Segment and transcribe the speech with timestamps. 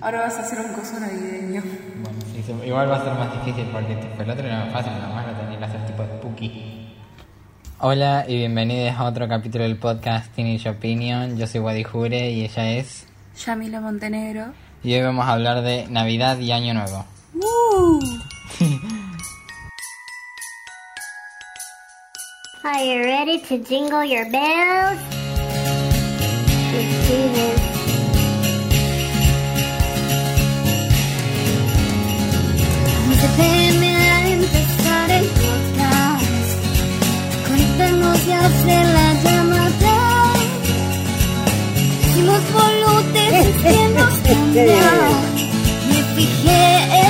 [0.00, 1.62] Ahora vas a hacer un coso navideño.
[2.02, 4.92] Bueno, sí, igual va a ser más difícil porque tipo, el otro era más fácil,
[4.92, 6.90] nada más lo tenía que hacer tipo spooky.
[7.78, 11.38] Hola y bienvenidos a otro capítulo del podcast Teenage Opinion.
[11.38, 13.06] Yo soy Wadi Jure y ella es.
[13.46, 14.46] Yamila Montenegro.
[14.82, 17.04] Y hoy vamos a hablar de Navidad y Año Nuevo.
[17.34, 18.00] ¡Woo!
[22.64, 25.23] Are you ready to jingle your bells?
[38.26, 39.96] Y hacer la llamada.
[42.00, 42.40] Hicimos
[43.62, 45.10] que nos cambiar.
[45.88, 46.64] Me fijé
[47.00, 47.03] el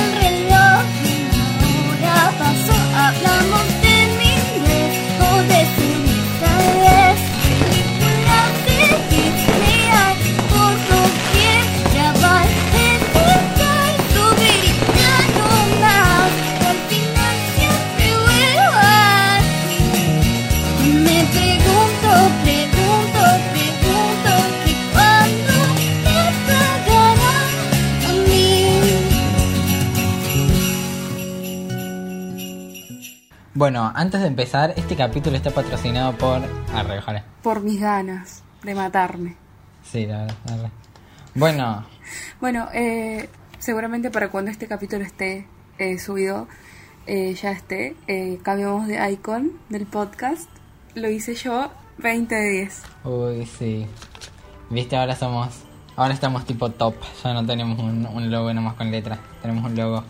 [33.57, 36.41] Bueno, antes de empezar, este capítulo está patrocinado por.
[36.73, 37.23] Arre, ojalá.
[37.41, 39.37] Por mis ganas de matarme.
[39.81, 40.35] Sí, la verdad.
[40.51, 40.71] arre.
[41.35, 41.85] Bueno,
[42.41, 46.49] Bueno, eh, seguramente para cuando este capítulo esté eh, subido,
[47.07, 50.49] eh, ya esté, eh, cambiamos de icon del podcast.
[50.93, 52.83] Lo hice yo, 20 de 10.
[53.05, 53.87] uy, sí.
[54.69, 55.61] Viste, ahora somos.
[55.95, 56.95] Ahora estamos tipo top.
[57.23, 59.19] Ya no tenemos un, un logo nomás con letras.
[59.41, 60.03] Tenemos un logo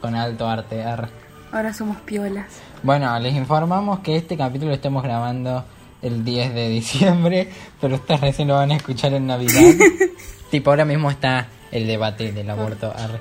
[0.00, 0.82] con alto arte.
[0.82, 1.25] arre.
[1.52, 2.46] Ahora somos piolas.
[2.82, 5.64] Bueno, les informamos que este capítulo lo estamos grabando
[6.02, 9.74] el 10 de diciembre, pero ustedes recién lo van a escuchar en Navidad.
[10.50, 12.92] tipo, ahora mismo está el debate del aborto.
[12.96, 13.20] arre.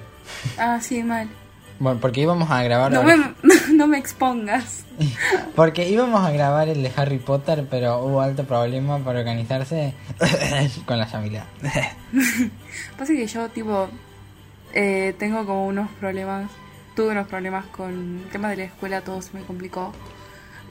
[0.57, 1.29] Ah, sí, mal.
[1.79, 2.91] Bueno, porque íbamos a grabar...
[2.91, 3.15] No me,
[3.73, 4.85] no me expongas.
[5.55, 9.93] Porque íbamos a grabar el de Harry Potter, pero hubo alto problema para organizarse
[10.85, 11.45] con la familia.
[12.97, 13.89] Pasa que yo, tipo,
[14.73, 16.49] eh, tengo como unos problemas.
[16.95, 19.91] Tuve unos problemas con el tema de la escuela, todo se me complicó.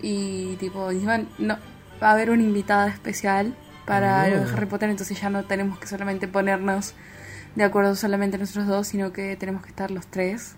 [0.03, 1.57] Y, tipo, encima no,
[2.03, 3.55] va a haber una invitada especial
[3.87, 4.53] para Oh.
[4.57, 6.95] Harry Potter, entonces ya no tenemos que solamente ponernos
[7.55, 10.57] de acuerdo solamente nosotros dos, sino que tenemos que estar los tres.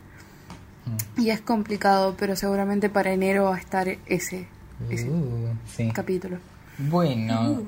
[1.17, 4.47] Y es complicado, pero seguramente para enero va a estar ese,
[4.89, 5.91] ese Uh, sí.
[5.93, 6.39] capítulo.
[6.79, 7.63] Bueno,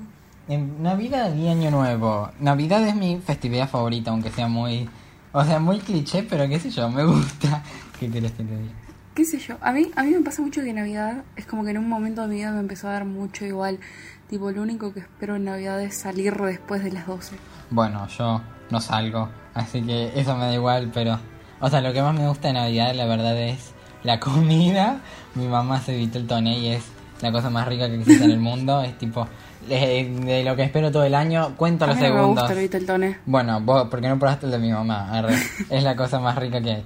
[0.48, 2.30] en Navidad y Año Nuevo.
[2.38, 4.88] Navidad es mi festividad favorita, aunque sea muy...
[5.32, 7.62] O sea, muy cliché, pero qué sé yo, me gusta.
[7.98, 8.72] ¿Qué querés que te diga?
[9.14, 11.70] qué sé yo, a mí, a mí me pasa mucho que Navidad es como que
[11.72, 13.80] en un momento de mi vida me empezó a dar mucho igual.
[14.28, 17.34] Tipo, lo único que espero en Navidad es salir después de las 12.
[17.70, 21.18] Bueno, yo no salgo, así que eso me da igual, pero...
[21.60, 23.72] O sea, lo que más me gusta de Navidad, la verdad, es
[24.04, 25.00] la comida.
[25.34, 26.84] Mi mamá se evitó el toné y es
[27.20, 28.82] la cosa más rica que existe en el mundo.
[28.82, 29.26] Es tipo,
[29.68, 32.48] de, de lo que espero todo el año, cuento A los mí no me segundos.
[32.52, 33.16] gusta el.
[33.26, 35.34] Bueno, vos, porque no probaste el de mi mamá, arre.
[35.70, 36.84] es la cosa más rica que hay.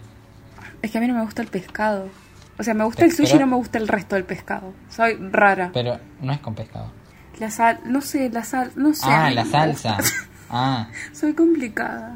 [0.82, 2.08] Es que a mí no me gusta el pescado.
[2.58, 4.74] O sea, me gusta el sushi y no me gusta el resto del pescado.
[4.90, 5.70] Soy rara.
[5.72, 6.92] Pero no es con pescado.
[7.38, 9.02] La sal, no sé, la sal, no sé.
[9.06, 9.96] Ah, la salsa.
[10.54, 12.14] Ah, Soy complicada.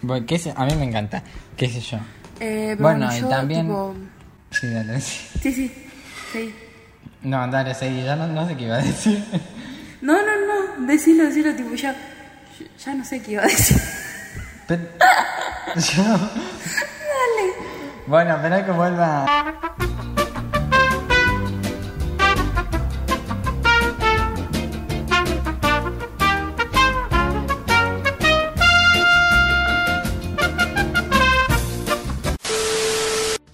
[0.00, 1.24] bueno, qué sé- a mí me encanta,
[1.56, 1.96] qué sé yo.
[2.38, 3.94] Eh, pero Bueno, bueno, y yo, también- tipo-
[4.52, 5.00] Sí, dale.
[5.00, 5.72] Sí, sí,
[6.32, 6.54] sí.
[7.22, 9.24] No, dale, seguí, ya no, no sé qué iba a decir.
[10.02, 10.20] No, no,
[10.78, 11.96] no, decilo, decilo, tipo, ya,
[12.84, 13.76] ya no sé qué iba a decir.
[14.68, 14.84] Pero-
[15.96, 16.30] yo-
[18.08, 19.26] Bueno, espera que vuelva.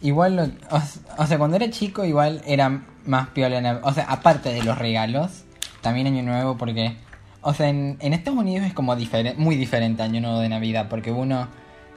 [0.00, 0.76] Igual, lo-
[1.18, 3.80] o, sea, cuando era chico igual era más piola.
[3.82, 5.44] O sea, aparte de los regalos,
[5.80, 6.96] también Año Nuevo porque...
[7.40, 8.94] O sea, en, en Estados Unidos es como
[9.36, 11.48] muy diferente Año Nuevo de Navidad porque uno,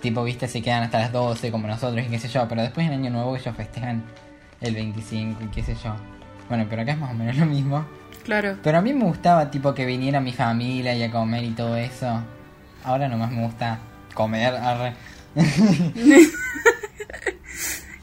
[0.01, 2.47] tipo, viste, se quedan hasta las 12 como nosotros y qué sé yo.
[2.47, 4.03] Pero después en Año Nuevo ellos festejan
[4.61, 5.95] el 25 y qué sé yo.
[6.49, 7.85] Bueno, pero acá es más o menos lo mismo.
[8.23, 8.57] Claro.
[8.61, 11.75] Pero a mí me gustaba, tipo, que viniera mi familia y a comer y todo
[11.77, 12.23] eso.
[12.83, 13.79] Ahora nomás me gusta
[14.13, 14.55] comer.
[14.55, 14.93] arre.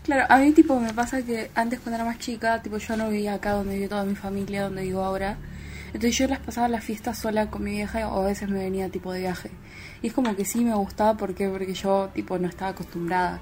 [0.05, 3.08] Claro, a mí tipo me pasa que antes cuando era más chica, tipo yo no
[3.08, 5.38] vivía acá donde vive toda mi familia, donde vivo ahora.
[5.94, 8.91] Entonces yo las pasaba las fiestas sola con mi vieja o a veces me venía
[8.91, 9.50] tipo de viaje.
[10.05, 13.41] Y es como que sí me gustaba porque, porque yo tipo no estaba acostumbrada.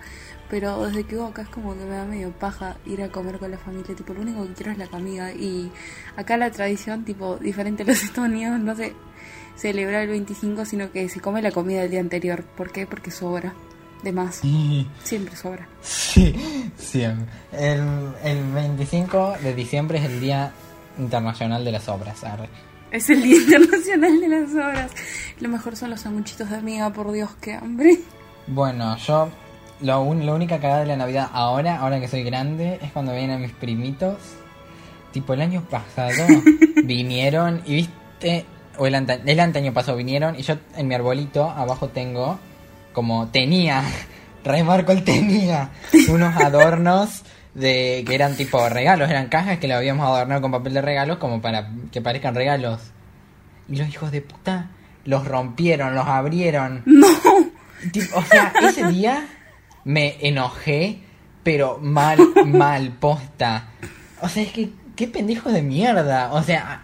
[0.49, 3.39] Pero desde que vivo acá es como que me da medio paja ir a comer
[3.39, 3.97] con la familia.
[3.97, 5.33] Tipo, lo único que quiero es la comida.
[5.33, 5.73] Y
[6.17, 8.95] acá la tradición, tipo, diferente a los Estados Unidos, no sé.
[9.57, 12.45] celebrar el 25, sino que se come la comida del día anterior.
[12.45, 12.87] ¿Por qué?
[12.87, 13.53] Porque sobra.
[14.05, 14.37] De más.
[14.37, 15.67] Sí, Siempre sobra.
[15.81, 16.33] sí,
[16.79, 17.27] siempre.
[17.53, 17.81] El,
[18.23, 20.53] el 25 de diciembre es el Día
[20.99, 22.23] Internacional de las Obras.
[22.25, 22.49] arre.
[22.93, 24.91] Es el Día Internacional de las Obras.
[25.41, 27.99] Lo mejor son los sanguchitos de amiga, por Dios, qué hambre.
[28.47, 29.29] Bueno, yo
[29.81, 33.13] lo, un- la única cagada de la Navidad ahora, ahora que soy grande, es cuando
[33.15, 34.19] vienen mis primitos.
[35.13, 36.25] Tipo el año pasado
[36.85, 38.45] vinieron y viste,
[38.79, 42.39] o el, anta- el anteaño pasado vinieron y yo en mi arbolito abajo tengo
[42.93, 43.83] como tenía,
[44.45, 45.71] remarco el tenía,
[46.09, 47.23] unos adornos
[47.55, 51.19] de que eran tipo regalos, eran cajas que le habíamos adornado con papel de regalos
[51.19, 52.81] como para que parezcan regalos.
[53.69, 54.71] Y los hijos de puta
[55.05, 56.83] los rompieron, los abrieron.
[57.83, 57.91] No.
[57.91, 59.27] Tipo, o sea, ese día
[59.85, 61.01] me enojé,
[61.43, 63.71] pero mal, mal, posta.
[64.21, 66.33] O sea, es que, qué pendejo de mierda.
[66.33, 66.83] O sea,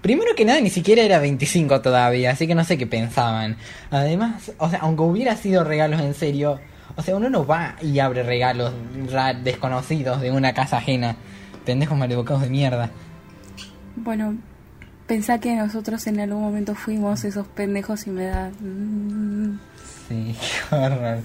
[0.00, 3.58] primero que nada, ni siquiera era 25 todavía, así que no sé qué pensaban.
[3.90, 6.60] Además, o sea, aunque hubiera sido regalos en serio,
[6.98, 8.72] o sea, uno no va y abre regalos
[9.44, 11.14] desconocidos de una casa ajena.
[11.64, 12.90] Pendejos maleducados de mierda.
[13.94, 14.36] Bueno,
[15.06, 18.50] pensá que nosotros en algún momento fuimos esos pendejos y me da...
[18.60, 19.58] mm,
[20.08, 20.34] Sí,
[20.70, 21.18] qué horror.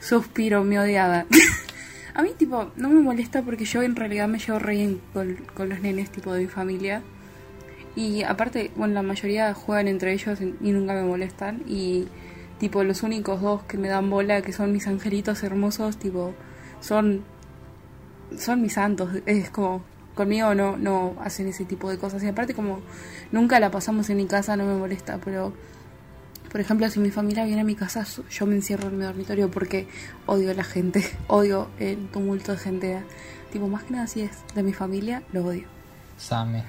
[0.00, 1.26] suspiro, me odiaba.
[2.14, 5.36] A mí, tipo, no me molesta porque yo en realidad me llevo re bien con,
[5.54, 7.02] con los nenes, tipo, de mi familia.
[7.96, 11.62] Y aparte, bueno, la mayoría juegan entre ellos y nunca me molestan.
[11.66, 12.08] Y,
[12.62, 16.32] tipo, los únicos dos que me dan bola, que son mis angelitos hermosos, tipo,
[16.80, 17.24] son.
[18.38, 19.10] Son mis santos.
[19.26, 19.82] Es como.
[20.14, 22.22] Conmigo no, no hacen ese tipo de cosas.
[22.22, 22.78] Y aparte, como
[23.32, 25.18] nunca la pasamos en mi casa, no me molesta.
[25.24, 25.52] Pero,
[26.52, 29.50] por ejemplo, si mi familia viene a mi casa, yo me encierro en mi dormitorio
[29.50, 29.88] porque
[30.26, 31.02] odio a la gente.
[31.26, 33.02] Odio el tumulto de gente.
[33.50, 35.66] Tipo, más que nada, si es de mi familia, lo odio.
[36.16, 36.62] Same.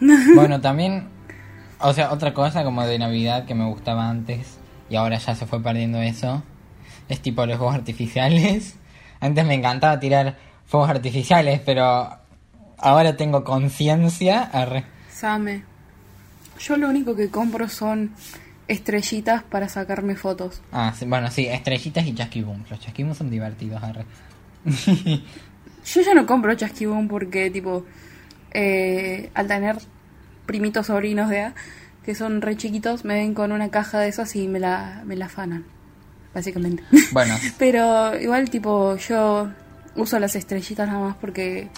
[0.36, 1.08] Bueno, también,
[1.80, 4.57] o sea, otra cosa como de Navidad que me gustaba antes
[4.90, 6.42] y ahora ya se fue perdiendo eso,
[7.08, 8.76] es tipo los fuegos artificiales.
[9.20, 10.36] Antes me encantaba tirar
[10.66, 12.08] fuegos artificiales, pero
[12.78, 14.42] ahora tengo conciencia.
[14.44, 14.84] arre.
[15.10, 15.64] Same.
[16.60, 18.12] Yo lo único que compro son
[18.68, 20.60] estrellitas para sacarme fotos.
[20.72, 22.64] Ah, sí, bueno, sí, estrellitas y chasquiboom.
[22.68, 24.04] Los chasquiboom son divertidos, arre.
[24.64, 27.84] Yo ya no compro chasquibón porque, tipo,
[28.52, 29.78] eh, al tener
[30.46, 31.54] primitos sobrinos de A,
[32.08, 35.14] que son re chiquitos, me ven con una caja de esas y me la, me
[35.14, 35.66] la afanan,
[36.32, 36.82] básicamente.
[37.12, 39.50] Bueno, Pero igual, tipo, yo
[39.94, 41.68] uso las estrellitas nada más porque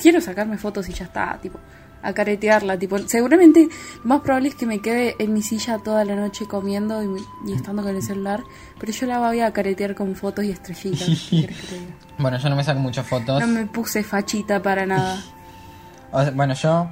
[0.00, 1.60] quiero sacarme fotos y ya está, tipo,
[2.02, 3.68] a caretearla, tipo, seguramente
[4.02, 7.50] lo más probable es que me quede en mi silla toda la noche comiendo y,
[7.50, 8.40] y estando con el celular,
[8.80, 11.06] pero yo la voy a caretear con fotos y estrellitas.
[11.28, 11.94] ¿qué que te diga?
[12.18, 13.42] bueno, yo no me saco muchas fotos.
[13.42, 15.22] No me puse fachita para nada.
[16.12, 16.88] O sea, bueno, yo.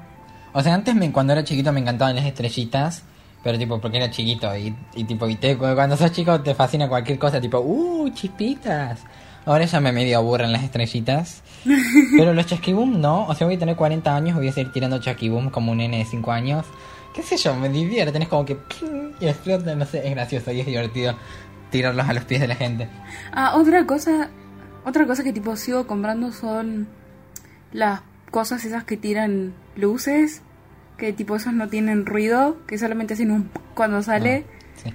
[0.55, 3.03] O sea, antes me, cuando era chiquito me encantaban las estrellitas.
[3.43, 4.57] Pero tipo, porque era chiquito.
[4.57, 7.41] Y, y tipo, y te- cuando sos chico te fascina cualquier cosa.
[7.41, 9.01] Tipo, uh, chispitas.
[9.45, 11.43] Ahora ya me medio aburren las estrellitas.
[12.17, 13.27] Pero los chasquiboom no.
[13.27, 14.37] O sea, voy a tener 40 años.
[14.37, 16.65] Voy a seguir tirando chasquiboom como un nene de 5 años.
[17.13, 18.23] Qué sé yo, me divierten.
[18.23, 18.57] Es como que.
[19.21, 19.79] Y explotan.
[19.79, 21.15] No sé, es gracioso y es divertido
[21.71, 22.89] tirarlos a los pies de la gente.
[23.33, 24.31] Ah, otra cosa,
[24.87, 26.87] otra cosa que tipo sigo comprando son
[27.73, 28.01] las
[28.35, 30.43] cosas esas que tiran luces,
[30.99, 34.45] que tipo esos no tienen ruido, que solamente hacen un cuando sale
[34.83, 34.93] Sí.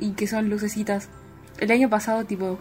[0.00, 1.08] y que son lucecitas.
[1.60, 2.58] El año pasado tipo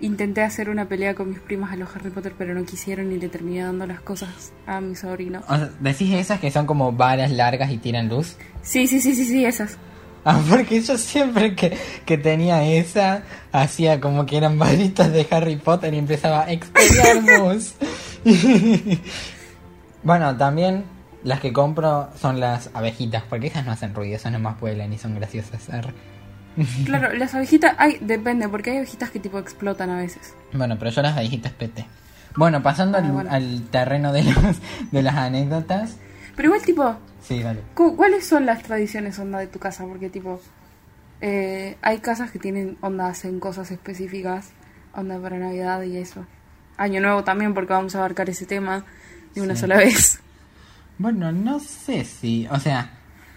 [0.00, 3.18] intenté hacer una pelea con mis primas a los Harry Potter, pero no quisieron y
[3.18, 5.42] le terminé dando las cosas a mi sobrino.
[5.46, 8.38] O sea, decís esas que son como varas largas y tiran luz.
[8.62, 9.76] Sí, sí, sí, sí, sí, esas.
[10.24, 15.56] Ah, porque yo siempre que, que tenía esa, hacía como que eran varitas de Harry
[15.56, 16.46] Potter y empezaba a.
[20.02, 20.84] bueno, también
[21.24, 24.98] las que compro son las abejitas, porque esas no hacen ruido, esas nomás vuelan y
[24.98, 25.68] son graciosas.
[26.84, 30.34] Claro, las abejitas, hay, depende, porque hay abejitas que tipo explotan a veces.
[30.52, 31.86] Bueno, pero yo las abejitas PT.
[32.36, 33.30] Bueno, pasando al, bueno.
[33.30, 34.34] al terreno de, los,
[34.90, 35.96] de las anécdotas.
[36.36, 37.60] Pero igual tipo, Sí, dale.
[37.74, 39.84] Cu- ¿Cuáles son las tradiciones onda de tu casa?
[39.86, 40.42] Porque tipo,
[41.22, 44.50] eh, hay casas que tienen onda, hacen cosas específicas,
[44.94, 46.26] onda para Navidad y eso.
[46.76, 48.84] Año Nuevo también porque vamos a abarcar ese tema
[49.34, 49.60] de una Sí.
[49.62, 50.20] sola vez.
[50.98, 52.90] Bueno, no sé si, o sea,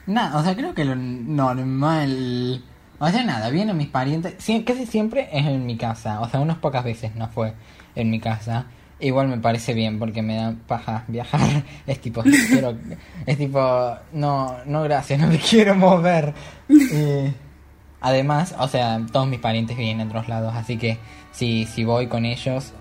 [0.05, 2.63] nada, o sea, creo que lo normal,
[2.99, 6.39] o sea, nada, vienen mis parientes, sí, casi siempre es en mi casa, o sea,
[6.39, 7.53] unas pocas veces no fue
[7.95, 8.65] en mi casa.
[8.99, 11.41] Igual me parece bien porque me da paja viajar.
[11.87, 12.77] Es tipo, quiero,
[13.25, 16.33] es tipo, no, no gracias, no me quiero mover.
[16.69, 17.33] Y
[18.01, 20.97] además, o sea, todos mis parientes viven en otros lados, así que
[21.31, 22.73] si, si voy con ellos,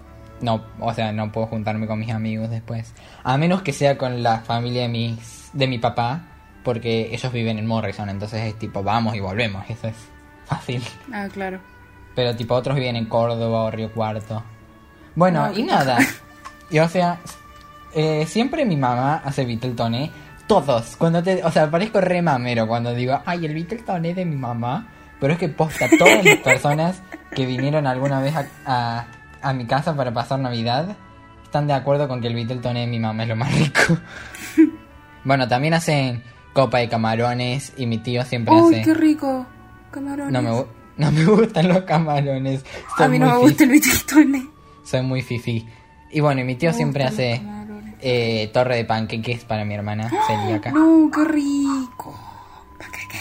[0.44, 2.92] no, o sea, no puedo juntarme con mis amigos después.
[3.22, 6.22] A menos que sea con la familia de mis, de mi papá,
[6.62, 9.96] porque ellos viven en Morrison, entonces es tipo vamos y volvemos, eso es
[10.44, 10.82] fácil.
[11.12, 11.60] Ah, claro.
[12.14, 14.42] Pero tipo otros viven en Córdoba o Río Cuarto.
[15.14, 15.98] Bueno, No, y nada.
[16.70, 17.18] Y o sea,
[17.94, 20.10] eh, siempre mi mamá hace Beatletoné.
[20.46, 20.96] Todos.
[20.96, 24.88] Cuando te, o sea, parezco re mamero cuando digo, ay, el Beatletoné de mi mamá.
[25.20, 27.02] Pero es que posta todas las personas
[27.34, 29.06] que vinieron alguna vez a, a,
[29.44, 30.96] a mi casa para pasar Navidad
[31.44, 33.96] están de acuerdo con que el Beatletoné de mi mamá es lo más rico.
[35.24, 38.84] bueno, también hacen copa de camarones y mi tío siempre ¡Uy, hace...
[38.84, 39.46] qué rico!
[39.92, 40.32] Camarones.
[40.32, 40.64] No me,
[40.96, 42.64] no me gustan los camarones.
[42.96, 44.48] A Soy mí no me gusta el Beatletoné.
[44.82, 45.64] Soy muy fifi.
[46.10, 47.40] Y bueno, y mi tío Me siempre hace
[48.00, 50.72] eh, torre de panqueques para mi hermana celíaca.
[50.72, 52.18] No, qué rico.
[52.78, 53.18] ¿Para qué qué?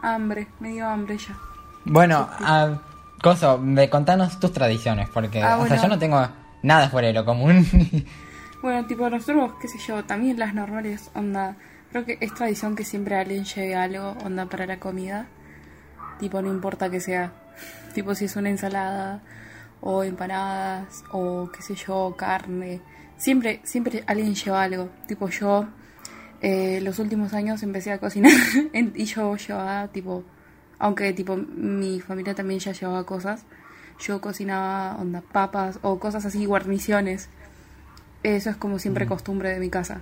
[0.00, 1.36] Hambre, me dio hambre ya.
[1.84, 2.78] Bueno, ah,
[3.22, 6.26] Coso, de contanos tus tradiciones, porque Ah, o sea, yo no tengo
[6.62, 7.66] nada fuera de lo común.
[8.62, 11.56] Bueno, tipo nosotros, qué sé yo, también las normales, onda,
[11.90, 15.26] creo que es tradición que siempre alguien lleve algo, onda, para la comida.
[16.20, 17.32] Tipo, no importa que sea,
[17.92, 19.20] tipo si es una ensalada
[19.80, 22.80] o empanadas o qué sé yo, carne.
[23.16, 24.90] Siempre, siempre alguien lleva algo.
[25.08, 25.66] Tipo yo,
[26.40, 28.32] eh, los últimos años empecé a cocinar
[28.72, 30.22] y yo llevaba tipo,
[30.82, 33.44] aunque tipo mi familia también ya llevaba cosas,
[34.00, 37.28] yo cocinaba onda papas o cosas así, guarniciones.
[38.24, 40.00] Eso es como siempre costumbre de mi casa.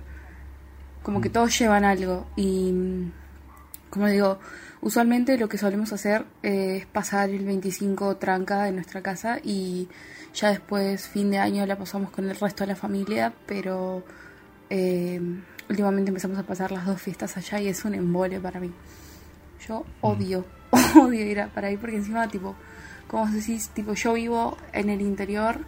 [1.03, 3.11] Como que todos llevan algo y, mm,
[3.91, 4.39] como digo,
[4.81, 9.87] usualmente lo que solemos hacer eh, es pasar el 25 tranca en nuestra casa y
[10.33, 14.03] ya después, fin de año, la pasamos con el resto de la familia, pero
[14.71, 15.21] eh,
[15.69, 18.71] últimamente empezamos a pasar las dos fiestas allá y es un embole para mí.
[19.67, 20.43] Yo odio,
[21.01, 22.55] odio ir a- para ahí porque encima, tipo,
[23.07, 25.59] como decís, tipo, yo vivo en el interior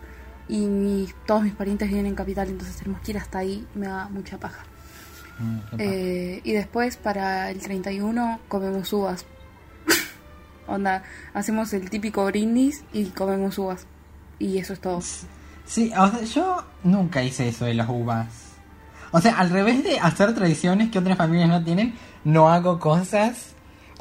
[0.48, 3.88] y mis, todos mis parientes viven en capital, entonces tenemos que ir hasta ahí, me
[3.88, 4.64] da mucha paja.
[5.40, 9.26] Mm, Eh, y después para el 31 comemos uvas.
[10.68, 13.86] Onda, hacemos el típico brindis y comemos uvas.
[14.40, 15.02] Y eso es todo.
[15.66, 18.28] Sí, o sea, yo nunca hice eso de las uvas.
[19.12, 21.94] O sea, al revés de hacer tradiciones que otras familias no tienen,
[22.24, 23.54] no hago cosas.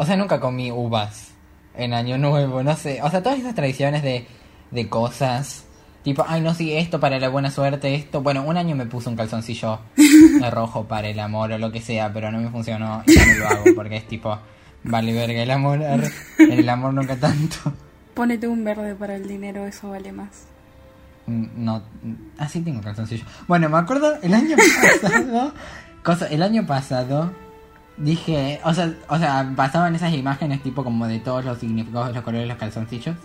[0.02, 1.30] O sea, nunca comí uvas
[1.76, 3.00] en Año Nuevo, no sé.
[3.02, 4.26] O sea, todas esas tradiciones de,
[4.73, 5.64] de cosas.
[6.02, 8.21] Tipo, ay, no, sí, esto para la buena suerte, esto.
[8.21, 9.78] Bueno, un año me puse un calzoncillo
[10.50, 13.35] rojo para el amor o lo que sea, pero no me funcionó y ya no
[13.35, 14.37] lo hago porque es tipo,
[14.82, 15.80] vale verga el amor.
[16.37, 17.73] el amor nunca tanto.
[18.14, 20.47] Ponete un verde para el dinero, eso vale más.
[21.28, 23.25] Mm, No, mm, así tengo calzoncillo.
[23.47, 24.56] Bueno, me acuerdo el año
[25.00, 25.54] pasado,
[26.02, 27.30] cosa, el año pasado
[28.02, 32.14] dije, o sea, o sea, pasaban esas imágenes tipo como de todos los significados de
[32.14, 33.16] los colores de los calzoncillos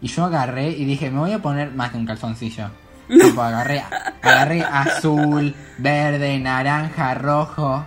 [0.00, 2.70] y yo agarré y dije, me voy a poner más de un calzoncillo.
[3.08, 3.82] Tipo, agarré,
[4.22, 7.84] agarré azul, verde, naranja, rojo.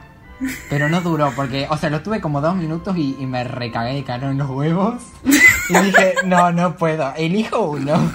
[0.68, 3.94] Pero no duró porque, o sea, lo tuve como dos minutos y, y me recagué
[3.94, 5.04] de calor en los huevos.
[5.70, 8.12] Y dije, no, no puedo, elijo uno.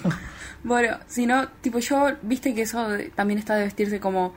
[0.64, 4.34] Bueno, si no, tipo yo, viste que eso también está de vestirse como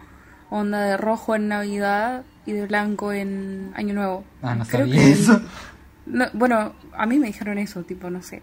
[0.51, 4.23] onda de rojo en Navidad y de blanco en Año Nuevo.
[4.41, 5.41] Ah, no Creo sabía que- eso.
[6.05, 8.41] No, bueno, a mí me dijeron eso, tipo, no sé.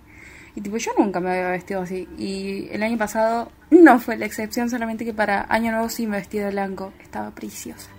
[0.54, 2.08] Y tipo, yo nunca me había vestido así.
[2.16, 6.16] Y el año pasado no fue la excepción, solamente que para Año Nuevo sí me
[6.18, 6.92] vestí de blanco.
[7.02, 7.90] Estaba preciosa.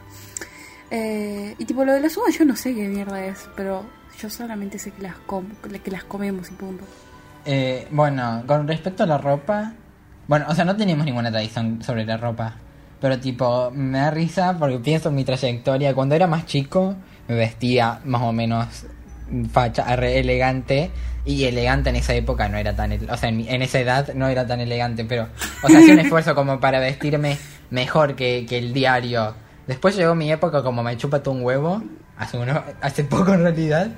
[0.90, 3.84] Eh, y tipo, lo de las uvas yo no sé qué mierda es, pero
[4.20, 5.46] yo solamente sé que las, com
[5.84, 6.86] que las comemos y punto.
[7.46, 9.74] Eh, bueno, con respecto a la ropa,
[10.28, 12.56] bueno, o sea, no tenemos ninguna tradición sobre la ropa,
[13.00, 15.94] pero tipo, me da risa porque pienso en mi trayectoria.
[15.94, 16.96] Cuando era más chico,
[17.28, 18.68] me vestía más o menos
[19.52, 20.90] facha, elegante,
[21.26, 24.14] y elegante en esa época no era tan, o sea, en, mi- en esa edad
[24.14, 25.28] no era tan elegante, pero,
[25.62, 27.38] o sea, hacía un esfuerzo como para vestirme
[27.70, 29.36] mejor que, que el diario.
[29.68, 31.84] Después llegó mi época como me chupa todo un huevo,
[32.18, 33.90] hace, uno, hace poco en realidad,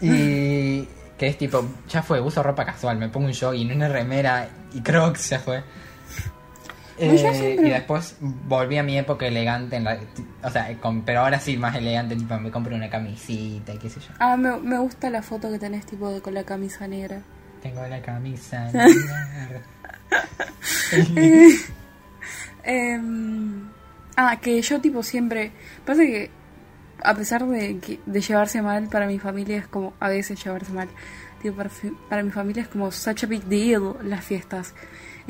[0.00, 0.86] y
[1.18, 4.80] que es tipo, ya fue, uso ropa casual, me pongo un jogging, una remera y
[4.80, 5.62] crocs, ya fue.
[7.08, 9.98] Pues Eh, Y después volví a mi época elegante, en la,
[10.42, 13.88] o sea, con- pero ahora sí más elegante, tipo me compro una camisita y qué
[13.88, 14.08] sé yo.
[14.18, 17.22] Ah, me, me gusta la foto que tenés, tipo, de, con la camisa negra.
[17.62, 18.70] Tengo la camisa.
[22.62, 23.68] Em,
[24.16, 25.52] ah, que yo tipo siempre...
[25.84, 26.30] Pasa que
[27.02, 29.94] a pesar de, que, de llevarse mal, para mi familia es como...
[30.00, 30.88] A veces llevarse mal.
[31.42, 31.70] Tipo, para,
[32.08, 34.74] para mi familia es como such a big deal las fiestas.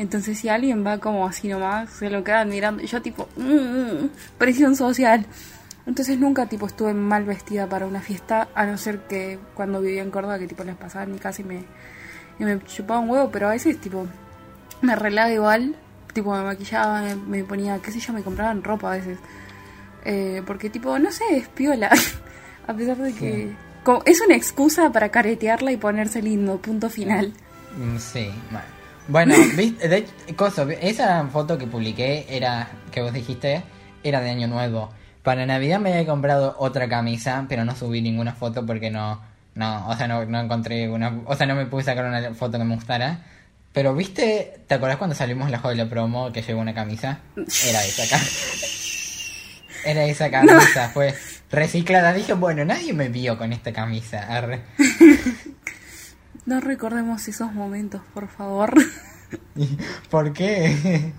[0.01, 2.83] Entonces si alguien va como así nomás, se lo quedan mirando.
[2.83, 3.29] Yo tipo...
[3.37, 4.07] mm,
[4.39, 5.27] presión social.
[5.87, 10.03] Entonces nunca tipo estuve mal vestida para una fiesta, a no ser que cuando vivía
[10.03, 11.65] en Córdoba, que tipo les pasaba en mi casa y me,
[12.39, 14.07] y me chupaba un huevo, pero a veces tipo
[14.83, 15.75] me arreglaba igual,
[16.15, 19.19] tipo me maquillaba, me, me ponía, qué sé yo, me compraban ropa a veces.
[20.05, 21.91] Eh, porque tipo, no sé, es piola.
[22.67, 23.53] A pesar de que...
[23.85, 27.33] como- es una excusa para caretearla y ponerse lindo, punto final.
[27.77, 28.65] Mm, Sí, mal.
[29.11, 33.61] Bueno, viste, de hecho, esa foto que publiqué era, que vos dijiste,
[34.05, 34.91] era de Año Nuevo.
[35.25, 39.21] Para Navidad me había comprado otra camisa, pero no subí ninguna foto porque no,
[39.57, 42.57] no, o sea, no, no encontré una, o sea, no me pude sacar una foto
[42.57, 43.27] que me gustara.
[43.73, 47.19] Pero viste, ¿te acordás cuando salimos la joya promo que llevó una camisa?
[47.37, 48.47] Era esa camisa.
[49.85, 51.17] Era esa camisa, fue
[51.51, 52.13] reciclada.
[52.13, 54.23] Dije, bueno, nadie me vio con esta camisa.
[54.29, 54.61] arre.
[56.47, 58.75] No recordemos esos momentos, por favor.
[60.11, 61.13] ¿Por qué?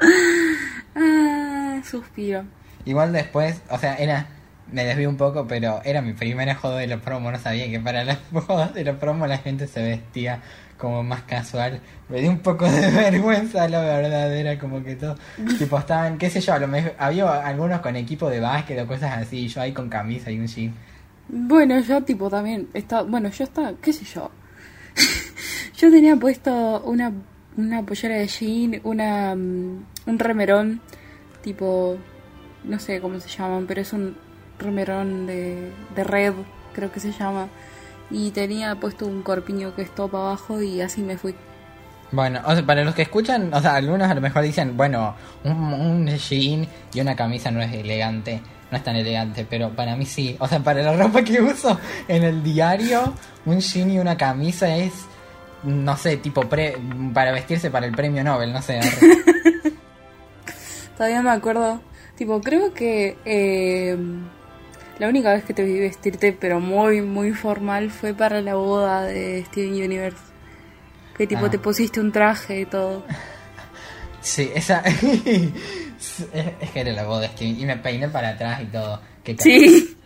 [0.96, 2.44] ah, suspiro.
[2.84, 4.26] Igual después, o sea, era.
[4.70, 7.30] Me desvío un poco, pero era mi primera joda de la promo.
[7.30, 10.40] No sabía que para las jodas de la promo la gente se vestía
[10.78, 11.80] como más casual.
[12.08, 14.34] Me dio un poco de vergüenza, la verdad.
[14.34, 15.16] Era como que todo.
[15.58, 16.94] tipo, estaban, qué sé yo, a lo mejor.
[16.98, 19.40] Había algunos con equipo de básquet o cosas así.
[19.40, 20.74] Y yo ahí con camisa y un jean.
[21.28, 24.30] Bueno, yo tipo también estaba, bueno, yo estaba, qué sé yo.
[25.76, 27.12] yo tenía puesto una
[27.56, 30.80] una pollera de jean, una mm, un remerón
[31.42, 31.96] tipo
[32.64, 34.16] no sé cómo se llaman, pero es un
[34.58, 36.34] remerón de de red,
[36.72, 37.48] creo que se llama.
[38.10, 41.34] Y tenía puesto un corpiño que es todo para abajo y así me fui.
[42.12, 45.14] Bueno, o sea, para los que escuchan, o sea, algunos a lo mejor dicen, bueno,
[45.44, 49.94] un, un jean y una camisa no es elegante, no es tan elegante, pero para
[49.94, 50.34] mí sí.
[50.40, 53.12] O sea, para la ropa que uso en el diario,
[53.44, 54.92] un jean y una camisa es,
[55.62, 56.76] no sé, tipo pre,
[57.14, 58.80] para vestirse para el premio Nobel, no sé.
[60.96, 61.80] Todavía me acuerdo,
[62.16, 63.96] tipo, creo que eh,
[64.98, 69.02] la única vez que te vi vestirte, pero muy, muy formal, fue para la boda
[69.02, 70.18] de Steven Universe.
[71.16, 71.50] Que tipo Ah.
[71.50, 73.04] te pusiste un traje y todo.
[74.24, 74.84] Sí, esa...
[76.20, 79.00] es, es que era la boda, es que- y me peiné para atrás y todo.
[79.24, 79.96] Qué Sí.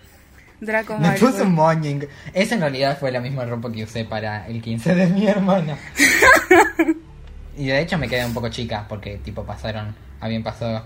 [0.60, 1.90] Draco Me puse un moño.
[1.90, 5.26] inc- Esa en realidad fue la misma ropa que usé para el 15 de mi
[5.26, 5.76] hermana.
[7.56, 10.84] y de hecho me quedé un poco chica porque tipo pasaron, habían pasado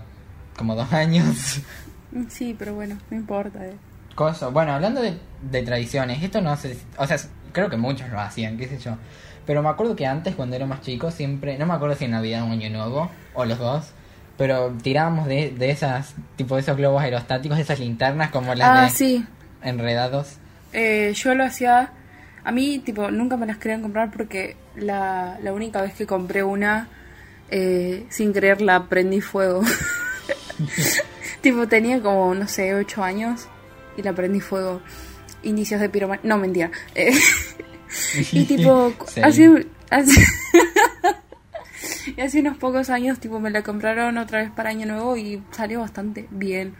[0.57, 1.61] como dos años.
[2.29, 3.65] Sí, pero bueno, no importa.
[3.65, 3.75] eh.
[4.15, 4.47] Cosa.
[4.49, 5.17] Bueno, hablando de,
[5.49, 7.17] de tradiciones, esto no sé, o sea,
[7.53, 8.97] creo que muchos lo hacían, qué sé yo.
[9.45, 12.11] Pero me acuerdo que antes, cuando era más chico, siempre, no me acuerdo si en
[12.11, 13.91] Navidad o Año Nuevo, o los dos,
[14.37, 18.83] pero tirábamos de, de esas, tipo de esos globos aerostáticos, esas linternas como las Ah,
[18.85, 19.25] de sí.
[19.61, 20.37] enredados.
[20.73, 21.91] Eh, yo lo hacía.
[22.43, 26.43] A mí, tipo, nunca me las querían comprar porque la, la única vez que compré
[26.43, 26.87] una,
[27.51, 29.61] eh, sin querer la prendí fuego.
[31.41, 33.47] tipo, tenía como, no sé, 8 años
[33.97, 34.81] y la prendí fuego.
[35.43, 36.21] Indicios de piromanía.
[36.23, 36.71] No, mentira.
[36.95, 37.11] Eh,
[38.31, 39.21] y tipo, Sí.
[39.21, 40.23] hace, hace,
[42.15, 45.41] y hace unos pocos años, tipo, me la compraron otra vez para Año Nuevo y
[45.51, 46.73] salió bastante bien.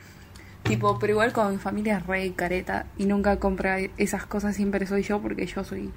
[0.63, 4.85] Tipo, pero igual con mi familia es re careta y nunca compra esas cosas, siempre
[4.85, 5.91] soy yo porque yo soy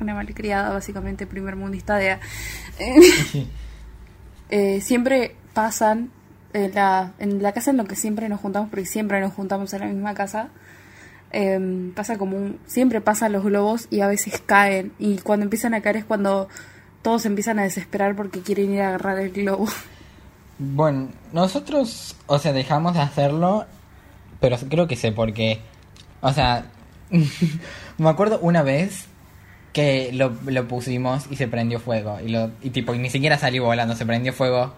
[0.00, 2.18] una malcriada, básicamente primer mundista de...
[2.78, 3.46] Eh,
[4.50, 6.10] eh, siempre pasan
[6.52, 9.72] en la, en la casa en la que siempre nos juntamos, porque siempre nos juntamos
[9.72, 10.48] en la misma casa,
[11.30, 15.74] em, pasa como un, siempre pasan los globos y a veces caen y cuando empiezan
[15.74, 16.48] a caer es cuando
[17.02, 19.66] todos empiezan a desesperar porque quieren ir a agarrar el globo.
[20.58, 23.66] Bueno, nosotros, o sea, dejamos de hacerlo,
[24.40, 25.60] pero creo que sé por qué.
[26.20, 26.66] O sea,
[27.98, 29.06] me acuerdo una vez
[29.72, 32.18] que lo, lo pusimos y se prendió fuego.
[32.24, 34.74] Y, lo, y tipo, ni siquiera salió volando, se prendió fuego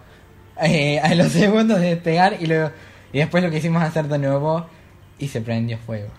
[0.61, 2.71] eh, a los segundos de despegar y, luego,
[3.13, 4.67] y después lo quisimos hacer de nuevo
[5.19, 6.09] y se prendió fuego.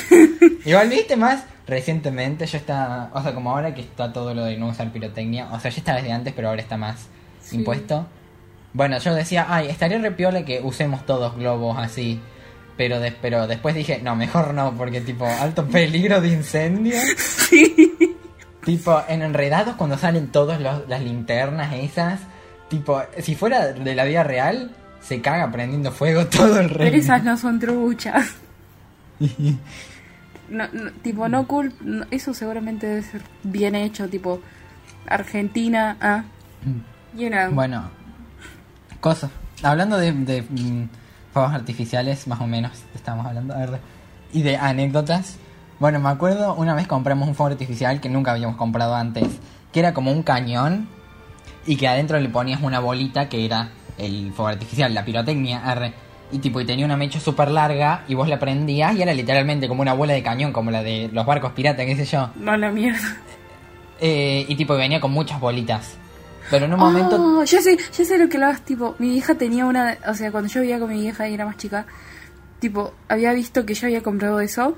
[0.64, 4.56] Igual viste más recientemente, yo estaba, o sea, como ahora que está todo lo de
[4.56, 7.06] no usar pirotecnia, o sea, ya está desde antes, pero ahora está más
[7.40, 7.56] Sí.
[7.56, 8.06] impuesto.
[8.72, 12.20] Bueno, yo decía, ay, estaría re piola que usemos todos globos así.
[12.76, 16.96] Pero, des- pero después dije, no, mejor no, porque tipo, alto peligro de incendio.
[18.64, 22.20] Tipo, en enredados cuando salen todas las linternas esas,
[22.68, 26.96] tipo, si fuera de la vida real, se caga prendiendo fuego todo el Pero reino.
[26.96, 28.34] esas no son truchas.
[30.48, 31.72] No, no, tipo, no cool.
[31.80, 34.40] no, eso seguramente debe ser bien hecho, tipo,
[35.08, 36.22] Argentina, ah.
[37.16, 37.50] You know.
[37.50, 37.90] Bueno,
[39.00, 39.30] cosas.
[39.62, 40.88] Hablando de, de mm,
[41.32, 43.80] fuegos artificiales, más o menos, estamos hablando, a ver,
[44.32, 45.36] y de anécdotas.
[45.80, 49.26] Bueno, me acuerdo una vez compramos un fuego artificial que nunca habíamos comprado antes,
[49.72, 50.88] que era como un cañón
[51.66, 55.92] y que adentro le ponías una bolita que era el fuego artificial, la pirotecnia, arre.
[56.32, 59.68] Y tipo, y tenía una mecha súper larga y vos la prendías y era literalmente
[59.68, 62.30] como una bola de cañón, como la de los barcos piratas, qué sé yo.
[62.36, 63.16] No la mierda.
[64.00, 65.94] Eh, y tipo, venía con muchas bolitas.
[66.50, 67.16] Pero en un momento...
[67.18, 70.14] Oh, yo sé, yo sé lo que lo hagas, tipo, mi hija tenía una, o
[70.14, 71.86] sea, cuando yo vivía con mi vieja y era más chica,
[72.60, 74.76] tipo, había visto que yo había comprado eso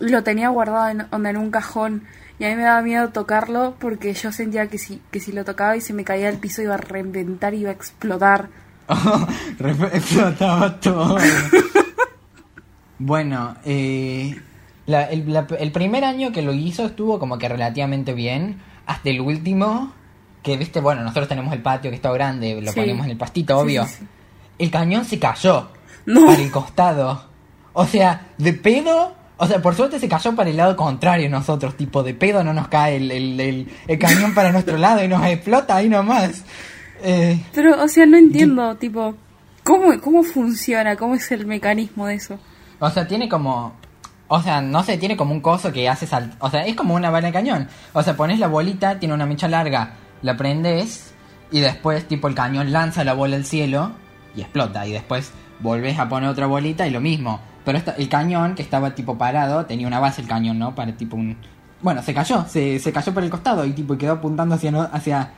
[0.00, 2.04] lo tenía guardado en, onda, en un cajón.
[2.40, 5.44] Y a mí me daba miedo tocarlo porque yo sentía que si, que si lo
[5.44, 8.48] tocaba y se me caía al piso iba a reventar, iba a explotar.
[9.58, 11.18] Re- Explotaba todo.
[12.98, 14.40] bueno, eh,
[14.86, 18.60] la- el, la- el primer año que lo hizo estuvo como que relativamente bien.
[18.86, 19.92] Hasta el último,
[20.42, 22.80] que viste, bueno, nosotros tenemos el patio que está grande, lo Sí.
[22.80, 23.84] ponemos en el pastito, obvio.
[23.86, 24.06] sí, sí.
[24.58, 25.68] El cañón se cayó
[26.06, 26.26] No.
[26.26, 27.24] para el costado.
[27.72, 29.14] O sea, de pedo.
[29.42, 32.52] O sea, por suerte se cayó para el lado contrario nosotros, tipo, de pedo no
[32.52, 36.44] nos cae el, el, el- el cañón para nuestro lado y nos explota ahí nomás.
[37.02, 39.14] Eh, Pero, o sea, no entiendo, tipo,
[39.64, 40.96] ¿cómo, ¿cómo funciona?
[40.96, 42.38] ¿Cómo es el mecanismo de eso?
[42.80, 43.72] O sea, tiene como.
[44.28, 46.34] O sea, no sé, tiene como un coso que hace sal...
[46.38, 47.66] O sea, es como una bala de cañón.
[47.94, 51.12] O sea, pones la bolita, tiene una mecha larga, la prendes
[51.50, 53.90] y después, tipo, el cañón lanza la bola al cielo
[54.36, 54.86] y explota.
[54.86, 57.40] Y después volvés a poner otra bolita y lo mismo.
[57.64, 60.74] Pero esta- el cañón, que estaba tipo parado, tenía una base el cañón, ¿no?
[60.74, 61.36] Para tipo un.
[61.82, 64.88] Bueno, se cayó, se, se cayó por el costado y tipo quedó apuntando hacia, no-
[64.92, 65.30] hacia,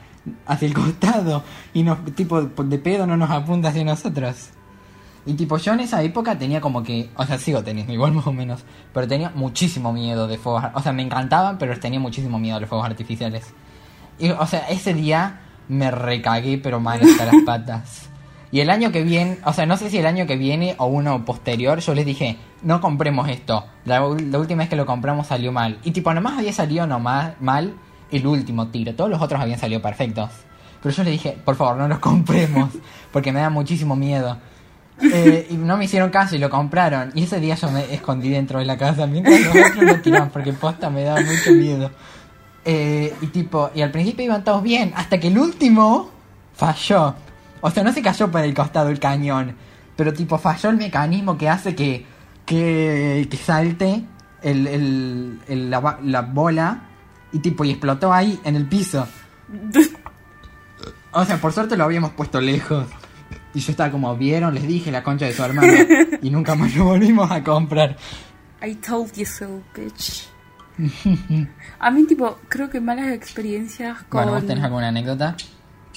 [0.45, 1.43] hacia el costado.
[1.73, 4.49] Y nos, tipo, de pedo no nos apunta hacia nosotros.
[5.25, 8.27] Y tipo, yo en esa época tenía como que, o sea, sigo teniendo igual más
[8.27, 12.39] o menos, pero tenía muchísimo miedo de fuegos, o sea, me encantaban, pero tenía muchísimo
[12.39, 13.53] miedo de los fuegos artificiales.
[14.19, 18.09] Y, o sea, ese día me recagué, pero mal hasta las patas.
[18.53, 20.85] Y el año que viene, o sea, no sé si el año que viene o
[20.85, 23.65] uno posterior, yo les dije, no compremos esto.
[23.83, 25.79] La, la última vez que lo compramos salió mal.
[25.83, 27.73] Y tipo, nomás había salido nomás mal
[28.11, 28.93] el último tiro.
[28.93, 30.29] Todos los otros habían salido perfectos.
[30.83, 32.69] Pero yo les dije, por favor, no los compremos,
[33.11, 34.37] porque me da muchísimo miedo.
[35.01, 37.11] Eh, y no me hicieron caso y lo compraron.
[37.15, 40.29] Y ese día yo me escondí dentro de la casa mientras los otros lo tiraban,
[40.29, 41.89] porque posta me daba mucho miedo.
[42.65, 46.11] Eh, y tipo, y al principio iban todos bien, hasta que el último
[46.53, 47.15] falló.
[47.65, 49.55] O sea, no se cayó por el costado el cañón,
[49.95, 52.05] pero tipo falló el mecanismo que hace que,
[52.45, 54.03] que, que salte
[54.41, 56.81] el, el- el- la, ba- la bola
[57.31, 59.07] y tipo, y explotó ahí en el piso.
[61.15, 62.87] O sea, por suerte lo habíamos puesto lejos.
[63.53, 65.71] Y yo estaba como, vieron, les dije la concha de su hermano.
[66.23, 67.95] y nunca más lo volvimos a comprar.
[68.65, 70.27] I told you so, bitch.
[71.79, 74.23] A mí, tipo, creo que malas experiencias con...
[74.23, 75.35] Bueno, ¿vos tenés alguna anécdota?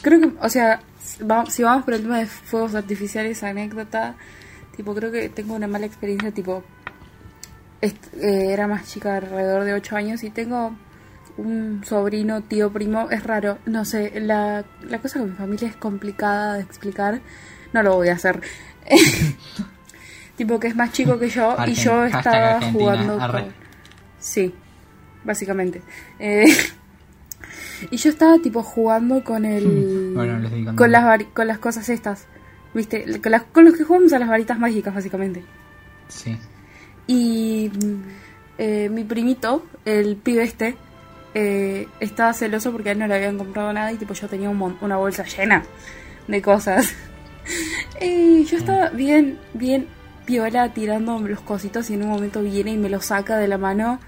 [0.03, 4.15] Creo que, o sea, si va- si vamos por el tema de fuegos artificiales, anécdota,
[4.77, 6.63] tipo, creo que tengo una mala experiencia, tipo,
[7.83, 10.73] eh, era más chica, alrededor de 8 años, y tengo
[11.37, 15.77] un sobrino, tío, primo, es raro, no sé, la, la cosa con mi familia es
[15.77, 17.21] complicada de explicar,
[17.73, 18.41] no lo voy a hacer.
[20.37, 23.55] tipo, que es más chico que yo, y yo estaba jugando con...
[24.19, 24.55] Sí,
[25.25, 25.83] básicamente.
[26.19, 26.45] Eh,
[27.91, 30.13] y yo estaba tipo jugando con el...
[30.15, 30.99] Bueno, les digo, con, no.
[30.99, 32.27] las con las cosas estas.
[32.75, 33.21] ¿Viste?
[33.23, 35.43] Con, las- con los que jugamos a las varitas mágicas, básicamente.
[36.09, 36.37] Sí.
[37.07, 37.71] Y
[38.59, 40.77] eh, mi primito, el pibe este,
[41.35, 44.51] eh, estaba celoso porque a él no le habían comprado nada y tipo yo tenía
[44.51, 45.63] un una bolsa llena
[46.29, 46.93] de cosas.
[48.01, 49.87] y yo estaba bien, bien
[50.27, 53.59] piola tirando los cositos y en un momento viene y me lo saca de la
[53.59, 54.01] mano.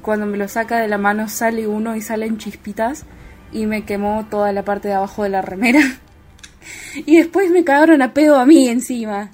[0.00, 3.04] Cuando me lo saca de la mano sale uno y salen chispitas
[3.52, 5.80] y me quemó toda la parte de abajo de la remera.
[7.06, 9.30] y después me cagaron a pedo a mí encima.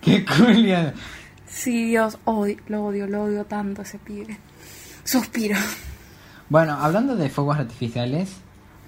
[0.00, 0.92] ¡Qué culia!
[1.46, 4.38] Sí, Dios, odio, lo odio, lo odio tanto ese pibe.
[5.04, 5.56] Suspiro.
[6.48, 8.36] Bueno, hablando de fuegos artificiales,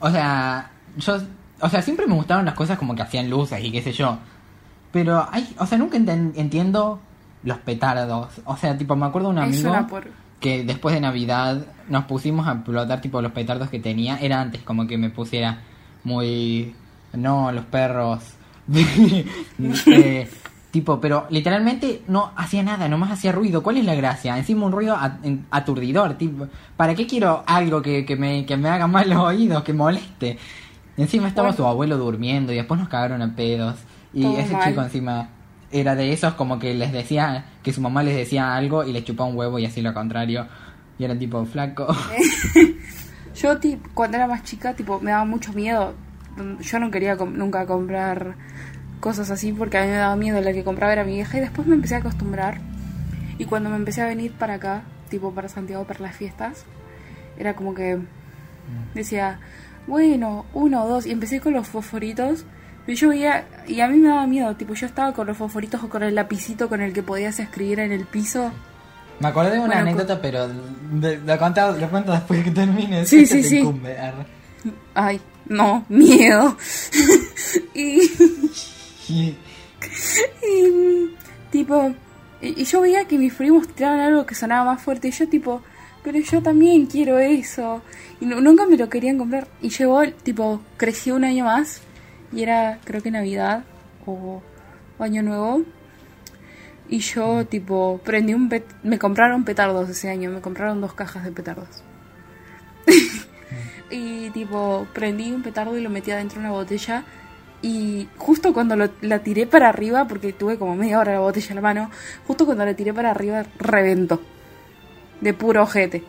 [0.01, 1.19] o sea, yo,
[1.61, 4.19] o sea, siempre me gustaron las cosas como que hacían luces y qué sé yo.
[4.93, 7.01] Pero hay, o sea, nunca entiendo
[7.45, 8.29] los petardos.
[8.45, 11.67] O sea, tipo, me acuerdo de un Es amigo una por- que después de Navidad
[11.89, 14.19] nos pusimos a explotar tipo los petardos que tenía.
[14.19, 15.61] Era antes como que me pusiera
[16.05, 16.75] muy...
[17.13, 18.23] No, los perros.
[19.87, 20.29] Eh,
[20.71, 23.63] tipo, pero literalmente no hacía nada, nomás hacía ruido.
[23.63, 24.37] ¿Cuál es la gracia?
[24.37, 24.97] Encima un ruido
[25.51, 26.15] aturdidor.
[26.15, 29.73] Tipo, ¿Para qué quiero algo que, que me, que me haga mal los oídos, que
[29.73, 30.39] moleste?
[30.97, 31.57] Encima estaba Bueno.
[31.57, 33.77] su abuelo durmiendo y después nos cagaron a pedos.
[34.13, 34.65] Y Todo ese mal.
[34.69, 35.29] chico encima
[35.71, 39.05] era de esos como que les decía que su mamá les decía algo y les
[39.05, 40.47] chupaba un huevo y así lo contrario.
[40.99, 41.87] Y eran tipo flaco.
[43.35, 45.95] Yo ti- cuando era más chica, tipo, me daba mucho miedo.
[46.37, 48.35] Mm, Yo no quería com- nunca comprar
[49.01, 50.41] cosas así porque a mí me daba miedo.
[50.41, 52.59] La que compraba era mi vieja y después me empecé a acostumbrar.
[53.39, 56.65] Y cuando me empecé a venir para acá, tipo para Santiago para las fiestas,
[57.39, 57.99] era como que
[58.95, 59.39] decía,
[59.87, 61.05] bueno, uno o dos.
[61.07, 62.47] Y empecé con los fosforitos.
[62.87, 65.83] Y yo veía, y a mí me daba miedo, tipo, yo estaba con los fosforitos
[65.83, 68.53] o con el lapicito con el que podías escribir en el piso.
[69.19, 73.05] Me acordé de una Bueno, anécdota, pero lo, cuento, lo cuento después que termine.
[73.07, 73.59] Sí, ¿Qué sí, te sí.
[73.59, 73.97] incumbe?
[74.95, 76.57] Ay, no, miedo.
[77.75, 78.03] y
[79.09, 79.37] Y-
[80.43, 81.15] Y,
[81.51, 81.95] tipo,
[82.43, 85.27] Y, y yo veía que mis primos tiraban algo que sonaba más fuerte y yo
[85.29, 85.63] tipo,
[86.05, 87.83] pero yo también quiero eso.
[88.21, 89.49] Y nu- nunca me lo querían comprar.
[89.63, 91.81] Y llegó, tipo, creció un año más
[92.37, 93.65] y era creo que Navidad
[94.07, 94.43] o,
[95.01, 95.63] Año Nuevo.
[96.89, 98.49] Y yo tipo, prendí un...
[98.49, 101.83] pet- me compraron petardos ese año, me compraron dos cajas de petardos.
[103.91, 107.05] y tipo, prendí un petardo y lo metí adentro de una botella.
[107.63, 111.49] Y justo cuando lo- la tiré para arriba, porque tuve como media hora la botella
[111.49, 111.91] en la mano,
[112.27, 114.21] justo cuando la tiré para arriba, reventó.
[115.21, 116.05] De puro ojete.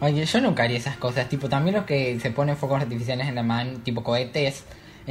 [0.00, 1.28] Oye, yo nunca haría esas cosas.
[1.28, 4.64] Tipo, también los que se ponen focos artificiales en la mano, tipo cohetes,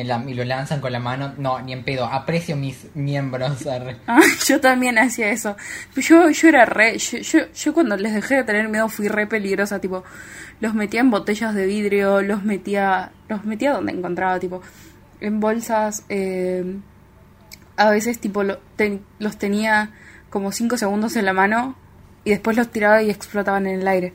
[0.08, 1.34] la, y lo lanzan con la mano.
[1.38, 2.06] No, ni en pedo.
[2.06, 3.66] Aprecio mis miembros.
[4.08, 5.56] Ah, yo también hacía eso.
[5.96, 6.98] Yo, yo era re.
[6.98, 9.80] Yo, yo, yo cuando les dejé de tener miedo fui re peligrosa.
[9.80, 10.04] Tipo,
[10.62, 13.12] los metía en botellas de vidrio, los metía.
[13.28, 14.62] Los metía donde encontraba, tipo,
[15.22, 16.04] en bolsas.
[16.10, 16.78] eh,
[17.78, 19.92] a veces, tipo, lo- ten- los tenía
[20.30, 21.76] como 5 segundos en la mano
[22.26, 24.14] y después los tiraba y explotaban en el aire.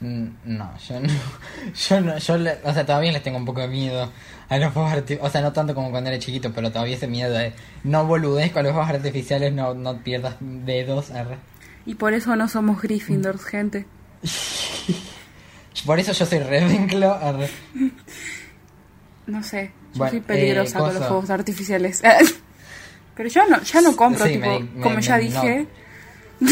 [0.00, 1.08] Mm, No, yo no.
[1.88, 4.10] Yo no, yo, le- o sea, todavía les tengo un poco de miedo
[4.54, 5.28] a los fuegos artificiales.
[5.28, 7.52] O sea, no tanto como cuando era chiquito, pero todavía ese miedo de
[7.84, 11.10] no boludez con los fuegos artificiales, no, no pierdas dedos.
[11.10, 11.36] arre.
[11.86, 13.86] Y por eso no somos Gryffindors, gente.
[15.86, 17.12] Por eso yo soy Ravenclaw.
[17.20, 17.50] arre.
[19.26, 22.02] No sé, yo Bueno, soy peligrosa eh, con los fuegos artificiales.
[23.16, 25.66] Pero ya no, ya no compro, Sí, tipo, me- me- como ya me- dije.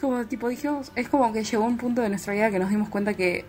[0.00, 2.88] como tipo dijimos, es como que llegó un punto de nuestra vida que nos dimos
[2.88, 3.44] cuenta que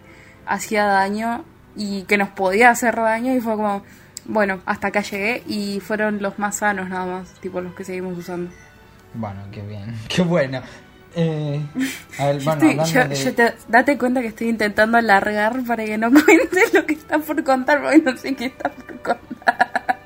[0.46, 1.44] hacía daño
[1.80, 3.82] y que nos podía hacer daño y fue como,
[4.26, 8.18] bueno, hasta acá llegué y fueron los más sanos nada más, tipo los que seguimos
[8.18, 8.52] usando.
[9.14, 9.96] Bueno, qué bien.
[10.08, 10.62] Qué bueno.
[11.16, 11.60] Eh,
[12.20, 13.16] a ver, Yo bueno, estoy- yo- de...
[13.16, 17.18] yo te- date cuenta que estoy intentando alargar para que no cuentes lo que está
[17.18, 20.00] por contar, porque no sé qué está por contar.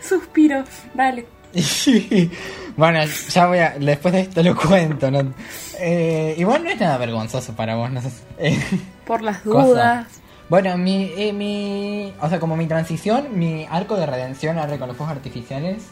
[0.00, 1.26] Suspiro, dale.
[2.76, 3.74] bueno, ya voy a...
[3.78, 5.34] Después de esto lo cuento, ¿no?
[5.78, 8.10] Eh, igual no es nada vergonzoso para vos, no sé.
[8.38, 8.58] Eh,
[9.06, 10.06] Por las dudas.
[10.54, 12.14] Bueno, mi, eh, mi...
[12.20, 15.82] O sea, como mi transición, mi arco de redención arre con los fuegos artificiales...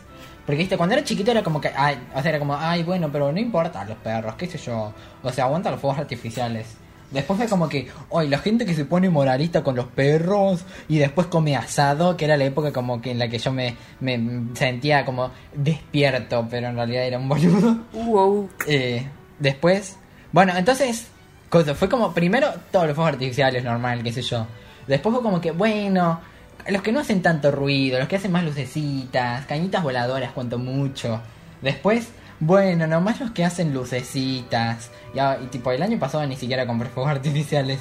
[0.46, 1.72] Porque, viste, cuando era chiquito era como que...
[1.74, 4.94] Ay, o sea, era como, ay, bueno, pero no importa los perros, qué sé yo.
[5.20, 6.76] O sea, aguanta los fuegos artificiales.
[7.10, 10.98] Después fue como que, ay, la gente que se pone moralista con los perros y
[10.98, 14.44] después come asado, que era la época como que en la que yo me, me
[14.54, 17.78] sentía como despierto, pero en realidad era un boludo.
[17.94, 18.48] Wow.
[18.68, 19.08] Eh,
[19.40, 19.98] después,
[20.30, 21.08] bueno, entonces,
[21.52, 24.46] cosa, fue como primero todos los fuegos artificiales, normal, qué sé yo.
[24.86, 26.20] Después fue como que, bueno,
[26.66, 31.20] los que no hacen tanto ruido, los que hacen más lucecitas, cañitas voladoras, cuanto mucho.
[31.60, 32.08] Después,
[32.40, 34.90] bueno, nomás los que hacen lucecitas.
[35.14, 37.80] Y, ah, y tipo, el año pasado ni siquiera compré fuegos artificiales.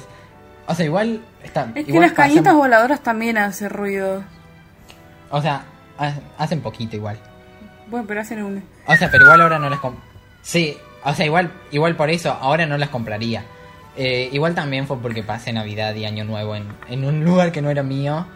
[0.66, 1.72] O sea, igual está.
[1.74, 4.22] Es que las cañitas voladoras también hacen ruido.
[5.30, 5.64] O sea,
[5.98, 7.16] ha- hacen poquito igual.
[7.88, 8.62] Bueno, pero hacen un...
[8.86, 9.98] O sea, pero igual ahora no las comp...
[10.42, 13.44] Sí, o sea, igual, igual por eso ahora no las compraría.
[13.96, 17.62] Eh, igual también fue porque pasé Navidad y Año Nuevo en, en un lugar que
[17.62, 18.26] no era mío.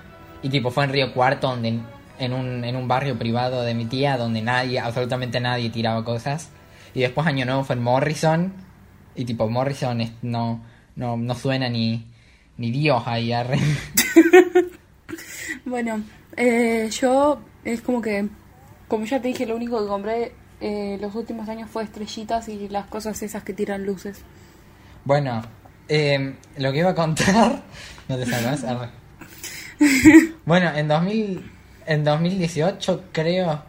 [0.43, 1.81] Y tipo, fue en Río Cuarto, donde,
[2.19, 6.51] en, un, en un barrio privado de mi tía, donde nadie, absolutamente nadie tiraba cosas.
[6.95, 8.53] Y después Año Nuevo fue en Morrison.
[9.15, 10.61] Y tipo, Morrison no,
[10.95, 12.07] no, no suena ni,
[12.59, 13.33] ni Dios ahí.
[13.33, 13.59] arre.
[15.65, 16.01] Bueno,
[16.37, 18.29] eh, yo es como que,
[18.87, 22.69] como ya te dije, lo único que compré eh, los últimos años fue estrellitas y
[22.69, 24.23] las cosas esas que tiran luces.
[25.07, 25.41] Bueno,
[25.89, 27.63] eh, lo que iba a contar.
[28.09, 28.65] ¿No te salgas?
[30.45, 31.51] Bueno, en 2000,
[31.87, 33.63] en 2018 creo.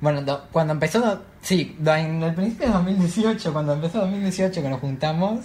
[0.00, 1.22] Bueno, do- cuando empezó.
[1.42, 5.40] Sí, do- en el principio de 2018, cuando empezó 2018 que nos juntamos.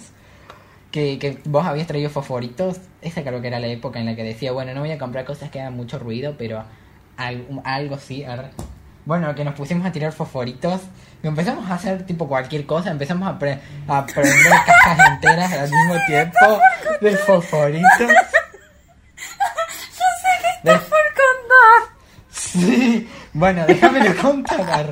[0.92, 2.78] Que, que vos habías traído fosforitos.
[3.02, 5.24] Esa creo que era la época en la que decía, bueno, no voy a comprar
[5.24, 6.64] cosas que hagan mucho ruido, pero
[7.16, 8.24] al- algo sí.
[9.06, 10.82] Bueno, que nos pusimos a tirar fosforitos.
[11.22, 12.90] Y empezamos a hacer tipo cualquier cosa.
[12.90, 16.60] Empezamos a, pre- a prender cajas enteras al mismo tiempo
[17.00, 17.98] de fosforitos.
[20.62, 21.96] De- ¡Por contar!
[22.30, 24.90] Sí, bueno, déjamelo contar.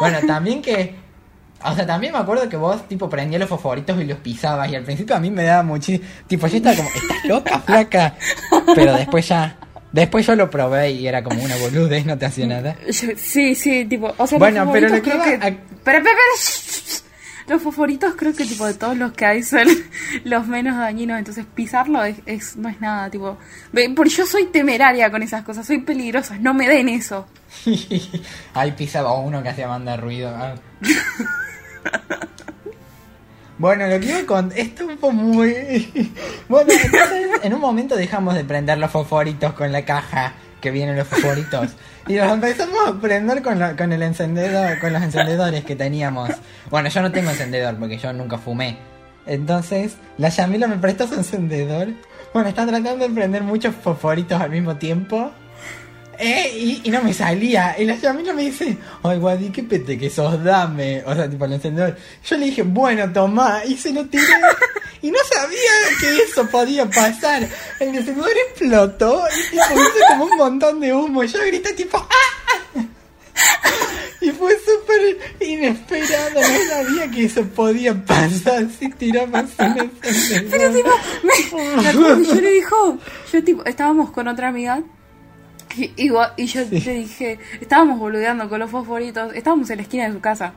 [0.00, 0.94] Bueno, también que.
[1.64, 4.70] O sea, también me acuerdo que vos, tipo, prendías los fosforitos y los pisabas.
[4.70, 6.06] Y al principio a mí me daba muchísimo.
[6.28, 8.14] Tipo, yo estaba como, ¿estás loca, flaca?
[8.76, 9.56] Pero después ya.
[9.98, 12.76] Después yo lo probé y era como una boludez, no te hacía nada.
[12.92, 15.30] Sí, sí, tipo, o sea, Bueno, los pero que creo que...
[15.30, 15.98] a- Espera, espera,
[16.36, 17.04] espera.
[17.48, 19.66] Los favoritos creo que tipo de todos los que hay son
[20.24, 23.38] los menos dañinos, entonces pisarlo es, es- no es nada, tipo,
[23.96, 27.26] porque yo soy temeraria con esas cosas, soy peligrosa, no me den eso.
[28.54, 30.30] Ahí pisaba uno que hacía banda de ruido.
[33.58, 36.12] Bueno, lo que iba con esto fue muy...
[36.48, 40.96] Bueno, entonces en un momento dejamos de prender los fosforitos con la caja que vienen
[40.96, 41.70] los fosforitos.
[42.06, 46.30] Y los empezamos a prender con, la- con el encendedor, con los encendedores que teníamos.
[46.70, 48.78] Bueno, yo no tengo encendedor porque yo nunca fumé.
[49.26, 51.88] Entonces, la Yamila me prestó su encendedor.
[52.32, 55.30] Bueno, está tratando de prender muchos fosforitos al mismo tiempo.
[56.18, 57.76] Eh, y, y no me salía.
[57.78, 61.02] Y la Yamila me dice, ay, Guadi, qué pete que sos, dame.
[61.06, 61.96] O sea, tipo el encendedor.
[62.24, 63.64] Yo le dije, bueno, tomá.
[63.64, 64.24] Y se lo tiré.
[65.02, 67.48] y no sabía que eso podía pasar.
[67.78, 71.22] El encendedor explotó y tipo, hizo como un montón de humo.
[71.22, 72.82] Y yo grité tipo, ¡ah!
[74.20, 80.50] Y fue súper inesperado, no sabía que eso podía pasar si tiramos un encendedor.
[80.50, 80.90] Pero tipo,
[81.22, 82.98] me, me acuerdo que yo le dijo,
[83.32, 84.82] yo tipo, estábamos con otra amiga
[85.96, 90.12] y, y yo le dije, estábamos boludeando con los fosforitos, estábamos en la esquina de
[90.12, 90.54] su casa.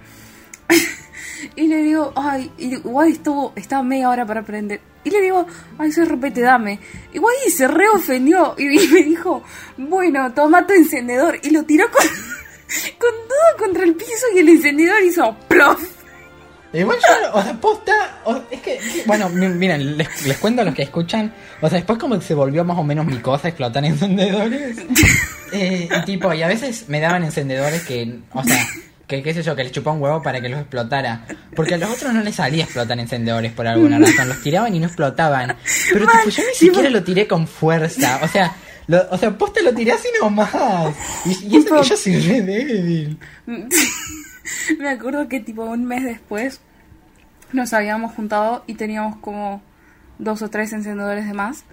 [1.56, 4.82] y le digo, ay, y Wadi estuvo, estaba media hora para aprender.
[5.04, 5.46] Y le digo,
[5.78, 6.80] ay, soy repete, dame.
[7.14, 9.44] Y Wadi se re ofendió y, y me dijo,
[9.78, 11.40] bueno, toma tu encendedor.
[11.44, 12.06] Y lo tiró con,
[12.98, 16.01] con todo contra el piso y el encendedor hizo plof.
[16.74, 20.66] Igual yo, o sea, posta, o- es que, bueno, mi- miren, les, les cuento a
[20.66, 23.50] los que escuchan, o sea, después como que se volvió más o menos mi cosa
[23.50, 24.78] explotar encendedores.
[25.54, 28.66] Eh, y tipo, y a veces me daban encendedores que, o sea,
[29.06, 31.26] que qué sé yo, que les chupaba un huevo para que los explotara.
[31.54, 34.80] Porque a los otros no les salía explotar encendedores por alguna razón, los tiraban y
[34.80, 35.58] no explotaban.
[35.92, 38.56] Pero tipo, yo ni siquiera lo tiré con fuerza, o sea,
[38.88, 40.50] lo- o sea, posta lo tiré así nomás.
[41.26, 43.18] Y, y eso que yo soy re débil.
[44.80, 46.60] Me acuerdo que tipo un mes después
[47.54, 49.62] nos habíamos juntado y teníamos como
[50.20, 51.64] dos o tres encendedores de más.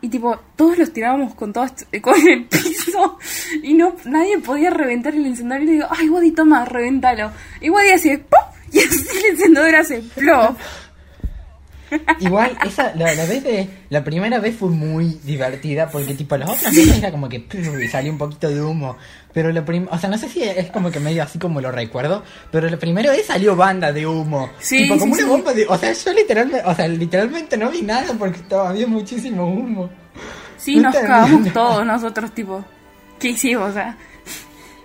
[0.00, 3.18] Y tipo, todos los tirábamos con todo est- con el piso
[3.62, 5.62] y no nadie podía reventar el encendedor.
[5.62, 7.32] Y le digo, ay, Wadi, toma, reventalo.
[7.60, 8.38] Y Wadi hace ¡pum!
[8.72, 10.58] Y así el encendedor hace plop.
[12.20, 16.50] Igual, esa, la, la vez de, la primera vez fue muy divertida porque tipo las
[16.50, 17.44] otras veces era como que
[17.82, 18.96] y salió un poquito de humo.
[19.32, 21.72] Pero la prim o sea, no sé si es como que medio así como lo
[21.72, 24.50] recuerdo, pero la primera vez salió banda de humo.
[24.60, 25.28] Sí, tipo sí, como una sí.
[25.28, 28.86] bomba de, o sea, yo literalmente, o sea, literalmente no vi nada porque estaba había
[28.86, 29.90] muchísimo humo.
[30.56, 32.64] Sí, nos Puta cagamos todos nosotros, tipo.
[33.18, 33.70] ¿Qué hicimos?
[33.70, 33.96] O sea,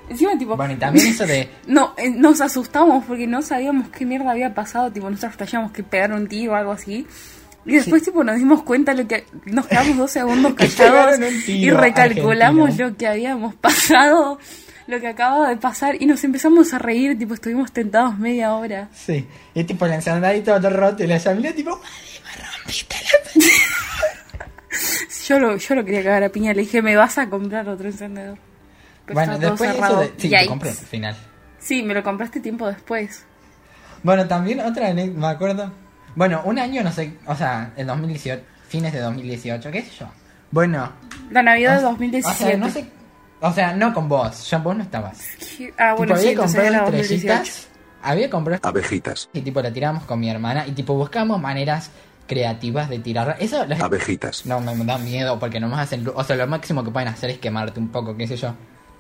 [0.09, 0.55] encima, tipo.
[0.55, 4.53] Bueno, y también eso de No, eh, nos asustamos porque no sabíamos qué mierda había
[4.53, 7.05] pasado, tipo, nosotros flasheamos que pegaron un tiro o algo así.
[7.65, 12.69] Y después, tipo, nos dimos cuenta lo que nos quedamos dos segundos callados y recalculamos
[12.69, 12.89] Argentina.
[12.89, 14.39] lo que habíamos pasado,
[14.87, 18.89] lo que acababa de pasar y nos empezamos a reír, tipo, estuvimos tentados media hora.
[18.93, 21.83] sí, y tipo el encendedorito todo roto y la llamé tipo, "Madre,
[22.23, 23.99] me rompiste la
[25.27, 27.87] Yo lo, yo lo quería cagar a piña, le dije, me vas a comprar otro
[27.87, 28.37] encendedor.
[29.13, 30.43] Pero Bueno, estaba todo después eso de, sí, Yikes.
[30.45, 31.15] lo compré al final.
[31.59, 33.25] Sí, me lo compraste tiempo después.
[34.03, 35.71] Bueno, también otra me acuerdo.
[36.15, 40.07] Bueno, un año, no sé, o sea, el 2018, fines de 2018, qué sé yo.
[40.51, 40.91] Bueno.
[41.31, 42.43] La Navidad de o- 2017.
[42.43, 42.85] O sea, no sé,
[43.41, 45.19] o sea, no con vos, ya vos no estabas.
[45.77, 47.01] Ah, bueno, tipo, sí, había comprado era 2018.
[47.33, 47.67] estrellitas,
[48.01, 51.91] había comprado abejitas, y tipo la tiramos con mi hermana y tipo buscamos maneras
[52.27, 53.33] creativas de tirarla.
[53.39, 56.91] Eso las- abejitas, no me da miedo porque nomás hacen, o sea, lo máximo que
[56.91, 58.53] pueden hacer es quemarte un poco, qué sé yo.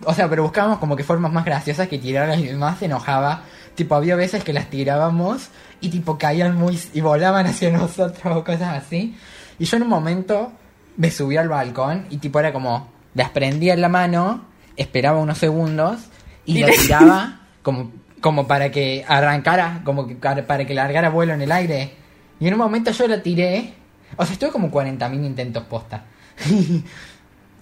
[0.05, 3.43] O sea, pero buscábamos como que formas más graciosas que tirarlas y mamá se enojaba.
[3.75, 5.49] Tipo, había veces que las tirábamos
[5.81, 9.15] y tipo caían muy y volaban hacia nosotros o cosas así.
[9.57, 10.51] Y yo en un momento
[10.97, 15.37] me subí al balcón y tipo era como las prendía en la mano, esperaba unos
[15.37, 15.99] segundos
[16.45, 21.33] y lo tiraba como como para que arrancara, como que para para que largara vuelo
[21.33, 21.93] en el aire.
[22.39, 23.73] Y en un momento yo la tiré.
[24.17, 26.05] O sea, estuve como 40.000 intentos posta.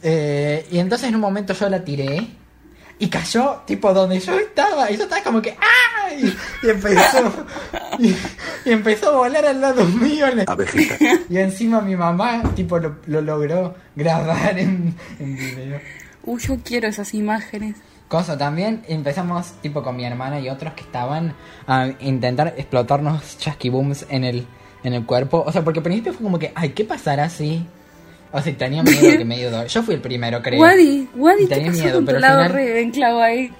[0.03, 2.27] Eh, y entonces en un momento yo la tiré.
[2.99, 4.89] Y cayó, tipo, donde yo estaba.
[4.89, 6.13] Y yo estaba como que ¡ah!
[6.13, 6.33] Y,
[6.67, 7.31] empezó.
[7.99, 8.15] Y,
[8.65, 10.27] y empezó a volar al lado mío.
[10.45, 10.97] abejita,
[11.29, 15.79] Y encima mi mamá, tipo, lo, lo logró grabar en, en video.
[16.23, 17.77] Uy, yo quiero esas imágenes.
[18.07, 21.33] Cosa también, empezamos tipo con mi hermana y otros que estaban
[21.67, 24.47] a intentar explotarnos chasquibooms en el,
[24.83, 25.43] en el cuerpo.
[25.45, 27.65] O sea, porque al principio fue como que, ay, ¿qué pasará si?
[28.31, 29.67] O sea, tenía miedo que medio dolor.
[29.67, 30.61] Yo fui el primero, creo.
[30.61, 33.51] Wadi, Wadi, Y ¿qué tenía pasó miedo, pero al final- re enclavo ahí?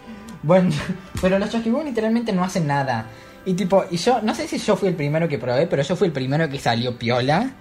[0.44, 0.70] Bueno,
[1.22, 3.06] pero los chasquibooms literalmente no hacen nada.
[3.46, 5.96] Y tipo, y yo, no sé si yo fui el primero que probé, pero yo
[5.96, 7.52] fui el primero que salió piola.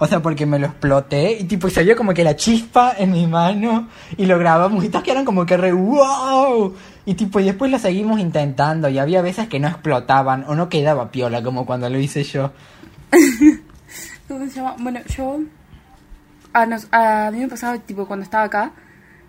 [0.00, 3.12] O sea, porque me lo exploté y tipo, y salió como que la chispa en
[3.12, 6.74] mi mano y lo grabamos y todos quedaron como que re wow.
[7.06, 10.68] Y tipo, y después lo seguimos intentando y había veces que no explotaban o no
[10.68, 12.50] quedaba piola como cuando lo hice yo.
[14.28, 14.74] ¿Cómo se llama?
[14.80, 15.38] Bueno, yo.
[16.54, 18.72] A, nos- a mí me pasaba, tipo, cuando estaba acá,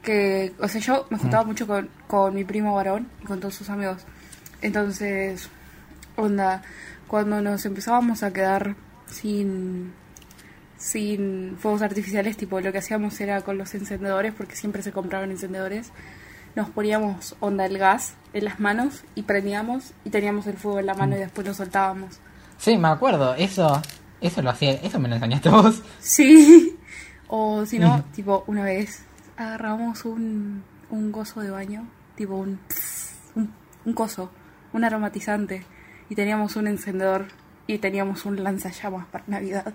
[0.01, 0.53] que.
[0.59, 3.69] O sea, yo me juntaba mucho con, con mi primo varón y con todos sus
[3.69, 4.03] amigos.
[4.61, 5.49] Entonces,
[6.15, 6.61] onda,
[7.07, 8.75] cuando nos empezábamos a quedar
[9.07, 9.91] sin.
[10.77, 15.31] sin fuegos artificiales, tipo lo que hacíamos era con los encendedores, porque siempre se compraban
[15.31, 15.91] encendedores,
[16.55, 20.85] nos poníamos onda el gas en las manos y prendíamos y teníamos el fuego en
[20.85, 22.19] la mano y después lo soltábamos.
[22.57, 23.81] Sí, me acuerdo, eso,
[24.21, 25.81] eso lo hacía, eso me lo enseñaste vos.
[25.99, 26.77] Sí.
[27.37, 29.03] O si no, tipo, una vez
[29.35, 32.59] agarramos un, un gozo de baño, tipo un,
[33.35, 33.51] un,
[33.83, 34.31] un coso,
[34.71, 35.65] un aromatizante,
[36.09, 37.25] y teníamos un encendedor
[37.67, 39.73] y teníamos un lanzallamas para Navidad.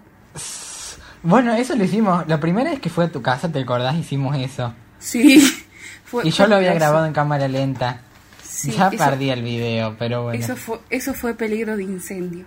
[1.22, 3.94] Bueno, eso lo hicimos, la primera vez que fue a tu casa, ¿te acordás?
[3.96, 4.72] Hicimos eso.
[4.98, 5.40] Sí.
[6.04, 8.00] Fue, Y yo fue lo había grabado en cámara lenta.
[8.42, 10.42] Sí, ya eso- perdí el video, pero bueno.
[10.42, 12.46] Eso fue, eso fue peligro de incendio.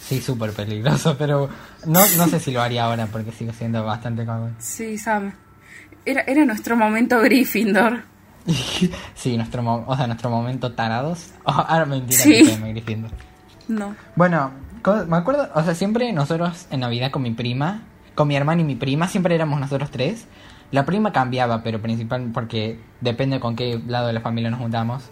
[0.00, 1.48] Sí, súper peligroso, pero
[1.86, 4.54] no, no sé si lo haría ahora porque sigo siendo bastante cagón.
[4.58, 5.32] Sí, Sam.
[6.04, 8.02] Era, era nuestro momento Gryffindor.
[9.14, 11.30] sí, nuestro, mo- o sea, nuestro momento tarados.
[11.44, 12.44] Ahora mentira Sí.
[12.44, 13.10] que me Gryffindor.
[13.68, 13.94] No.
[14.16, 14.50] Bueno,
[15.08, 17.82] me acuerdo, o sea, siempre nosotros en Navidad con mi prima,
[18.14, 20.26] con mi hermana y mi prima, siempre éramos nosotros tres.
[20.72, 25.04] La prima cambiaba, pero principal porque depende con qué lado de la familia nos juntamos.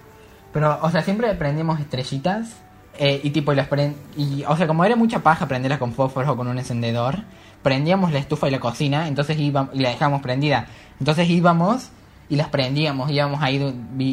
[0.52, 2.56] Pero, o sea, siempre prendíamos estrellitas
[3.02, 6.28] eh, y tipo las prend y, o sea, como era mucha paja prenderlas con fósforos
[6.28, 7.20] o con un encendedor,
[7.62, 10.66] prendíamos la estufa y la cocina, entonces íbamos y la dejábamos prendida.
[10.98, 11.88] Entonces íbamos
[12.28, 13.58] y las prendíamos, íbamos ahí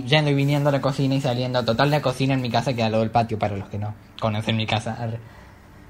[0.05, 1.65] yendo y viniendo a la cocina y saliendo.
[1.65, 3.93] Total, la cocina en mi casa queda al lado del patio para los que no
[4.21, 4.97] conocen mi casa.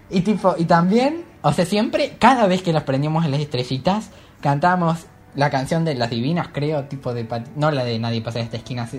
[0.09, 4.09] Y tipo, y también, o sea, siempre, cada vez que las prendíamos en las estrellitas,
[4.41, 8.45] cantábamos la canción de las divinas, creo, tipo de no la de nadie pasa de
[8.45, 8.89] esta esquina,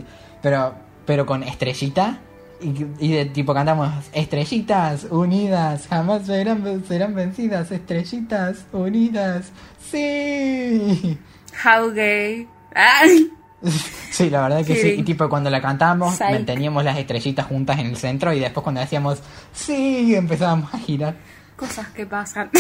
[0.41, 2.21] pero, pero con estrellita.
[2.61, 9.53] Y, y de tipo cantamos estrellitas unidas, jamás serán, serán vencidas, estrellitas unidas,
[9.91, 11.19] sí.
[11.65, 12.49] How gay.
[12.75, 13.31] ¡Ay!
[14.11, 14.83] Sí, la verdad que sí.
[14.83, 15.01] Kidding.
[15.01, 16.31] Y tipo cuando la cantamos, Psych.
[16.31, 19.21] manteníamos las estrellitas juntas en el centro y después cuando decíamos
[19.53, 21.17] sí, empezábamos a girar.
[21.57, 22.51] Cosas que pasan.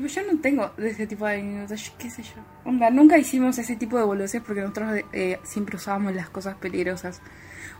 [0.00, 2.34] Tipo, yo no tengo de ese tipo de anécdotas, qué sé yo.
[2.64, 7.20] Onda, nunca hicimos ese tipo de boludeces porque nosotros eh, siempre usábamos las cosas peligrosas.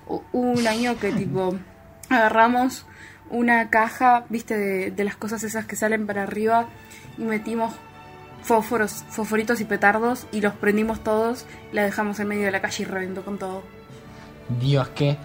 [0.06, 1.54] Hu- Hubo un año que tipo
[2.10, 2.86] agarramos
[3.30, 6.68] una caja, viste, de, de las cosas esas que salen para arriba
[7.18, 7.74] y metimos
[8.42, 12.60] fósforos, fosforitos y petardos y los prendimos todos y la dejamos en medio de la
[12.62, 13.62] calle y reventó con todo.
[14.60, 15.16] Dios, que...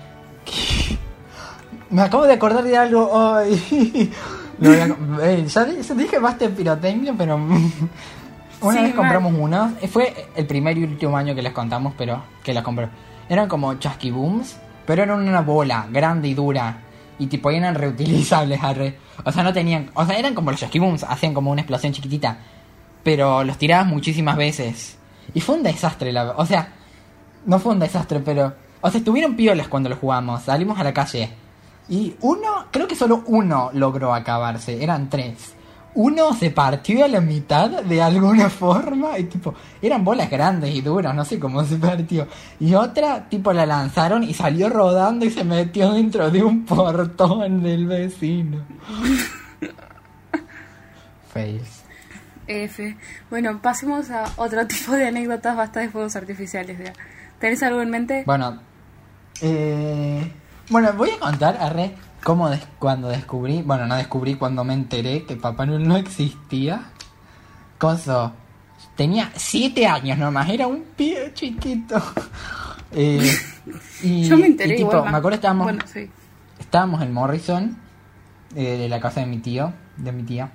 [1.92, 4.12] Me acabo de acordar de algo hoy.
[4.70, 7.36] A- eh, ya, di- ya dije basta de pirotecnia, pero...
[8.62, 9.42] Una Sí, vez compramos mal.
[9.42, 9.72] unos.
[9.82, 12.90] eh, Fue el primer y último año que les contamos, pero que las compré.
[13.28, 14.56] Eran como chasquibooms,
[14.86, 16.78] pero eran una bola grande y dura.
[17.18, 18.98] Y tipo eran reutilizables, arre.
[19.26, 19.90] O sea, no tenían...
[19.96, 22.38] O sea, eran como los chasquibooms, hacían como una explosión chiquitita.
[23.04, 24.98] Pero los tirabas muchísimas veces.
[25.34, 26.70] Y fue un desastre, la O sea,
[27.48, 28.54] no fue un desastre, pero...
[28.82, 30.44] O sea, estuvieron piolas cuando lo jugamos.
[30.44, 31.32] Salimos a la calle.
[31.92, 34.82] Y uno, creo que solo uno logró acabarse.
[34.82, 35.56] Eran tres.
[35.94, 39.20] Uno se partió a la mitad de alguna forma.
[39.20, 41.14] Y tipo, eran bolas grandes y duras.
[41.14, 42.30] No sé cómo se partió.
[42.62, 47.62] Y otra, tipo, la lanzaron y salió rodando y se metió dentro de un portón
[47.62, 48.66] del vecino.
[51.34, 51.82] Fails.
[52.48, 52.96] F.
[53.30, 56.80] Bueno, pasemos a otro tipo de anécdotas basta de fuegos artificiales.
[56.80, 56.94] ya.
[57.38, 58.24] ¿Tenés algo en mente?
[58.26, 58.62] Bueno,
[59.42, 60.32] eh,
[60.72, 65.24] bueno, voy a contar, arre, cómo des- cuando descubrí, bueno, no descubrí cuando me enteré
[65.26, 66.86] que Papá Noel no existía.
[67.78, 68.34] Coso,
[68.96, 72.02] tenía siete años nomás, era un pibe chiquito.
[72.94, 73.32] Eh,
[74.04, 75.10] y, Yo me enteré y tipo, igual.
[75.14, 76.10] me acuerdo estábamos, Bueno, sí.
[76.60, 77.78] estábamos en Morrison,
[78.54, 80.52] eh, de la casa de mi tío, de mi tía,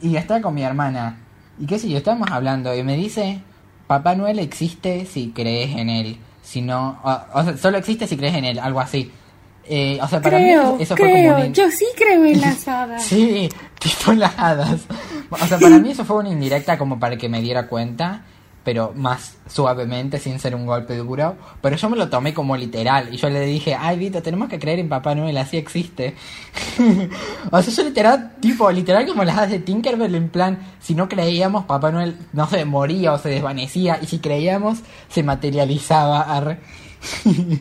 [0.00, 1.18] y estaba con mi hermana,
[1.58, 3.42] y qué sé yo, estábamos hablando, y me dice,
[3.86, 8.16] Papá Noel existe si crees en él, si no, o, o sea, solo existe si
[8.16, 9.12] crees en él, algo así.
[9.64, 11.34] Eh, o sea, para creo, mí eso fue creo.
[11.34, 11.54] como un...
[11.54, 13.04] Yo sí creo en las hadas.
[13.04, 13.48] Sí,
[13.78, 14.80] tipo las hadas.
[15.30, 18.22] O sea, para mí eso fue una indirecta como para que me diera cuenta,
[18.64, 21.36] pero más suavemente, sin ser un golpe duro.
[21.62, 24.58] Pero yo me lo tomé como literal y yo le dije, ay Vito, tenemos que
[24.58, 26.14] creer en Papá Noel, así existe.
[27.50, 31.08] o sea, yo literal, tipo, literal como las hadas de Tinkerbell, en plan, si no
[31.08, 36.22] creíamos, Papá Noel, no sé, moría o se desvanecía, y si creíamos, se materializaba.
[36.22, 36.58] arre.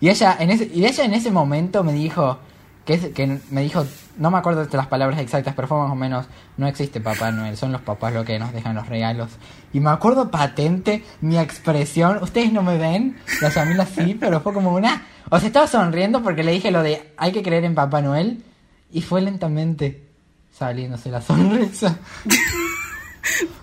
[0.00, 2.38] y ella en ese, y ella en ese momento me dijo,
[2.84, 3.86] que, que me dijo,
[4.18, 6.26] no me acuerdo de las palabras exactas, pero fue más o menos,
[6.56, 9.30] no existe Papá Noel, son los papás los que nos dejan los regalos.
[9.72, 14.52] Y me acuerdo patente mi expresión, ustedes no me ven, la Yamila sí, pero fue
[14.52, 15.06] como una...
[15.30, 18.44] O sea, estaba sonriendo porque le dije lo de, hay que creer en Papá Noel,
[18.92, 20.08] y fue lentamente
[20.52, 21.98] saliéndose la sonrisa.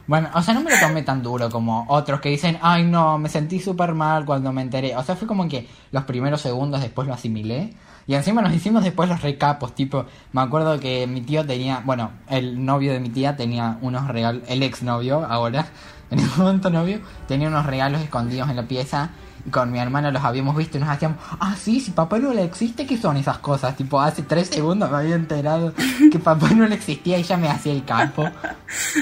[0.08, 3.18] Bueno, o sea, no me lo tomé tan duro como otros que dicen, ay no,
[3.18, 4.96] me sentí súper mal cuando me enteré.
[4.96, 7.74] O sea, fue como que los primeros segundos después lo asimilé.
[8.08, 12.12] Y encima nos hicimos después los recapos, tipo, me acuerdo que mi tío tenía, bueno,
[12.30, 15.68] el novio de mi tía tenía unos regalos, el ex novio ahora,
[16.12, 19.12] en el momento novio, tenía unos regalos escondidos en la pieza
[19.50, 22.86] con mi hermano los habíamos visto y nos hacíamos, ah, sí, si Papá Noel existe,
[22.86, 23.76] ¿qué son esas cosas?
[23.76, 25.74] Tipo, hace tres segundos me había enterado
[26.12, 28.30] que Papá Noel existía y ya me hacía el campo.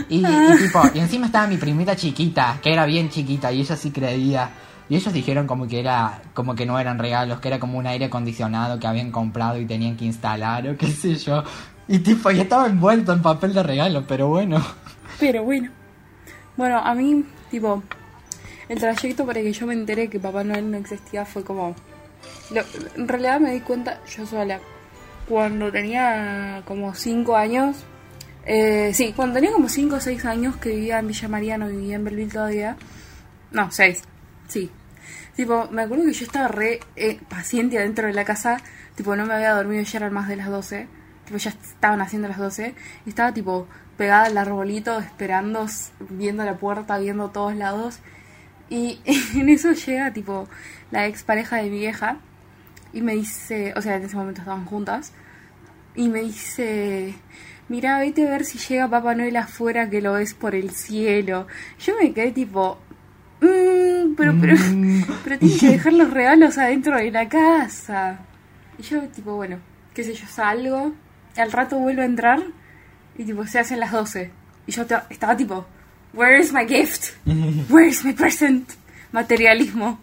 [0.07, 3.75] Y, y tipo, y encima estaba mi primita chiquita, que era bien chiquita y ella
[3.75, 4.49] sí creía.
[4.89, 7.85] Y ellos dijeron como que era, como que no eran regalos, que era como un
[7.85, 11.43] aire acondicionado que habían comprado y tenían que instalar o qué sé yo.
[11.87, 14.63] Y tipo, ya estaba envuelto en papel de regalo, pero bueno.
[15.19, 15.69] Pero bueno.
[16.57, 17.83] Bueno, a mí, tipo,
[18.69, 21.75] el trayecto para que yo me enteré que Papá Noel no existía fue como...
[22.51, 22.63] lo-
[22.95, 24.59] en realidad me di cuenta yo sola.
[25.27, 27.77] Cuando tenía como 5 años...
[28.45, 31.67] Eh, sí, cuando tenía como 5 o 6 años que vivía en Villa María, no
[31.67, 32.77] vivía en Belleville todavía.
[33.51, 34.01] No, 6.
[34.47, 34.71] Sí.
[35.35, 38.57] Tipo, me acuerdo que yo estaba re eh, paciente adentro de la casa.
[38.95, 40.87] Tipo, no me había dormido, ya eran más de las 12.
[41.25, 42.73] Tipo, ya estaban haciendo las 12.
[43.05, 43.67] Y estaba, tipo,
[43.97, 45.67] pegada al arbolito, esperando,
[46.09, 47.99] viendo la puerta, viendo todos lados.
[48.69, 48.99] Y
[49.35, 50.47] en eso llega, tipo,
[50.91, 52.17] la ex pareja de mi vieja.
[52.93, 55.13] Y me dice, o sea, en ese momento estaban juntas.
[55.95, 57.13] Y me dice,
[57.67, 61.47] mira, vete a ver si llega Papá Noel afuera que lo ves por el cielo.
[61.79, 62.77] Yo me quedé tipo,
[63.41, 65.03] "Mm, pero, pero, Mm.
[65.23, 68.19] pero tienes que dejar los regalos adentro de la casa.
[68.77, 69.57] Y yo tipo, bueno,
[69.93, 70.93] qué sé yo, salgo.
[71.37, 72.41] Al rato vuelvo a entrar
[73.17, 74.31] y tipo, se hacen las 12.
[74.67, 75.65] Y yo estaba tipo,
[76.13, 77.13] where is my gift?
[77.69, 78.69] Where is my present?
[79.11, 79.99] Materialismo.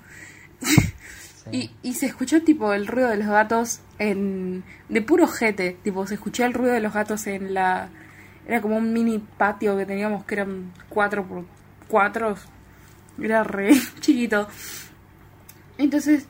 [1.52, 6.06] Y, y se escuchó tipo el ruido de los gatos en de puro jete, tipo
[6.06, 7.88] se escuchó el ruido de los gatos en la
[8.46, 11.44] era como un mini patio que teníamos que eran cuatro por
[11.88, 12.36] cuatro,
[13.20, 14.48] era re chiquito.
[15.78, 16.26] Entonces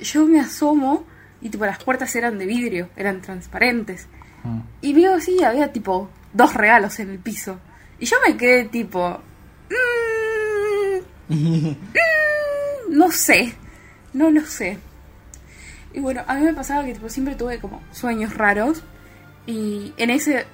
[0.00, 1.04] yo me asomo
[1.40, 4.08] y tipo las puertas eran de vidrio, eran transparentes.
[4.44, 4.60] Mm.
[4.80, 7.58] Y veo así, había tipo dos regalos en el piso.
[7.98, 9.20] Y yo me quedé tipo...
[11.28, 11.72] "Mm,
[12.90, 13.54] no sé,
[14.12, 14.78] no lo sé.
[15.92, 18.82] Y bueno, a mí me pasaba que tipo siempre tuve como sueños raros
[19.46, 20.46] y en ese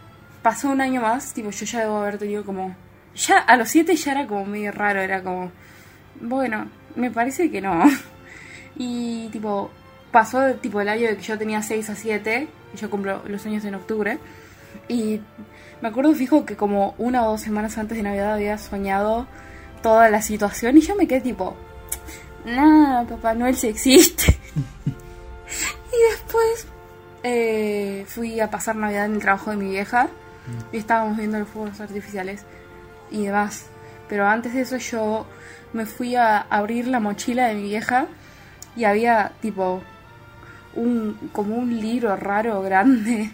[0.42, 2.74] pasó un año más, tipo yo ya debo haber tenido como
[3.14, 5.50] ya a los siete ya era como medio raro, era como
[6.20, 7.84] bueno, me parece que no.
[8.76, 9.70] Y tipo
[10.10, 13.46] pasó tipo el año de que yo tenía 6 a 7 y yo cumplo los
[13.46, 14.18] años en octubre
[14.88, 15.20] y
[15.84, 19.26] me acuerdo fijo que como una o dos semanas antes de Navidad había soñado
[19.82, 21.54] toda la situación y yo me quedé tipo
[22.46, 24.32] Nah, Papá Noel sí existe.
[24.86, 26.66] y después
[27.22, 30.08] eh, fui a pasar Navidad en el trabajo de mi vieja
[30.72, 32.46] y estábamos viendo los fuegos artificiales
[33.10, 33.66] y demás.
[34.08, 35.26] Pero antes de eso yo
[35.74, 38.06] me fui a abrir la mochila de mi vieja
[38.74, 39.82] y había tipo
[40.76, 43.32] un como un libro raro grande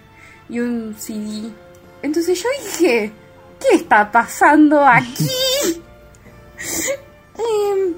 [0.48, 1.52] y un CD.
[2.02, 3.12] Entonces yo dije,
[3.60, 5.28] ¿qué está pasando aquí?
[7.38, 7.94] Em,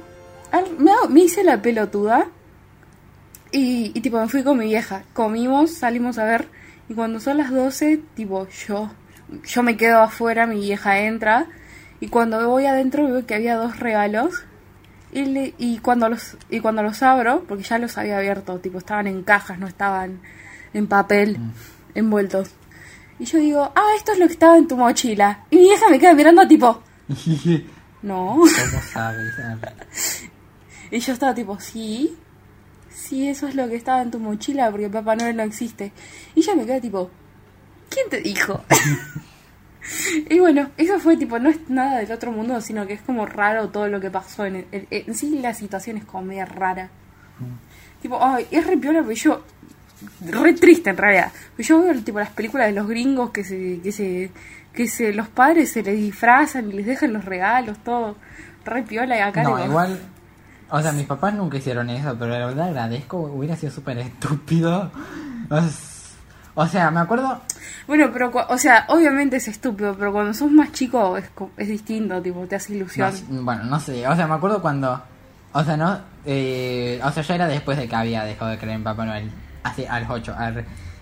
[0.79, 2.29] me, me hice la pelotuda
[3.51, 5.03] y, y tipo me fui con mi vieja.
[5.15, 6.49] Comimos, salimos a ver
[6.89, 8.91] y cuando son las 12, tipo yo
[9.45, 11.47] yo me quedo afuera, mi vieja entra
[12.01, 14.45] y cuando voy adentro veo que había dos regalos
[15.11, 18.79] y, le- y cuando los y cuando los abro, porque ya los había abierto, tipo
[18.79, 20.21] estaban en cajas, no estaban
[20.75, 21.39] en papel
[21.95, 22.51] envueltos.
[23.19, 25.89] Y yo digo, "Ah, esto es lo que estaba en tu mochila." Y mi vieja
[25.89, 26.83] me queda mirando tipo,
[28.03, 28.49] "No." ¿Cómo
[28.93, 30.29] sabes?
[30.91, 32.15] Y yo estaba tipo, sí,
[32.91, 35.91] sí, eso es lo que estaba en tu mochila porque Papá Noel no existe.
[36.35, 37.11] Y ella me queda tipo,
[37.89, 38.63] ¿quién te dijo?
[40.29, 43.25] y bueno, eso fue tipo, no es nada del otro mundo, sino que es como
[43.25, 44.45] raro todo lo que pasó.
[44.45, 46.91] En, en, en sí la situación es como media rara.
[48.03, 49.43] Tipo, ay, es re piola, porque yo,
[50.27, 51.33] re triste en realidad.
[51.59, 54.31] Yo veo tipo las películas de los gringos que se, que se,
[54.73, 58.17] que se, los padres se les disfrazan y les dejan los regalos, todo
[58.65, 59.99] re piola y acá No, tipo, igual.
[60.71, 63.19] O sea, mis papás nunca hicieron eso, pero la verdad agradezco.
[63.19, 64.91] Hubiera sido súper estúpido.
[65.51, 65.91] Es-
[66.55, 67.41] O sea, me acuerdo.
[67.87, 71.25] Bueno, pero, o sea, obviamente es estúpido, pero cuando sos más chico es,
[71.57, 73.11] es distinto, tipo, te hace ilusión.
[73.31, 74.07] no bueno, no sé.
[74.07, 75.03] O sea, me acuerdo cuando.
[75.55, 75.99] O sea, no.
[76.25, 79.31] eh, o sea, ya era después de que había dejado de creer en Papá Noel.
[79.63, 80.35] Así, a los 8.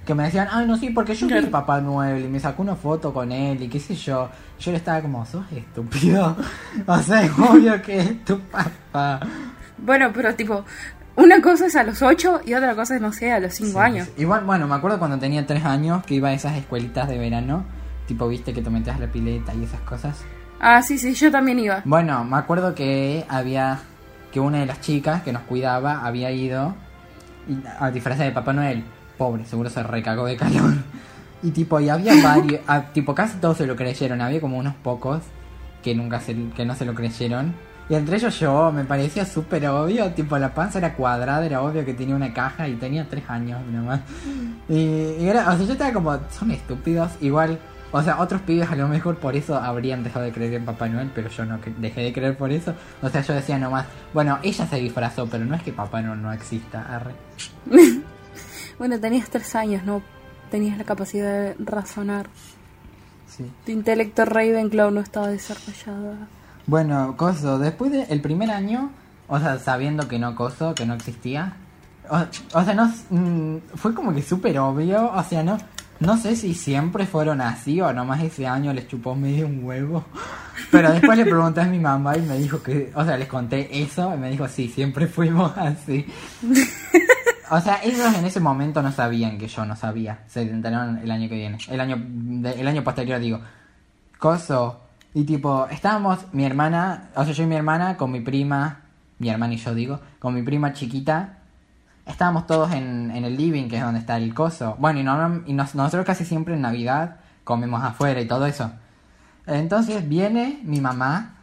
[0.06, 1.40] que me decían, ay, no, sí, porque yo vi.
[1.46, 4.28] Papá Noel y me sacó una foto con él y qué sé yo.
[4.58, 6.36] Yo le estaba como, sos estúpido.
[6.86, 9.20] o sea, es obvio que es tu papá.
[9.78, 10.64] Bueno, pero tipo,
[11.16, 13.70] una cosa es a los 8 y otra cosa es, no sé, a los 5
[13.72, 14.06] Sí, años.
[14.14, 14.22] sí.
[14.22, 17.64] Igual, bueno, me acuerdo cuando tenía tres años que iba a esas escuelitas de verano,
[18.06, 20.22] tipo, viste que te metías la pileta y esas cosas.
[20.60, 21.80] Ah, sí, sí, yo también iba.
[21.86, 23.78] Bueno, me acuerdo que había
[24.32, 26.74] que una de las chicas que nos cuidaba había ido
[27.78, 28.84] a disfrazar de Papá Noel.
[29.16, 30.74] Pobre, seguro se recagó de calor.
[31.42, 34.20] Y tipo, y había varios, ah, tipo, casi todos se lo creyeron.
[34.20, 35.22] Había como unos pocos
[35.82, 37.54] que nunca se, que no se lo creyeron.
[37.88, 40.12] Y entre ellos yo, me parecía súper obvio.
[40.12, 43.60] Tipo, la panza era cuadrada, era obvio que tenía una caja y tenía tres años
[43.66, 44.00] nomás.
[44.68, 47.10] Y, y era, o sea, yo estaba como, son estúpidos.
[47.20, 47.58] Igual,
[47.92, 50.88] o sea, otros pibes a lo mejor por eso habrían dejado de creer en Papá
[50.88, 52.74] Noel, pero yo no dejé de creer por eso.
[53.02, 56.22] O sea, yo decía nomás, bueno, ella se disfrazó, pero no es que Papá Noel
[56.22, 56.82] no exista.
[56.82, 57.14] Arre.
[58.78, 60.00] Bueno, tenías tres años, no
[60.50, 62.30] tenías la capacidad de razonar.
[63.26, 63.44] Sí.
[63.66, 66.14] Tu intelecto Ravenclaw no estaba desarrollado.
[66.66, 68.90] Bueno, Coso, después del primer año,
[69.28, 71.56] o sea, sabiendo que no Coso, que no existía,
[72.08, 72.24] o,
[72.58, 75.58] o sea, no, mm, fue como que súper obvio, o sea, no,
[76.00, 80.04] no sé si siempre fueron así o nomás ese año les chupó medio un huevo,
[80.70, 83.82] pero después le pregunté a mi mamá y me dijo que, o sea, les conté
[83.82, 86.06] eso y me dijo, sí, siempre fuimos así.
[87.52, 91.10] O sea, ellos en ese momento no sabían que yo no sabía, se enteraron el
[91.10, 91.96] año que viene, el año,
[92.44, 93.40] el año posterior digo,
[94.20, 94.82] Coso.
[95.14, 98.82] Y tipo, estábamos mi hermana, o sea, yo y mi hermana con mi prima,
[99.18, 101.39] mi hermana y yo digo, con mi prima chiquita.
[102.10, 104.76] Estábamos todos en, en el living, que es donde está el coso.
[104.78, 108.70] Bueno, y, norm- y nos- nosotros casi siempre en Navidad comemos afuera y todo eso.
[109.46, 111.34] Entonces viene mi mamá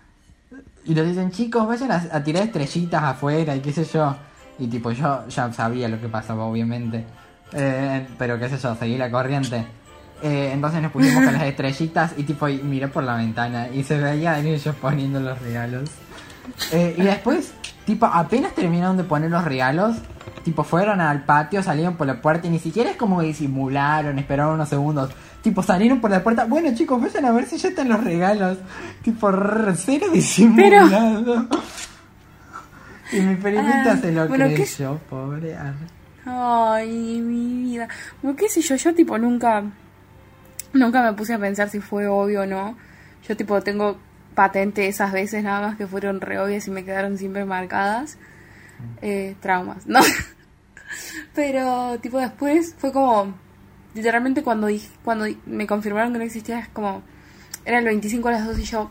[0.85, 4.15] y le dicen, chicos, vayan a, a tirar estrellitas afuera y qué sé yo.
[4.59, 7.05] Y tipo, yo ya sabía lo que pasaba, obviamente.
[7.53, 9.65] Eh, pero qué sé yo, seguí la corriente.
[10.23, 13.83] Eh, entonces nos pusimos con las estrellitas y tipo, y miré por la ventana y
[13.83, 15.89] se veían ellos poniendo los regalos.
[16.71, 17.53] Eh, y después,
[17.87, 19.95] tipo, apenas terminaron de poner los regalos,
[20.43, 24.19] tipo, fueron al patio, salieron por la puerta y ni siquiera es como que disimularon,
[24.19, 25.09] esperaron unos segundos.
[25.41, 26.45] Tipo, salieron por la puerta.
[26.45, 28.57] Bueno, chicos, vayan a ver si ya están los regalos.
[29.01, 31.47] Tipo, rrr, cero disimulado.
[33.09, 35.55] Y mi primita Ah, se lo bueno, ¿qué- creyó, pobre.
[36.25, 37.87] Ay, mi vida.
[38.21, 39.63] Bueno, qué sé yo, yo tipo nunca,
[40.73, 42.75] nunca me puse a pensar si fue obvio o no.
[43.25, 43.97] Yo tipo tengo
[44.37, 48.19] patente esas veces nada más que fueron re obvias y me quedaron siempre marcadas.
[49.01, 49.99] Eh, traumas, ¿no?
[51.33, 53.33] Pero tipo después fue como,
[53.95, 57.01] literalmente cuando, dije- cuando me confirmaron que no existía, es como,
[57.65, 58.89] era el 25 a las 2 y yo,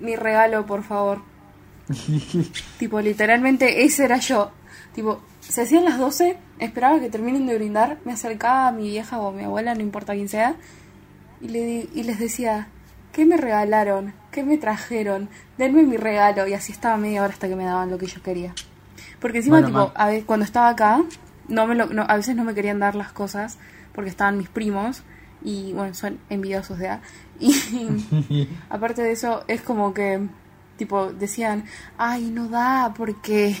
[0.00, 1.22] mi regalo, por favor.
[2.78, 4.50] Tipo, literalmente ese era yo.
[4.94, 9.18] Tipo, se hacían las 12, esperaba que terminen de brindar, me acercaba a mi vieja
[9.20, 10.56] o a mi abuela, no importa quién sea,
[11.40, 12.66] y, le, y les decía,
[13.12, 14.12] ¿qué me regalaron?
[14.30, 15.28] ¿Qué me trajeron?
[15.58, 16.46] Denme mi regalo.
[16.46, 18.54] Y así estaba media hora hasta que me daban lo que yo quería.
[19.20, 21.02] Porque encima, Bueno, tipo, a ve- cuando estaba acá,
[21.48, 23.58] no me lo, no, a veces no me querían dar las cosas
[23.94, 25.02] porque estaban mis primos
[25.42, 27.00] y, bueno, son envidiosos de A.
[27.40, 27.52] Y
[28.70, 30.20] aparte de eso, es como que,
[30.76, 31.64] tipo, decían,
[31.98, 33.56] ay, no da porque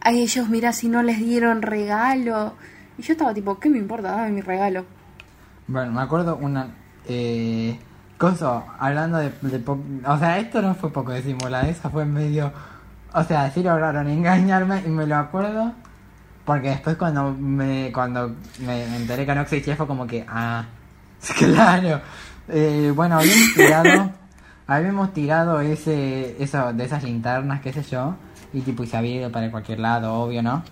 [0.00, 2.54] a ellos, mira, si no les dieron regalo.
[2.98, 4.12] Y yo estaba tipo, ¿qué me importa?
[4.12, 4.84] Dame mi regalo.
[5.66, 6.74] Bueno, me acuerdo una
[7.06, 7.78] eh,
[8.18, 12.52] cosa, hablando de, de po- o sea, esto no fue poco disimulado, esa fue medio,
[13.12, 15.72] o sea, sí lograron engañarme y me lo acuerdo
[16.44, 20.64] porque después cuando me cuando me enteré que no existía fue como que, ah,
[21.38, 22.00] claro,
[22.48, 24.10] Eh, bueno, habíamos tirado,
[24.68, 28.14] habíamos tirado ese, eso, de esas linternas, qué sé yo,
[28.52, 30.62] y tipo, y se había ido para cualquier lado, obvio, ¿no?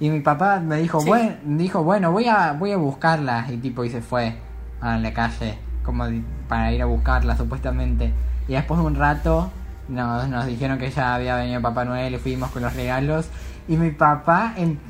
[0.00, 1.06] Y mi papá me dijo, Sí.
[1.06, 4.34] bueno, dijo, bueno, voy a, voy a buscarlas, y tipo, y se fue
[4.80, 6.04] a la calle, como
[6.50, 8.12] para ir a buscarlas, supuestamente.
[8.48, 9.52] Y después de un rato,
[9.88, 13.28] nos, nos dijeron que ya había venido Papá Noel y fuimos con los regalos.
[13.68, 14.80] Y mi papá, en,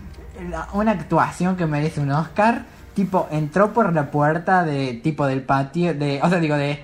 [0.73, 5.93] una actuación que merece un Oscar, tipo, entró por la puerta de, tipo, del patio,
[5.93, 6.83] de, o sea, digo, de,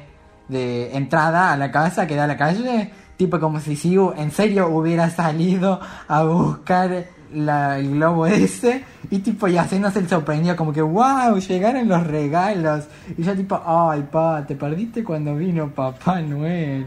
[0.48, 4.30] de entrada a la casa que da a la calle, tipo como si sí, en
[4.30, 7.06] serio hubiera salido a buscar
[7.36, 12.06] la- el globo ese y tipo y haciéndose el sorprendido como que wow, llegaron los
[12.06, 16.86] regalos y yo tipo, ay pa, te perdiste cuando vino Papá Noel.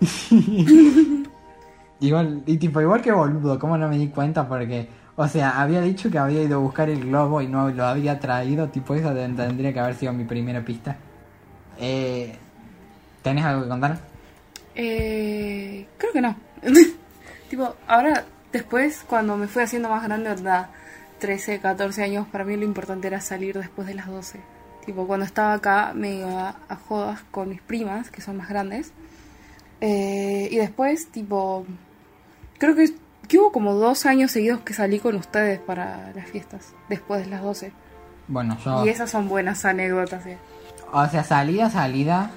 [2.00, 4.46] igual, y tipo, igual que boludo, ¿cómo no me di cuenta?
[4.48, 7.84] Porque, o sea, había dicho que había ido a buscar el globo y no lo
[7.84, 10.96] había traído, tipo, eso tendría que haber sido mi primera pista.
[11.78, 12.34] Eh,
[13.22, 13.98] ¿Tenés algo que contar?
[14.74, 16.34] Eh, creo que no.
[17.50, 20.70] tipo, ahora, después, cuando me fui haciendo más grande, onda
[21.20, 24.40] 13, 14 años, para mí lo importante era salir después de las 12.
[24.84, 28.92] Tipo, cuando estaba acá, me iba a jodas con mis primas, que son más grandes.
[29.80, 31.64] Eh, y después, tipo,
[32.58, 32.92] creo que,
[33.28, 37.30] que hubo como dos años seguidos que salí con ustedes para las fiestas, después de
[37.30, 37.72] las 12.
[38.26, 38.84] Bueno, yo...
[38.84, 40.38] Y esas son buenas anécdotas, eh.
[40.92, 42.30] O sea, salida, salida.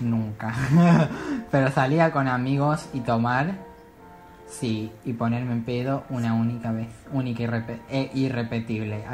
[0.00, 0.54] nunca.
[1.50, 3.54] Pero salía con amigos y tomar,
[4.52, 7.48] sí, y ponerme en pedo una única vez, única y
[7.90, 9.04] e irrepetible.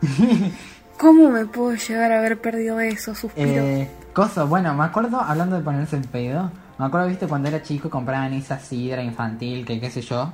[0.98, 3.14] ¿Cómo me puedo llegar a haber perdido eso?
[3.14, 3.48] Suspiro.
[3.48, 7.62] Eh, coso, bueno, me acuerdo, hablando de ponerse en pedo, me acuerdo, viste, cuando era
[7.62, 10.32] chico compraban esa sidra infantil, que qué sé yo.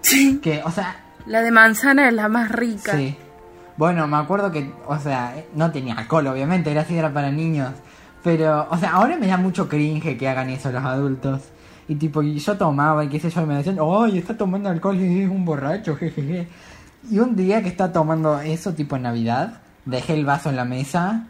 [0.00, 0.40] Sí.
[0.42, 2.92] Que, o sea, La de manzana es la más rica.
[2.96, 3.16] sí.
[3.76, 7.72] Bueno, me acuerdo que, o sea, no tenía alcohol, obviamente, era sidra para niños.
[8.22, 11.40] Pero, o sea, ahora me da mucho cringe que hagan eso los adultos.
[11.88, 14.68] Y tipo, y yo tomaba y qué sé yo, y me decían, ¡ay, está tomando
[14.70, 14.98] alcohol!
[14.98, 16.48] Es un borracho, jejeje.
[17.10, 20.64] Y un día que estaba tomando eso, tipo en Navidad, dejé el vaso en la
[20.64, 21.26] mesa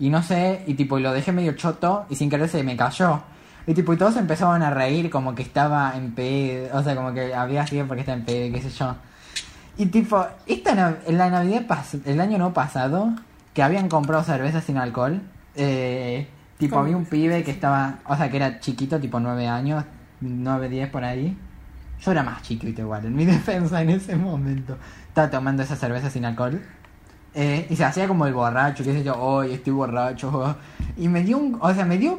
[0.00, 2.76] y no sé, y tipo, y lo dejé medio choto y sin querer se me
[2.76, 3.20] cayó.
[3.66, 7.14] Y tipo, y todos empezaban a reír como que estaba en pedo, o sea, como
[7.14, 8.96] que había sido porque estaba en pedo, y qué sé yo.
[9.78, 11.64] Y tipo, esta nav- la Navidad
[12.04, 13.12] el año no pasado,
[13.54, 15.20] que habían comprado cerveza sin alcohol,
[15.54, 16.26] eh,
[16.58, 19.84] tipo, había un pibe que estaba, o sea, que era chiquito, tipo 9 años,
[20.20, 21.36] 9, 10 por ahí.
[22.00, 24.76] Yo era más chiquito igual, en mi defensa en ese momento.
[25.08, 26.60] Estaba tomando esa cerveza sin alcohol.
[27.36, 30.56] Eh, y se hacía como el borracho, qué sé yo, hoy estoy borracho.
[30.96, 32.16] Y me dio un, o sea, me dio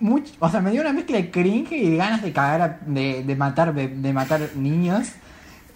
[0.00, 2.78] mucho, o sea, me dio una mezcla de cringe y de ganas de cagar, a-
[2.86, 5.08] de, de matar, be- de matar niños.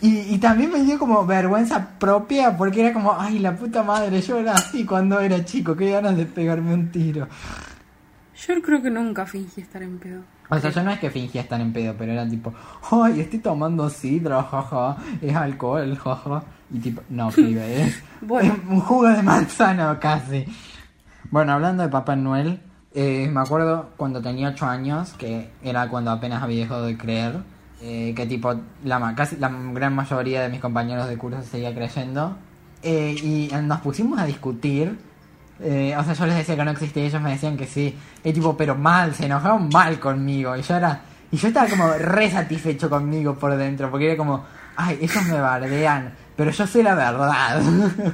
[0.02, 4.20] Y, y también me dio como vergüenza propia porque era como, ay, la puta madre,
[4.20, 7.26] yo era así cuando era chico, qué ganas de pegarme un tiro.
[8.47, 10.22] Yo creo que nunca fingí estar en pedo.
[10.49, 12.53] O sea, yo no es que fingía estar en pedo, pero era tipo,
[12.90, 16.43] ay, estoy tomando sidra, jaja, es alcohol, jaja.
[16.70, 18.53] Y tipo, no, pibe, es, Bueno.
[18.55, 20.45] es un jugo de manzana casi.
[21.30, 22.61] Bueno, hablando de Papá Noel,
[22.95, 27.36] eh, me acuerdo cuando tenía 8 años, que era cuando apenas había dejado de creer,
[27.80, 32.36] eh, que tipo, la, casi la gran mayoría de mis compañeros de curso seguía creyendo.
[32.82, 34.99] eh, y nos pusimos a discutir
[35.62, 37.96] eh, o sea, yo les decía que no existía ellos me decían que sí.
[38.24, 40.56] Y tipo, pero mal, se enojaban mal conmigo.
[40.56, 41.00] Y yo era.
[41.30, 43.90] Y yo estaba como re satisfecho conmigo por dentro.
[43.90, 44.44] Porque era como,
[44.76, 46.14] ay, ellos me bardean.
[46.36, 47.62] Pero yo sé la verdad.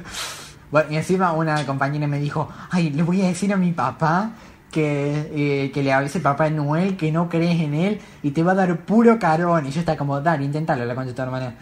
[0.71, 4.31] bueno, y encima una compañera me dijo, ay, le voy a decir a mi papá
[4.71, 5.29] que,
[5.65, 8.55] eh, que le avise papá Noel que no crees en él y te va a
[8.55, 9.65] dar puro carón.
[9.65, 11.55] Y yo estaba como, dale, inténtalo, la concha de tu hermana.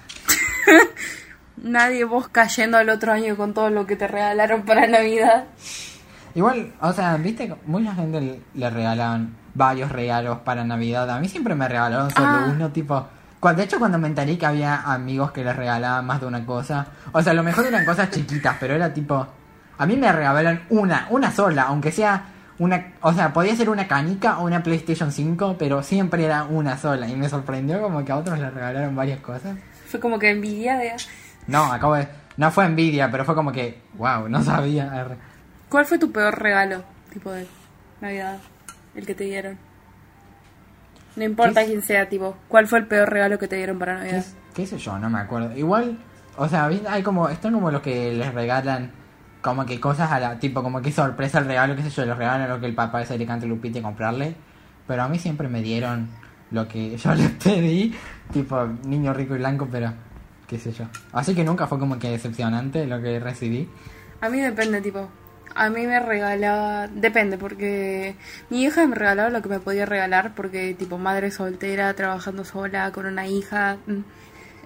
[1.57, 5.45] Nadie vos cayendo al otro año con todo lo que te regalaron para Navidad.
[6.35, 11.09] Igual, o sea, viste, mucha gente le- regalaban varios regalos para Navidad.
[11.09, 12.47] A mí siempre me regalaron solo Ah.
[12.51, 13.07] uno, tipo...
[13.55, 16.87] De hecho, cuando me enteré que había amigos que les regalaban más de una cosa...
[17.11, 19.25] O sea, a lo mejor eran cosas chiquitas, pero era tipo...
[19.79, 22.25] A mí me regalaron una, una sola, aunque sea
[22.59, 22.93] una...
[23.01, 27.07] O sea, podía ser una canica o una PlayStation 5, pero siempre era una sola.
[27.07, 29.55] Y me sorprendió como que a otros les regalaron varias cosas.
[29.87, 30.91] Fue como que envidia de...
[31.47, 32.07] No, acabo de...
[32.37, 33.81] No fue envidia, pero fue como que...
[33.95, 35.07] Wow, no sabía.
[35.69, 37.47] ¿Cuál fue tu peor regalo, tipo de
[37.99, 38.37] Navidad?
[38.95, 39.57] El que te dieron.
[41.15, 41.67] No importa ¿Qué?
[41.67, 44.25] quién sea, tipo, ¿cuál fue el peor regalo que te dieron para ¿Qué, Navidad?
[44.53, 44.99] qué sé yo?
[44.99, 45.57] No me acuerdo.
[45.57, 45.97] Igual,
[46.37, 48.91] o sea, hay como, están como los que les regalan
[49.41, 52.17] como que cosas a la, tipo como que sorpresa el regalo, qué sé yo, les
[52.17, 54.35] regalan lo que el papá canta a Lupita y comprarle.
[54.85, 56.09] Pero a mí siempre me dieron
[56.51, 57.95] lo que yo les pedí,
[58.31, 59.91] tipo niño rico y blanco, pero
[60.47, 60.85] qué sé yo.
[61.11, 63.69] Así que nunca fue como que decepcionante lo que recibí.
[64.21, 65.09] A mí depende, tipo.
[65.55, 66.87] A mí me regalaba.
[66.87, 68.15] Depende, porque
[68.49, 72.91] mi hija me regalaba lo que me podía regalar, porque, tipo, madre soltera, trabajando sola,
[72.91, 73.77] con una hija.
[73.85, 74.03] mm,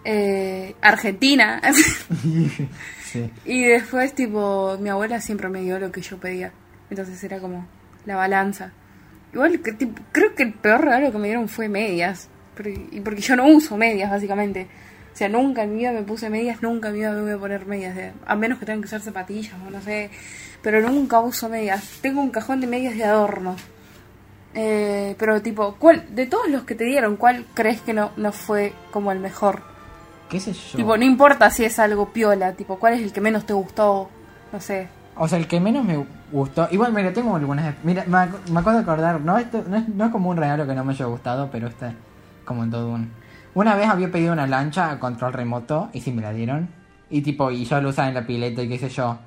[0.03, 1.61] eh, argentina.
[3.03, 3.31] sí.
[3.45, 6.51] y después, tipo, mi abuela siempre me dio lo que yo pedía.
[6.89, 7.67] Entonces era como
[8.05, 8.71] la balanza.
[9.33, 12.29] Igual, que, tipo, creo que el peor regalo que me dieron fue medias.
[12.55, 14.67] Porque, y porque yo no uso medias, básicamente.
[15.13, 17.31] O sea, nunca en mi vida me puse medias, nunca en mi vida me voy
[17.31, 17.95] a poner medias.
[17.95, 20.09] de- a menos que tengan que usar zapatillas o no sé.
[20.61, 21.99] Pero nunca uso medias.
[22.01, 23.55] Tengo un cajón de medias de adorno.
[24.53, 28.31] Eh, pero tipo, ¿cuál, de todos los que te dieron, ¿cuál crees que no, no
[28.33, 29.61] fue como el mejor?
[30.29, 30.77] ¿Qué sé yo?
[30.77, 34.09] Tipo, no importa si es algo piola, tipo, ¿cuál es el que menos te gustó?
[34.51, 34.87] No sé.
[35.15, 36.67] O sea, el que menos me gustó.
[36.71, 37.75] Igual, mira, tengo algunas.
[37.83, 39.21] Mira, me, ac- me acabo de acordar.
[39.21, 41.67] No, esto no es, no es como un regalo que no me haya gustado, pero
[41.67, 41.93] este es
[42.45, 43.09] como en todo un.
[43.53, 46.69] Una vez había pedido una lancha a control remoto y sí me la dieron.
[47.09, 49.19] Y tipo, y yo lo usaba en la pileta y qué sé yo.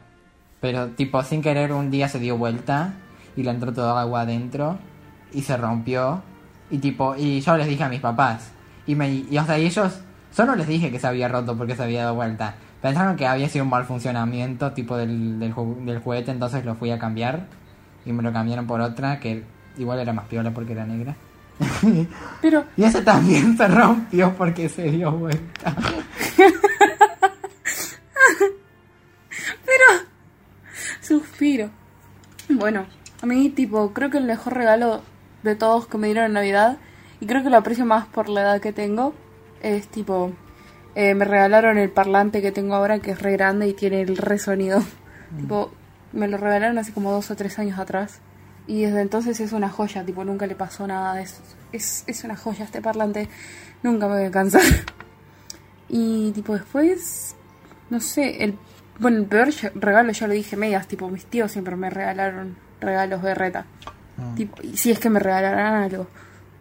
[0.61, 2.95] Pero tipo, sin querer, un día se dio vuelta
[3.37, 4.79] y le entró toda agua adentro
[5.31, 6.22] y se rompió.
[6.70, 8.53] Y tipo, y yo les dije a mis papás.
[8.87, 10.01] Y me, y o sea, y ellos,
[10.31, 12.55] solo les dije que se había roto porque se había dado vuelta.
[12.81, 15.55] Pensaron que había sido un mal funcionamiento tipo del, del,
[15.85, 17.47] del juguete, entonces lo fui a cambiar.
[18.07, 19.45] Y me lo cambiaron por otra que
[19.77, 21.14] igual era más piola porque era negra.
[22.42, 25.76] Pero, Y esa también se rompió porque se dio vuelta.
[31.05, 31.70] suspiro.
[32.48, 32.86] Bueno,
[33.22, 35.02] a mí, tipo, creo que el mejor regalo
[35.42, 36.78] de todos que me dieron en Navidad,
[37.20, 39.14] y creo que lo aprecio más por la edad que tengo,
[39.62, 40.32] es tipo,
[40.94, 44.16] eh, me regalaron el parlante que tengo ahora, que es re grande y tiene el
[44.16, 44.82] re sonido.
[45.36, 45.72] Tipo,
[46.12, 48.20] me lo regalaron hace como dos o tres años atrás.
[48.67, 51.43] Y desde entonces es una joya, tipo, nunca le pasó nada de eso.
[51.73, 53.29] Es, es una joya este parlante,
[53.83, 54.62] nunca me voy a cansar.
[55.87, 57.37] Y tipo, después,
[57.91, 58.59] no sé, el,
[58.99, 63.23] bueno, el peor regalo ya lo dije medias, tipo, mis tíos siempre me regalaron regalos
[63.23, 63.67] de reta.
[64.19, 64.33] Ah.
[64.35, 66.07] Tipo, y si es que me regalaran algo.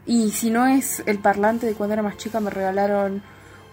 [0.05, 3.23] Y si no es el parlante de cuando era más chica, me regalaron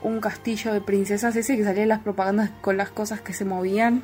[0.02, 3.44] un castillo de princesas, ese que salía en las propagandas con las cosas que se
[3.44, 4.02] movían.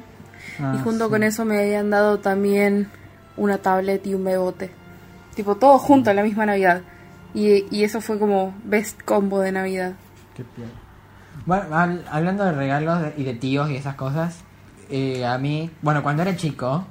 [0.59, 1.11] Ah, y junto sí.
[1.11, 2.89] con eso me habían dado también
[3.37, 4.71] una tablet y un bebote.
[5.35, 6.83] Tipo, todo junto en la misma Navidad.
[7.35, 9.93] Y, y eso fue como best combo de Navidad.
[10.35, 10.45] Qué.
[11.45, 14.39] Bueno, hab- hablando de regalos y de tíos y esas cosas,
[14.89, 16.85] eh, a mí, bueno, cuando era chico,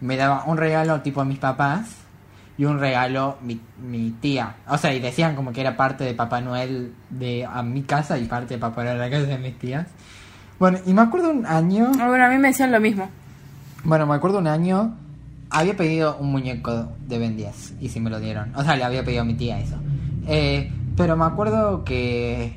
[0.00, 1.88] me daba un regalo tipo a mis papás
[2.58, 4.56] y un regalo mi, mi tía.
[4.68, 8.18] O sea, y decían como que era parte de Papá Noel de a mi casa
[8.18, 9.86] y parte de Papá Noel de la casa de mis tías.
[10.58, 13.08] Bueno, y me acuerdo un año, Ah, Bueno, a mí me decían lo mismo.
[13.84, 14.96] bueno, me acuerdo un año,
[15.52, 18.54] había pedido un muñeco de Ben 10 y sí me lo dieron.
[18.56, 19.76] O sea, le había pedido a mi tía eso.
[20.26, 22.56] Eh, pero me acuerdo que,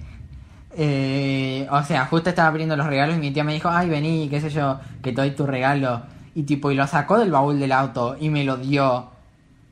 [0.77, 4.29] eh, o sea, justo estaba abriendo los regalos y mi tía me dijo, ay, vení,
[4.29, 6.03] qué sé yo, que te doy tu regalo.
[6.33, 9.09] Y tipo, y lo sacó del baúl del auto y me lo dio.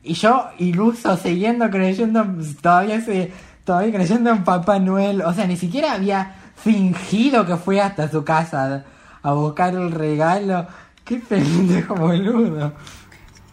[0.02, 2.26] Y yo, iluso, siguiendo creyendo,
[2.60, 3.32] todavía se,
[3.64, 5.22] todavía creyendo en Papá Noel.
[5.22, 8.84] O sea, ni siquiera había fingido que fui hasta su casa
[9.22, 10.66] a buscar el regalo.
[11.04, 12.72] Qué pendejo boludo.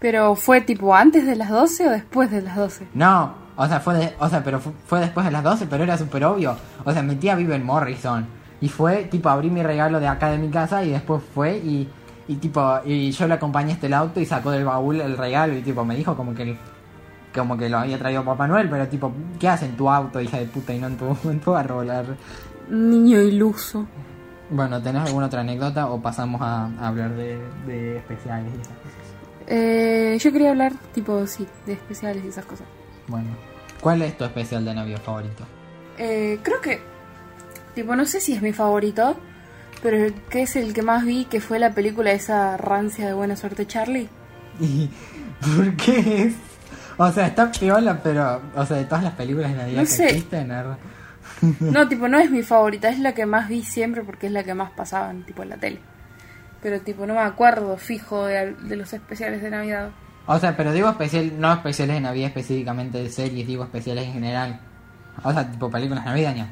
[0.01, 2.87] Pero fue tipo antes de las 12 o después de las 12.
[2.95, 5.83] No, o sea, fue, de- o sea, pero fu- fue después de las 12, pero
[5.83, 6.57] era súper obvio.
[6.83, 8.25] O sea, mi tía vive en Morrison.
[8.59, 11.87] Y fue, tipo, abrí mi regalo de acá de mi casa y después fue y,
[12.27, 15.55] y tipo, y yo le acompañé hasta el auto y sacó del baúl el regalo
[15.55, 16.57] y tipo, me dijo como que,
[17.35, 20.37] como que lo había traído Papá Noel, pero tipo, ¿qué hace en tu auto, hija
[20.37, 21.89] de puta, y no en tu, en tu árbol?
[21.91, 22.15] arre?
[22.69, 23.85] Niño iluso.
[24.49, 28.77] Bueno, ¿tenés alguna otra anécdota o pasamos a, a hablar de, de especiales y esas
[28.77, 29.00] cosas?
[29.53, 32.65] Eh, yo quería hablar, tipo, sí, de especiales y esas cosas.
[33.07, 33.27] Bueno,
[33.81, 35.43] ¿cuál es tu especial de Navidad favorito?
[35.97, 36.79] Eh, creo que,
[37.75, 39.17] tipo, no sé si es mi favorito,
[39.83, 43.13] pero el que es el que más vi, que fue la película esa rancia de
[43.13, 44.07] Buena Suerte Charlie.
[44.61, 44.89] ¿Y
[45.57, 46.33] por qué es?
[46.97, 49.87] O sea, está piola, pero, o sea, de todas las películas de Navidad No que
[49.89, 50.05] sé.
[50.11, 50.49] existen.
[51.59, 54.43] No, tipo, no es mi favorita, es la que más vi siempre porque es la
[54.43, 55.79] que más pasaban, tipo, en la tele.
[56.61, 59.89] Pero, tipo, no me acuerdo fijo de, de los especiales de Navidad.
[60.27, 64.13] O sea, pero digo especial, no especiales de Navidad específicamente de series, digo especiales en
[64.13, 64.59] general.
[65.23, 66.49] O sea, tipo películas navideñas.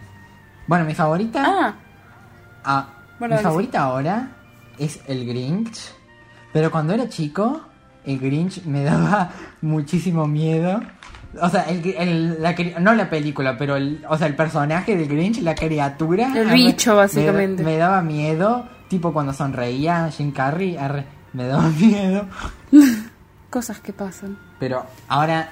[0.67, 1.43] Bueno, mi favorita.
[1.45, 1.73] Ah,
[2.63, 2.87] ah,
[3.19, 4.29] Bueno, mi favorita ahora
[4.77, 5.93] es el Grinch.
[6.51, 7.61] Pero cuando era chico,
[8.05, 9.29] el Grinch me daba
[9.61, 10.81] muchísimo miedo.
[11.39, 15.07] O sea, el, el- la, no la película, pero el, o sea, el personaje del
[15.07, 16.31] Grinch, la criatura.
[16.35, 17.63] El bicho, me básicamente.
[17.63, 22.25] Me, daba miedo, tipo cuando sonreía Jim Carrey, arre, me daba miedo.
[23.49, 24.37] cosas que pasan.
[24.59, 25.51] Pero ahora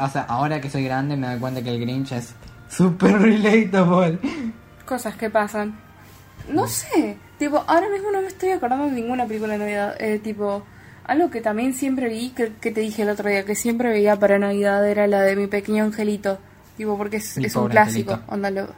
[0.00, 2.34] o sea, ahora que soy grande me doy cuenta que el Grinch es
[2.68, 4.18] super relatable.
[4.86, 5.78] Cosas que pasan.
[6.52, 9.96] No sé, tipo, ahora mismo no me estoy acordando de ninguna película de Navidad.
[9.98, 10.62] Eh, tipo,
[11.06, 14.16] algo que también siempre vi, que, que te dije el otro día, que siempre veía
[14.18, 16.38] para Navidad era la de mi pequeño angelito.
[16.76, 18.12] Tipo, porque es, es un clásico.
[18.12, 18.32] angelito.
[18.32, 18.68] Onda, lo-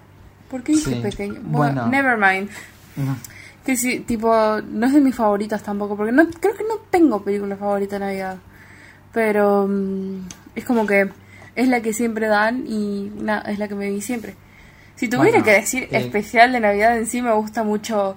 [0.50, 1.00] ¿Por qué dije Sí.
[1.02, 1.40] pequeño?
[1.42, 1.82] Bueno.
[1.82, 2.48] Bueno, never mind.
[2.94, 3.16] No.
[3.66, 7.22] Que sí, tipo, no es de mis favoritas tampoco, porque no creo que no tengo
[7.22, 8.38] película favorita de Navidad.
[9.12, 11.10] Pero mm, es como que
[11.56, 13.10] es la que siempre dan y
[13.46, 14.36] es la que me vi siempre.
[14.94, 18.16] Si tuviera Bueno, que decir eh, especial de Navidad en sí, me gusta mucho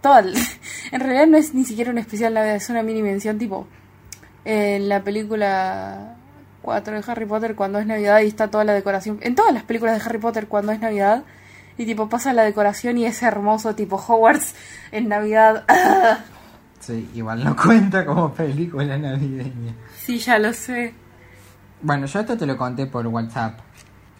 [0.00, 0.18] todo.
[0.92, 3.68] en realidad no es ni siquiera un especial de Navidad, es una mini mención tipo
[4.44, 6.16] en la película
[6.62, 9.18] 4 de Harry Potter cuando es Navidad y está toda la decoración.
[9.22, 11.24] En todas las películas de Harry Potter cuando es Navidad
[11.78, 14.54] y tipo pasa la decoración y es hermoso tipo Hogwarts
[14.92, 15.64] en Navidad.
[16.80, 19.74] Sí, igual no cuenta como película navideña.
[20.02, 20.94] sí, ya lo sé.
[21.82, 23.58] Bueno, yo esto te lo conté por WhatsApp,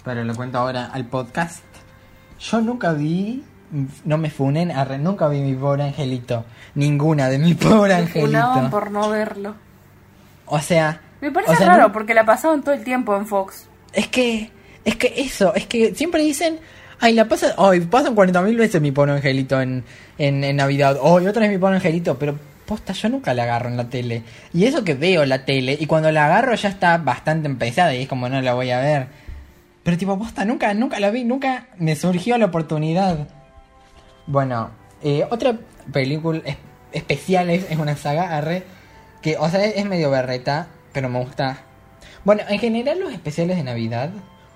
[0.04, 1.64] pero lo cuento ahora al podcast.
[2.38, 3.42] Yo nunca vi,
[4.04, 6.44] no me funen, arre, nunca vi mi pobre angelito.
[6.74, 8.68] Ninguna de mi pobre Me angelito.
[8.70, 9.54] por no verlo.
[10.44, 11.00] O sea...
[11.22, 13.68] Me parece o sea, raro no- porque la pasaban todo el tiempo en Fox.
[13.94, 14.50] Es que,
[14.84, 16.58] es que eso, es que siempre dicen,
[17.00, 19.84] ay, la pasa, ay, pasan 40.000 veces mi pobre angelito en,
[20.18, 23.68] en, Navidad, oh, y otra vez mi pobre angelito, pero posta, yo nunca la agarro
[23.68, 24.22] en la tele.
[24.52, 28.02] Y eso que veo la tele, y cuando la agarro ya está bastante empezada y
[28.02, 29.08] es como no la voy a ver.
[29.82, 33.26] Pero tipo, posta, nunca, nunca la vi, nunca me surgió la oportunidad.
[34.26, 34.70] Bueno,
[35.02, 35.56] eh, otra
[35.92, 36.56] película es-
[36.92, 38.62] especial es, es una saga, arre,
[39.22, 41.58] que, o sea, es, es medio berreta, pero me gusta
[42.24, 44.10] Bueno, en general los especiales de Navidad,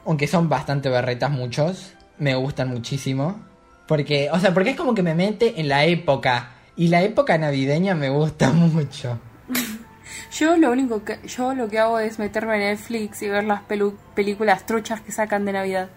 [0.05, 3.41] aunque son bastante berretas muchos, me gustan muchísimo.
[3.87, 6.51] Porque, o sea, porque es como que me mete en la época.
[6.77, 9.19] Y la época navideña me gusta mucho.
[10.33, 13.63] Yo lo único que yo lo que hago es meterme en Netflix y ver las
[13.69, 15.89] pelu- películas truchas que sacan de Navidad.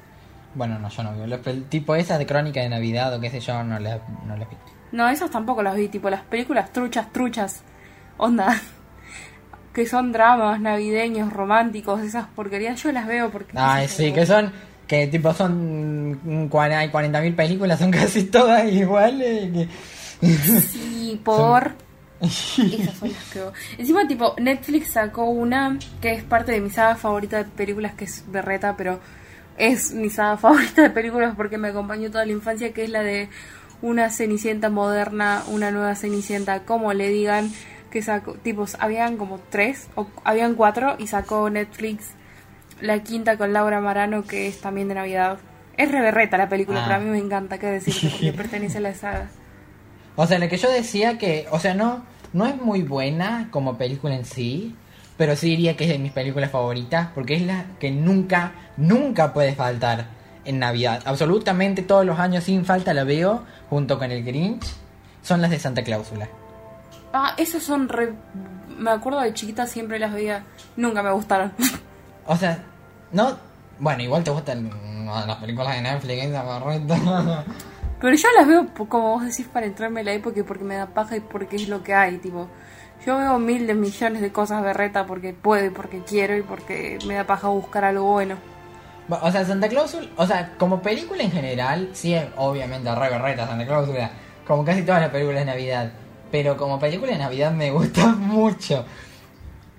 [0.53, 1.27] Bueno, no, yo no veo.
[1.27, 1.39] Los
[1.69, 4.55] tipo esas de crónica de Navidad o qué sé yo, no las no las vi.
[4.91, 7.63] No, esas tampoco las vi, tipo las películas truchas, truchas.
[8.17, 8.59] Onda.
[9.73, 13.51] Que son dramas navideños, románticos, esas porquerías, yo las veo porque...
[13.55, 14.51] Ay, sí, que son.
[14.87, 16.11] Que tipo son.
[16.23, 19.51] mm, cua- Hay 40.000 películas, son casi todas iguales.
[19.51, 19.67] que-
[20.61, 21.73] Sí, por...
[22.21, 23.41] Esas son las que.
[23.77, 28.05] Encima, tipo, Netflix sacó una que es parte de mi saga favorita de películas, que
[28.05, 28.99] es berreta, pero
[29.57, 33.03] es mi saga favorita de películas porque me acompañó toda la infancia, que es la
[33.03, 33.29] de
[33.83, 37.51] una Cenicienta moderna, una nueva Cenicienta, como le digan,
[37.91, 42.07] que sacó, tipos, habían como tres, o habían cuatro, y sacó Netflix
[42.81, 45.37] la quinta con Laura Marano, que es también de Navidad.
[45.77, 46.83] Es re berreta la película, Ah.
[46.87, 49.27] pero a mí me encanta, qué decirte, porque pertenece a la saga.
[50.15, 51.47] O sea, lo que yo decía que.
[51.51, 52.03] O sea, no,
[52.33, 54.75] no es muy buena como película en sí.
[55.17, 57.09] Pero sí diría que es de mis películas favoritas.
[57.13, 60.05] Porque es la que nunca, nunca puede faltar
[60.45, 61.01] en Navidad.
[61.05, 63.43] Absolutamente todos los años sin falta la veo.
[63.69, 64.65] Junto con el Grinch.
[65.21, 66.27] Son las de Santa Cláusula.
[67.13, 68.13] Ah, esas son re...
[68.77, 70.43] Me acuerdo de chiquita siempre las veía.
[70.75, 71.51] Nunca me gustaron.
[72.27, 72.63] O sea,
[73.11, 73.37] no.
[73.79, 74.69] Bueno, igual te gustan
[75.05, 76.95] las películas de Netflix, barreta.
[77.99, 80.75] Pero yo las veo, como vos decís, para entrarme en la época y porque me
[80.75, 82.47] da paja y porque es lo que hay, tipo.
[83.05, 86.99] Yo veo mil de millones de cosas berreta porque puedo y porque quiero y porque
[87.07, 88.35] me da paja buscar algo bueno.
[89.07, 93.09] Bueno, O sea, Santa Clausula, o sea, como película en general, sí es obviamente re
[93.09, 94.11] berreta Santa Clausula,
[94.45, 95.91] como casi todas las películas de Navidad.
[96.31, 98.85] Pero como película de Navidad me gusta mucho.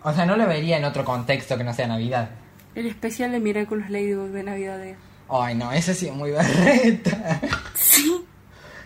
[0.03, 2.31] O sea, no lo vería en otro contexto que no sea Navidad.
[2.79, 4.95] El especial de Miraculous Ladybug de Navidad de...
[5.29, 7.41] Ay, no, ese sí es muy berreta.
[7.75, 8.25] Sí,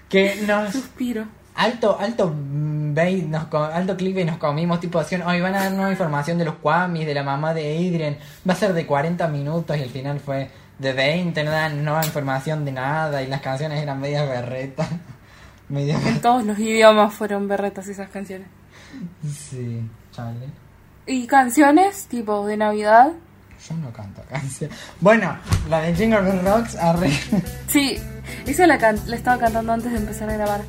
[0.09, 0.73] que nos...
[0.73, 1.27] suspiro.
[1.55, 5.21] Alto, alto mm, bait, nos, co- alto clip y nos comimos tipo acción.
[5.23, 8.17] Hoy van a dar nueva información de los Kwamis, de la mamá de Adrian.
[8.49, 12.05] Va a ser de 40 minutos y al final fue de 20, no dan nueva
[12.05, 14.89] información de nada y las canciones eran medias berretas.
[15.71, 18.47] En todos los idiomas fueron berretas esas canciones.
[19.27, 19.81] Sí,
[20.11, 20.49] chale.
[21.07, 23.13] Y canciones, tipo de Navidad.
[23.69, 24.77] Yo no canto canciones.
[25.01, 25.37] Bueno,
[25.69, 27.11] la de Jingle Bell Rocks, arre.
[27.69, 27.97] Sí,
[28.47, 30.63] esa la, can- la estaba cantando antes de empezar a grabar.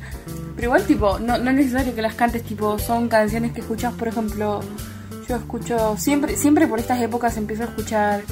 [0.54, 3.92] Pero igual, tipo, no, no es necesario que las cantes, tipo, son canciones que escuchas,
[3.94, 4.60] por ejemplo,
[5.28, 8.22] yo escucho, siempre, siempre por estas épocas empiezo a escuchar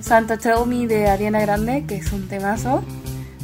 [0.00, 2.84] Santa Tell Me de Ariana Grande, que es un temazo.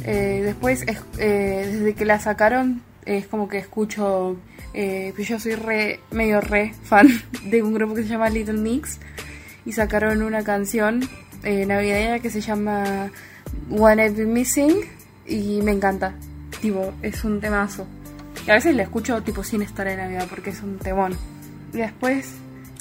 [0.03, 4.37] Eh, después, es- eh, desde que la sacaron, es como que escucho,
[4.73, 7.07] eh, pues yo soy re, medio re fan
[7.45, 8.99] de un grupo que se llama Little Mix
[9.69, 11.07] y sacaron una canción
[11.43, 13.11] eh, navideña que se llama
[13.69, 14.77] One I've Been Missing
[15.27, 16.15] y me encanta.
[16.59, 17.85] Tipo, es un temazo.
[18.47, 21.15] Y a veces la escucho tipo sin estar en Navidad porque es un temón.
[21.71, 22.31] Y después,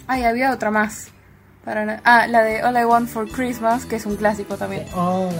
[0.06, 1.08] ay, había otra más.
[1.62, 4.86] Para ah, la de All I Want for Christmas, que es un clásico también.
[4.94, 5.30] All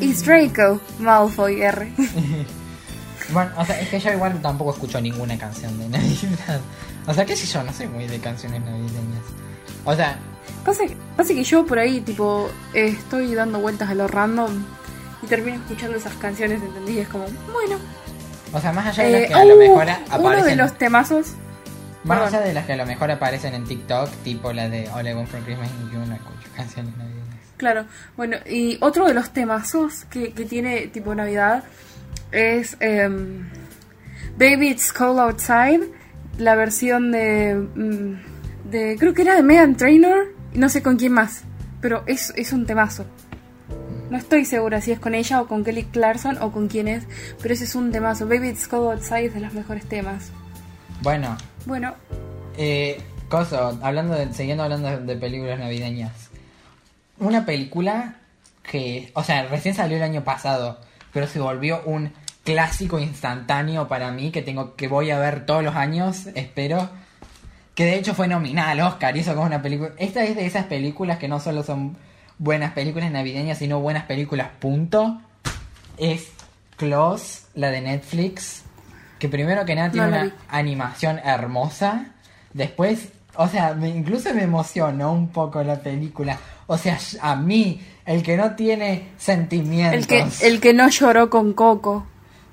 [0.00, 1.92] I It's Draco, Malfoy R.
[3.30, 6.60] Bueno, o sea, es que yo igual tampoco escucho ninguna canción de Navidad.
[7.06, 9.24] O sea, qué sé yo, no soy muy de canciones navideñas.
[9.84, 10.18] O sea,
[10.64, 14.50] Pasa que, pasa que yo por ahí, tipo, eh, estoy dando vueltas a lo random
[15.22, 16.94] y termino escuchando esas canciones, ¿entendí?
[16.94, 17.76] Y es como, bueno.
[18.52, 20.44] o sea, más allá de las Eh, que a lo uh, mejor uno aparecen.
[20.46, 21.26] de los temazos.
[22.02, 22.34] Más perdón.
[22.34, 25.14] allá de las que a lo mejor aparecen en TikTok, tipo la de All I
[25.14, 27.36] Want for Christmas, y yo no escucho canciones navideñas.
[27.58, 27.84] Claro,
[28.16, 31.62] bueno, y otro de los temazos que, que tiene tipo Navidad
[32.32, 33.48] es em,
[34.36, 35.80] Baby It's Cold Outside,
[36.38, 40.96] la versión de, mm, de creo que era de Megan Trainor, y no sé con
[40.96, 41.44] quién más,
[41.80, 43.06] pero es, es un temazo.
[44.10, 47.04] No estoy segura si es con ella o con Kelly Clarkson o con quién es,
[47.42, 48.28] pero ese es un temazo.
[48.28, 50.30] Baby It's Cold Outside es de los mejores temas.
[51.02, 51.94] Bueno, Bueno,
[52.56, 56.30] eh, Coso, hablando de, siguiendo hablando de películas navideñas.
[57.18, 58.16] Una película
[58.62, 60.78] que, o sea, recién salió el año pasado,
[61.12, 62.12] pero se volvió un
[62.46, 66.88] clásico instantáneo para mí que tengo que voy a ver todos los años, espero.
[67.74, 69.90] Que de hecho fue nominada al Oscar y eso como una película.
[69.98, 71.98] Esta es de esas películas que no solo son
[72.38, 75.20] buenas películas navideñas, sino buenas películas, punto.
[75.98, 76.28] Es
[76.76, 78.62] Close, la de Netflix.
[79.18, 80.32] Que primero que nada tiene No una vi.
[80.48, 82.06] animación hermosa.
[82.54, 86.38] Después, o sea, me, incluso me emocionó un poco la película.
[86.68, 89.98] O sea, a mí, el que no tiene sentimientos.
[90.00, 92.06] el que, el que no lloró con Coco.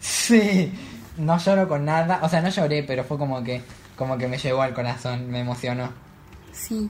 [0.04, 0.70] Sí,
[1.18, 2.20] no lloro con nada.
[2.24, 3.62] O sea, no lloré, pero fue como que,
[3.96, 5.94] como que me llegó al corazón, me emocionó.
[6.52, 6.90] Sí.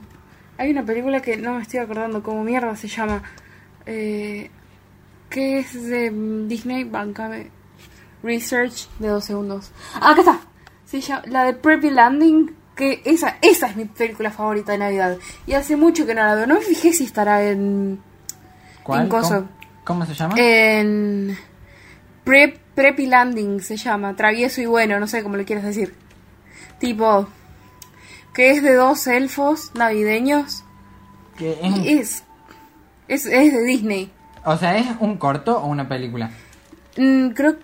[0.58, 3.22] Hay una película que no me estoy acordando cómo mierda se llama.
[3.86, 4.50] Eh,
[5.30, 6.84] que es de mm, Disney.
[6.84, 7.50] Bancame.
[8.24, 9.70] Research de dos segundos.
[9.94, 10.40] Ah, acá está.
[10.84, 12.52] Se llama, la de Preppy Landing.
[12.74, 15.18] Que esa, esa es mi película favorita de Navidad.
[15.46, 16.48] Y hace mucho que no la veo.
[16.48, 18.00] No me fijé si estará en.
[18.82, 19.02] ¿Cuál?
[19.02, 19.34] En coso.
[19.84, 20.34] ¿Cómo, cómo se llama?
[20.36, 21.38] En.
[22.24, 24.16] Prep, Preppy Landing se llama.
[24.16, 25.94] Travieso y bueno, no sé cómo le quieres decir.
[26.78, 27.28] Tipo.
[28.32, 30.64] Que es de dos elfos navideños.
[31.38, 32.24] Que es es,
[33.08, 33.26] es.
[33.26, 34.10] Es de Disney.
[34.44, 36.30] o sea, ¿es un corto o una película?
[36.96, 37.56] Mm, creo.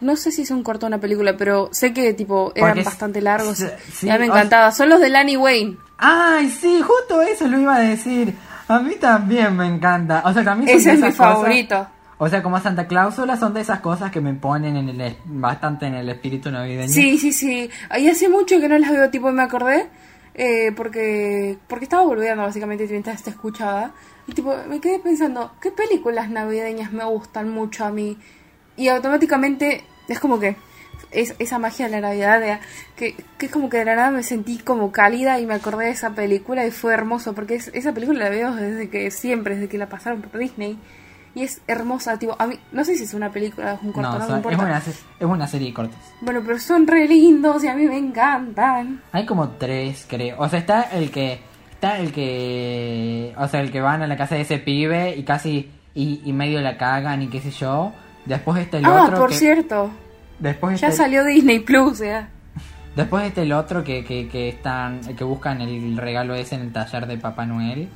[0.00, 2.84] No sé si es un corto o una película, pero sé que tipo eran Porque
[2.84, 3.58] bastante largos.
[3.58, 4.70] sí, sí, y a mí me o encantaba.
[4.70, 5.76] Son los de Lanny Wayne.
[5.98, 8.32] Ay, sí, justo eso lo iba a decir.
[8.68, 10.22] A mí también me encanta.
[10.24, 11.88] O sea, también Ese es mi cosas- favorito.
[12.18, 15.86] O sea, como Santa Cláusula son de esas cosas que me ponen en el bastante
[15.86, 16.88] en el espíritu navideño.
[16.88, 17.70] Sí, sí, sí.
[17.96, 19.86] Y hace mucho que no las veo, tipo, me acordé.
[20.34, 23.92] eh, porque porque estaba volviendo básicamente mientras te escuchaba.
[24.26, 28.16] Y tipo, me quedé pensando, ¿qué películas navideñas me gustan mucho a mí?
[28.76, 30.54] Y automáticamente es como que
[31.10, 32.58] es, esa magia de la Navidad, de-
[32.96, 35.86] que, que es como que de la nada me sentí como cálida y me acordé
[35.86, 39.54] de esa película y fue hermoso, porque es- esa película la veo desde que siempre,
[39.54, 40.78] desde que la pasaron por Disney.
[41.34, 43.92] Y es hermosa, tipo, a mí, no sé si es una película o es un
[43.92, 44.64] corto, No, no, me son- es, importa.
[44.64, 45.98] una, es una serie de cortos.
[46.20, 49.02] Bueno, pero son re lindos y a mí me encantan.
[49.12, 50.36] Hay como tres, creo.
[50.40, 51.40] O sea, está el que.
[51.72, 53.34] Está el que.
[53.38, 55.70] O sea, el que van a la casa de ese pibe y casi.
[55.94, 57.92] Y, y medio la cagan y qué sé yo.
[58.24, 59.18] Después está el ah, otro.
[59.18, 59.90] por que, cierto,
[60.38, 62.28] Después ya está, salió Disney Plus, ya.
[62.96, 65.00] después está el otro que, que, que están.
[65.16, 67.88] Que buscan el regalo ese en el taller de Papá Noel.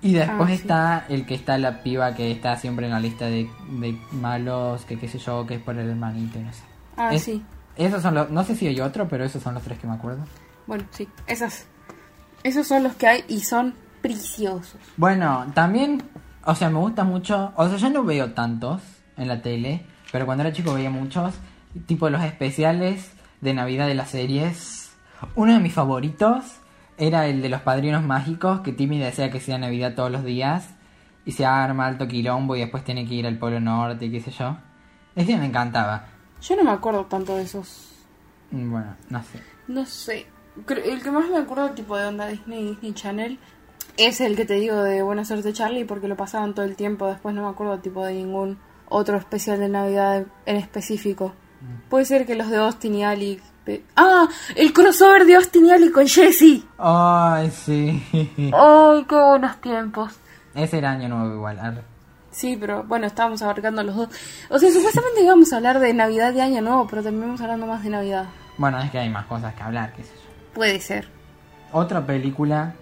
[0.00, 0.52] Y después Ah, sí.
[0.52, 4.84] está el que está la piba que está siempre en la lista de, de malos,
[4.84, 6.62] que qué sé yo, que es por el hermanito no sé.
[6.96, 7.42] Ah, Es- sí.
[7.76, 8.30] Esos son los.
[8.30, 10.24] No sé si hay otro, pero esos son los tres que me acuerdo.
[10.66, 11.66] Bueno, sí, esas.
[12.42, 14.80] Esos son los que hay y son preciosos.
[14.96, 16.02] Bueno, también,
[16.44, 18.82] o sea, me gusta mucho, o sea, yo no veo tantos
[19.16, 21.34] en la tele, pero cuando era chico veía muchos,
[21.86, 24.90] tipo los especiales de Navidad de las series.
[25.36, 26.44] Uno de mis favoritos
[26.98, 30.74] era el de los padrinos mágicos, que Timmy desea que sea Navidad todos los días,
[31.24, 34.20] y se arma alto quilombo y después tiene que ir al Polo Norte y qué
[34.20, 34.56] sé yo.
[35.14, 36.06] Ese me encantaba.
[36.40, 37.92] Yo no me acuerdo tanto de esos.
[38.50, 39.42] Mm, Bueno, no sé.
[39.66, 40.26] No sé.
[40.68, 43.38] El que más me acuerdo, tipo de onda Disney y Disney Channel,
[43.96, 47.06] es el que te digo de Buena Suerte Charlie, porque lo pasaban todo el tiempo.
[47.06, 51.34] Después no me acuerdo, tipo, de ningún otro especial de Navidad en específico.
[51.90, 53.40] Puede ser que los de Austin y Ali.
[53.96, 54.28] ¡Ah!
[54.56, 56.64] El crossover de Austin y Ali con Jessie.
[56.78, 58.02] Ay, sí.
[58.54, 60.14] ¡Ay, qué buenos tiempos!
[60.54, 61.84] Ese era año nuevo igual.
[62.30, 64.08] Sí, pero bueno, estábamos abarcando los dos.
[64.50, 67.82] O sea, supuestamente íbamos a hablar de Navidad y Año Nuevo, pero terminamos hablando más
[67.82, 68.26] de Navidad.
[68.58, 70.52] Bueno, es que hay más cosas que hablar, qué sé yo.
[70.54, 71.08] Puede ser.
[71.72, 72.74] Otra película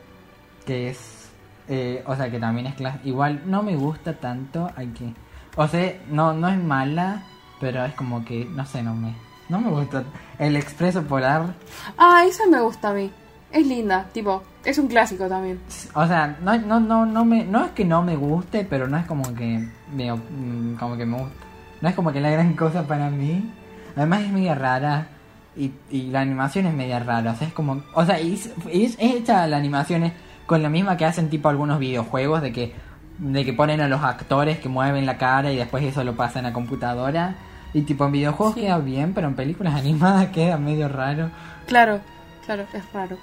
[0.66, 1.28] que es,
[1.68, 5.12] eh, o sea, que también es clas- igual no me gusta tanto, hay que,
[5.56, 7.22] o sea, no no es mala,
[7.60, 9.14] pero es como que no sé, no me
[9.48, 10.04] no me gusta.
[10.38, 11.54] El Expreso Polar,
[11.98, 13.10] Ah, esa me gusta a mí.
[13.52, 15.60] Es linda, tipo, es un clásico también.
[15.94, 18.96] o sea, no no no no me no es que no me guste, pero no
[18.98, 21.36] es como que me mm, como que me gusta.
[21.80, 23.50] No es como que la gran cosa para mí.
[23.96, 25.08] Además es media rara.
[25.56, 27.82] Y, y la animación es media rara, o sea, es como...
[27.94, 30.12] O sea, es, es hecha la animación es
[30.44, 32.74] con la misma que hacen tipo algunos videojuegos, de que,
[33.18, 36.44] de que ponen a los actores que mueven la cara y después eso lo pasan
[36.44, 37.36] a computadora.
[37.76, 38.62] Y tipo en videojuegos Sí.
[38.62, 41.30] queda bien, pero en películas animadas queda medio raro.
[41.66, 42.00] Claro,
[42.44, 43.18] claro, es raro.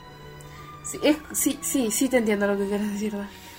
[0.84, 3.16] Sí, es, sí, sí, sí te entiendo lo que quieres decir.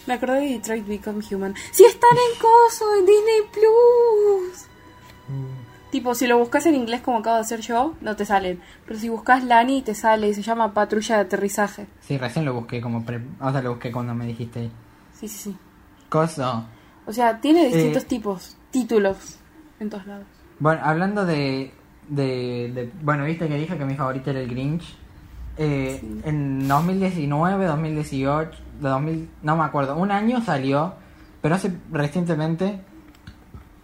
[0.06, 1.54] Me acordé de Detroit Become Human.
[1.72, 4.66] Sí, están en coso, en Disney Plus.
[5.90, 8.60] Tipo, si lo buscas en inglés como acabo de hacer yo, no te salen.
[8.86, 11.86] Pero si buscas Lani, te sale y se llama Patrulla de Aterrizaje.
[12.00, 13.04] Sí, recién lo busqué como...
[13.04, 13.20] Pre...
[13.40, 14.70] O sea, lo busqué cuando me dijiste...
[15.18, 15.56] Sí, sí, sí.
[16.08, 16.66] Coso.
[17.06, 18.06] O sea, tiene distintos Eh.
[18.06, 19.38] tipos, títulos
[19.80, 20.26] en todos lados.
[20.64, 21.72] Bueno, hablando de,
[22.08, 24.96] de, de- Bueno, viste que dije que mi favorito era el Grinch.
[25.58, 28.50] Eh, En 2019, 2018,
[28.80, 30.94] de 2000, no me acuerdo, un año salió,
[31.42, 32.80] pero hace recientemente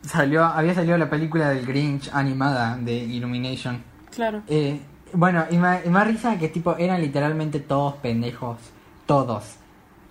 [0.02, 3.82] salió, había salido la película del Grinch animada de Illumination.
[4.14, 4.40] Claro.
[4.48, 4.80] Eh,
[5.12, 8.56] bueno, y me, y da risa que tipo eran literalmente todos pendejos,
[9.04, 9.44] todos,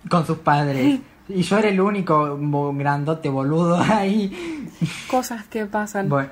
[0.08, 1.00] con sus padres.
[1.32, 2.36] Y yo era el único
[2.74, 4.68] grandote boludo ahí.
[5.08, 6.08] Cosas que pasan.
[6.08, 6.30] Bueno,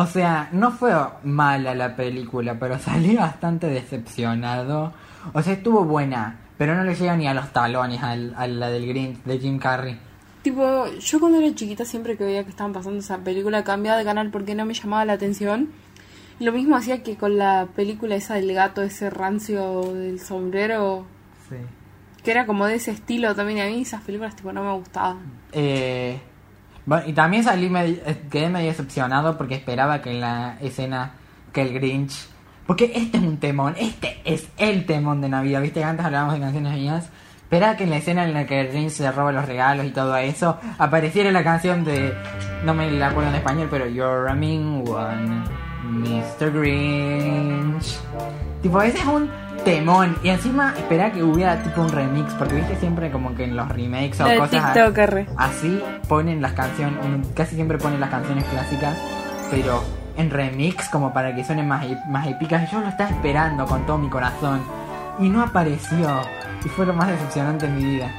[0.00, 0.92] o sea, no fue
[1.24, 4.92] mala la película, pero salí bastante decepcionado.
[5.32, 8.68] O sea, estuvo buena, pero no le llega ni a los talones al- a la
[8.70, 9.98] del Grinch de Jim Carrey.
[10.42, 14.04] Tipo, yo cuando era chiquita siempre que veía que estaban pasando esa película cambiaba de
[14.04, 15.68] canal porque no me llamaba la atención.
[16.40, 21.04] Lo mismo hacía que con la película esa del gato, ese rancio del sombrero.
[21.48, 21.56] Sí.
[22.22, 23.60] que era como de ese estilo también.
[23.60, 25.18] A mí esas películas tipo no me gustaban.
[25.52, 26.20] Eh,
[26.88, 31.12] bueno, y también salí medio- eh, quedé medio decepcionado porque esperaba que en la escena
[31.52, 32.26] que el Grinch.
[32.66, 36.34] Porque este es un temón, este es el temón de Navidad, viste que antes hablábamos
[36.34, 37.08] de canciones mías.
[37.42, 39.90] Esperaba que en la escena en la que el Grinch se roba los regalos y
[39.90, 42.14] todo eso, apareciera la canción de.
[42.64, 45.44] No me la acuerdo en español, pero You're a mean one,
[45.84, 46.50] Mr.
[46.52, 47.98] Grinch.
[48.62, 49.30] Tipo, ese es un
[49.64, 50.16] temón.
[50.22, 53.68] Y encima esperaba que hubiera tipo un remix, porque viste siempre como que en los
[53.68, 54.64] remakes o cosas.
[54.64, 55.26] a- TikTok, R.
[55.36, 56.96] Así ponen las canciones,
[57.34, 58.96] casi siempre ponen las canciones clásicas,
[59.50, 59.82] pero
[60.16, 62.68] en remix como para que suenen más, más épicas.
[62.68, 64.60] Y yo lo estaba esperando con todo mi corazón
[65.18, 66.20] y no apareció.
[66.64, 68.10] Y fue lo más decepcionante en mi vida.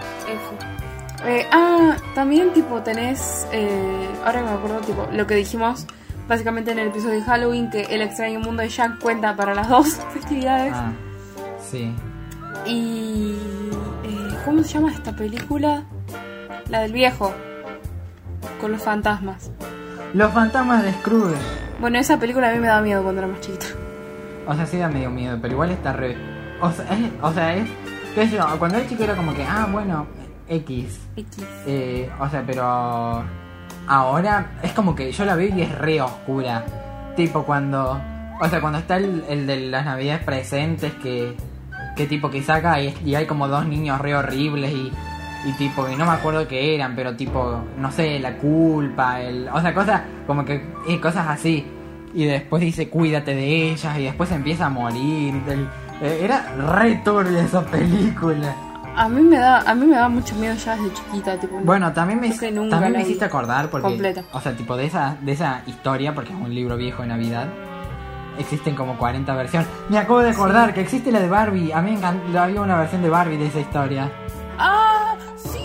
[1.25, 5.85] Eh, ah, también tipo tenés, eh, ahora que me acuerdo, tipo, lo que dijimos
[6.29, 9.67] básicamente en el episodio de Halloween, que el extraño mundo de Jack cuenta para las
[9.67, 10.71] dos festividades.
[10.73, 10.91] Ah,
[11.69, 11.93] sí.
[12.65, 13.35] Y...
[14.03, 15.83] eh, ¿Cómo se llama esta película?
[16.69, 17.33] La del viejo,
[18.59, 19.51] con los fantasmas.
[20.13, 21.37] Los fantasmas de Scrooge.
[21.79, 23.67] Bueno, esa película a mí me daba miedo cuando era más chiquita.
[24.47, 26.17] O sea, sí da medio miedo, pero igual está re...
[26.61, 27.11] O sea, es...
[27.21, 27.69] O sea, es
[28.15, 30.07] qué sé yo, cuando era chico era como que, ah, bueno,
[30.47, 30.99] X.
[31.15, 31.45] X.
[31.65, 33.23] Eh, o sea, pero
[33.87, 36.65] ahora es como que yo la veo y es re oscura.
[37.15, 37.99] Tipo cuando,
[38.41, 41.35] o sea, cuando está el, el de las navidades presentes que,
[41.99, 44.89] que tipo que saca y, y hay como dos niños re horribles y,
[45.45, 49.49] y tipo, y no me acuerdo qué eran, pero tipo, no sé, la culpa, el,
[49.49, 51.65] o sea, cosas como que, eh, cosas así.
[52.13, 55.33] Y después dice, cuídate de ellas y después empieza a morir.
[55.45, 55.69] tal.
[56.01, 58.55] Eh, era re turbia esa película.
[58.95, 61.59] A mí me da, a mí me da mucho miedo ya desde chiquita, tipo.
[61.59, 64.23] Bueno, también me, que también me hiciste acordar porque, completa.
[64.31, 67.47] o sea, tipo de esa, de esa historia, porque es un libro viejo de Navidad,
[68.39, 69.69] existen como 40 versiones.
[69.89, 71.71] Me acabo de acordar que existe la de Barbie.
[71.71, 74.11] A mí me encanta, había una versión de Barbie de esa historia.
[74.57, 75.15] ¡Ah!
[75.35, 75.59] ¡Sí!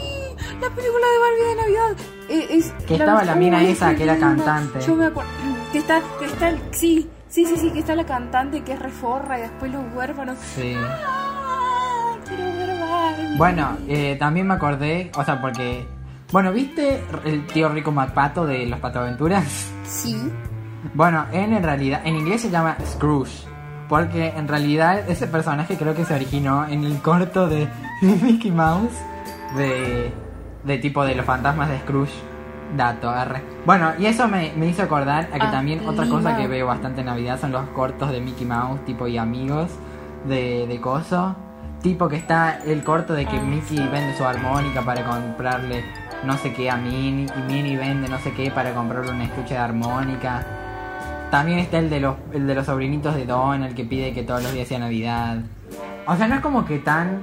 [0.61, 1.97] La película de Barbie de Navidad.
[2.29, 4.81] Eh, es Que estaba la mina esa que era cantante.
[4.81, 5.31] Yo me acuerdo.
[5.73, 6.61] Que está, que está el.
[6.73, 10.39] Sí, sí, sí, sí, que está la cantante que es reforra y después los huérfanos.
[10.39, 10.75] Sí.
[10.79, 12.17] ¡Ah!
[12.27, 13.37] Quiero ver Barbie.
[13.37, 15.87] Bueno, eh, también me acordé, o sea, porque,
[16.33, 19.71] bueno, ¿viste el tío rico MacPato de los Patoaventuras?
[19.85, 20.17] Sí.
[20.93, 23.47] Bueno, en, en realidad, en inglés se llama Scrooge.
[23.89, 27.69] Porque en realidad ese personaje creo que se originó en el corto de
[28.03, 28.95] Mickey Mouse
[29.57, 30.13] de,
[30.65, 32.13] de tipo de los fantasmas de Scrooge.
[32.77, 33.43] Dato, arre.
[33.67, 36.37] Bueno, y eso me, me hizo acordar a que Ah, también otra cosa Lima.
[36.39, 39.71] que veo bastante en Navidad son los cortos de Mickey Mouse, tipo y amigos
[40.27, 41.37] de, de Coso.
[41.83, 45.85] Tipo que está el corto de que Ah, Mickey vende su armónica para comprarle
[46.25, 49.55] no sé qué a Minnie y Minnie vende no sé qué para comprarle un estuche
[49.55, 50.45] de armónica.
[51.35, 54.41] También está el de los el de los sobrinitos de Donald que pide que todos
[54.41, 55.39] los días sea Navidad.
[56.07, 57.23] O sea, no es como que tan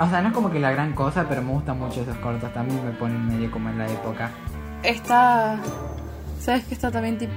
[0.00, 2.52] o sea, no es como que la gran cosa, pero me gustan mucho esos cortos.
[2.52, 4.32] También me ponen medio como en la época.
[4.82, 5.60] Está.
[6.40, 7.32] ¿Sabes que está también tipo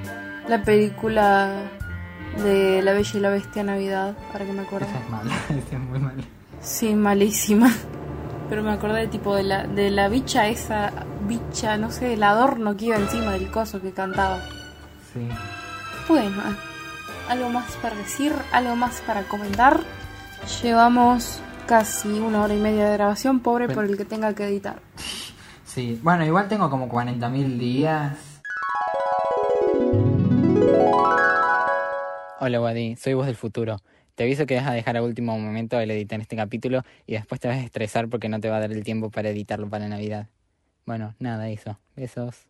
[0.47, 1.69] la película
[2.43, 4.17] de La Bella y la Bestia Navidad?
[4.33, 4.87] Ahora que me acuerdo.
[4.87, 6.23] Esa es mala, esa es muy mala.
[6.59, 7.71] Sí, malísima.
[8.49, 10.91] Pero me acordé tipo de la, de la bicha esa,
[11.27, 14.39] bicha, no sé, el adorno que iba encima del coso que cantaba.
[15.13, 15.29] Sí.
[16.07, 16.43] Bueno,
[17.27, 19.81] algo más para decir, algo más para comentar.
[20.61, 24.79] Llevamos casi una hora y media de grabación, pobre por el que tenga que editar.
[25.65, 25.99] Sí.
[26.03, 28.41] Bueno, igual tengo como 40.000 días.
[32.39, 33.77] Hola Wadi, soy vos del futuro.
[34.13, 37.41] Te aviso que vas a dejar a último momento el editar este capítulo y después
[37.41, 39.87] te vas a estresar porque no te va a dar el tiempo para editarlo para
[39.87, 40.27] Navidad.
[40.85, 41.79] Bueno, nada, eso.
[41.95, 42.45] Besos.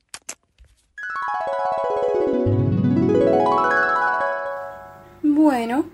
[5.23, 5.85] Bueno,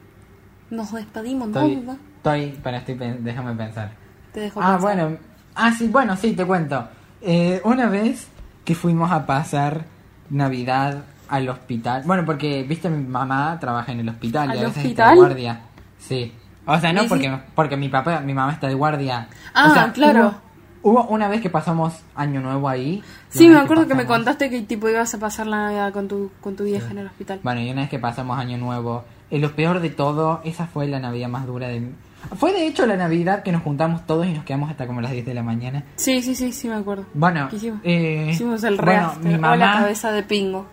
[0.69, 1.97] nos despedimos, Estoy, ¿no?
[2.17, 3.91] estoy, para, estoy, déjame pensar.
[4.33, 4.81] Te dejo Ah, pensar.
[4.81, 5.17] bueno.
[5.55, 6.87] Ah, sí, bueno, sí, te cuento.
[7.21, 8.27] Eh, una vez
[8.65, 9.85] que fuimos a pasar
[10.29, 12.03] Navidad al hospital.
[12.05, 14.91] Bueno, porque, viste, mi mamá trabaja en el hospital y ¿Al a veces hospital?
[15.07, 15.61] está de guardia.
[15.99, 16.33] Sí.
[16.65, 19.27] O sea, no ¿Y porque, porque mi papá, mi mamá está de guardia.
[19.53, 20.27] Ah, O sea, claro.
[20.27, 20.41] Hubo,
[20.83, 23.03] hubo una vez que pasamos Año Nuevo ahí.
[23.33, 26.07] y Sí, me acuerdo que me contaste que tipo ibas a pasar la Navidad con
[26.07, 27.39] tu, con tu vieja en el hospital.
[27.43, 30.87] Bueno, y una vez que pasamos Año Nuevo, eh, lo peor de todo, esa fue
[30.87, 31.91] la Navidad más dura de mi...
[32.37, 35.11] Fue de hecho la Navidad que nos juntamos todos y nos quedamos hasta como las
[35.11, 35.83] 10 de la mañana.
[35.95, 37.05] Sí, sí, sí, sí, me acuerdo.
[37.15, 37.79] Bueno, ¿Qué hicimos?
[37.83, 40.67] eh, Hicimos el bueno, mi o la mamá, cabeza de pingo.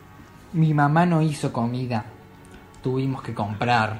[0.52, 2.04] mi mamá no hizo comida.
[2.82, 3.98] Tuvimos que comprar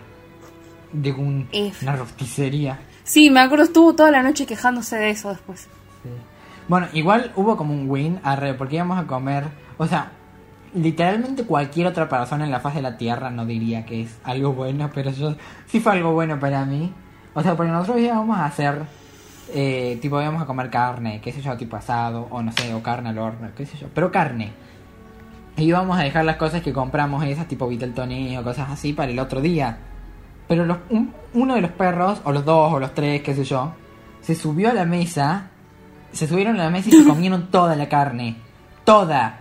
[0.93, 1.49] de un-
[1.83, 2.79] una rosticería.
[3.05, 5.69] Sí, me acuerdo, estuvo toda la noche quejándose de eso después.
[6.69, 9.45] Bueno, igual hubo como un win, arre, porque íbamos a comer,
[9.79, 10.11] o sea,
[10.75, 14.53] literalmente cualquier otra persona en la faz de la Tierra no diría que es algo
[14.53, 15.35] bueno, pero yo
[15.67, 16.93] sí fue algo bueno para mí.
[17.35, 18.83] O sea, porque nosotros íbamos a hacer
[19.55, 22.83] eh, tipo íbamos a comer carne, qué sé yo, tipo asado, o no sé, o
[22.83, 24.53] carne al horno, qué sé yo, pero carne.
[25.57, 29.11] Y íbamos a dejar las cosas que compramos, esas tipo Viteltoné o cosas así, para
[29.11, 29.79] el otro día.
[30.49, 33.45] Pero los, un- uno de los perros, o los dos, o los tres, qué sé
[33.45, 33.73] yo,
[34.21, 35.49] se subió a la mesa,
[36.19, 38.37] se subieron a la mesa y se comieron toda la carne.
[38.85, 39.39] Toda.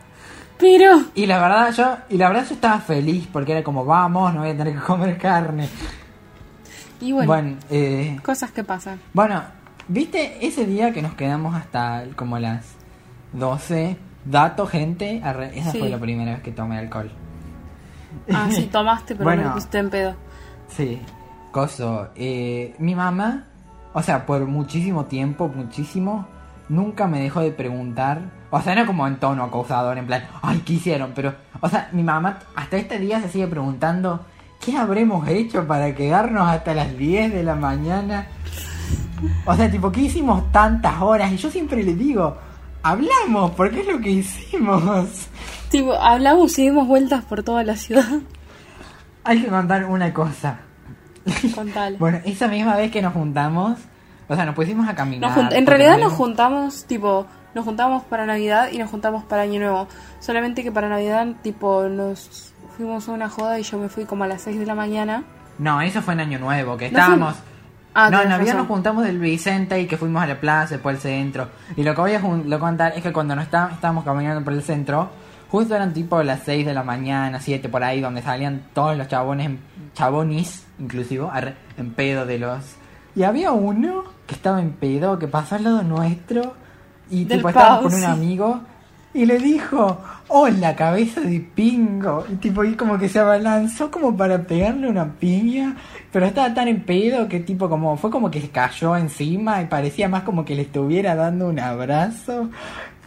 [0.59, 4.33] Pero, Y la verdad yo, y la verdad yo estaba feliz porque era como, vamos,
[4.33, 5.69] no voy a tener que comer carne.
[6.99, 8.99] y bueno, Bueno, eh, cosas que pasan.
[9.13, 9.43] bueno,
[9.87, 12.65] ¿viste ese día que nos quedamos hasta como las
[13.33, 13.97] 12?
[14.25, 15.79] Dato, gente, arre- esa Sí.
[15.79, 17.11] fue la primera vez que tomé alcohol.
[18.33, 19.43] Ah, sí, tomaste, pero Bueno.
[19.43, 20.15] no pusiste en pedo.
[20.69, 20.99] Sí,
[21.51, 22.09] coso.
[22.15, 23.45] Eh, mi mamá,
[23.93, 26.27] o sea, por muchísimo tiempo, muchísimo,
[26.69, 28.21] nunca me dejó de preguntar.
[28.49, 31.11] O sea, no como en tono acosador, en plan, ay, ¿qué hicieron?
[31.13, 34.25] Pero, o sea, mi mamá hasta este día se sigue preguntando,
[34.63, 38.27] ¿qué habremos hecho para quedarnos hasta las 10 de la mañana?
[39.45, 41.31] O sea, tipo, ¿qué hicimos tantas horas?
[41.31, 42.37] Y yo siempre le digo,
[42.83, 45.27] hablamos, porque es lo que hicimos.
[45.69, 48.19] Tipo, hablamos y dimos vueltas por toda la ciudad.
[49.23, 50.59] Hay que contar una cosa.
[51.53, 51.97] Contale.
[51.97, 53.77] Bueno, esa misma vez que nos juntamos,
[54.27, 55.35] o sea, nos pusimos a caminar.
[55.37, 57.25] Nos en realidad nos juntamos, tipo,
[57.55, 59.87] nos juntamos para Navidad y nos juntamos para Año Nuevo.
[60.19, 64.23] Solamente que para Navidad, tipo, nos fuimos a una joda y yo me fui como
[64.23, 65.23] a las 6 de la mañana.
[65.57, 67.35] No, eso fue en Año Nuevo, que No estábamos...
[67.99, 68.57] Ah, no, en Navidad razón.
[68.59, 71.49] nos juntamos del Vicente y que fuimos a la plaza, después al centro.
[71.75, 74.53] Y lo que voy a lo contar es que cuando nos está- estábamos caminando por
[74.53, 75.09] el centro,
[75.49, 79.07] justo eran tipo las 6 de la mañana, 7 por ahí, donde salían todos los
[79.07, 79.49] chabones,
[79.95, 81.25] chabonis, inclusive,
[81.77, 82.75] en pedo de los...
[83.17, 86.53] Y había uno que estaba en pedo, que pasó al lado nuestro
[87.09, 88.59] y Del tipo estábamos con un amigo
[89.11, 92.27] y le dijo, hola cabeza de pingo.
[92.31, 95.75] Y tipo, y como que se abalanzó como para pegarle una piña,
[96.11, 99.65] pero estaba tan en pedo que tipo como, fue como que se cayó encima y
[99.65, 102.51] parecía más como que le estuviera dando un abrazo.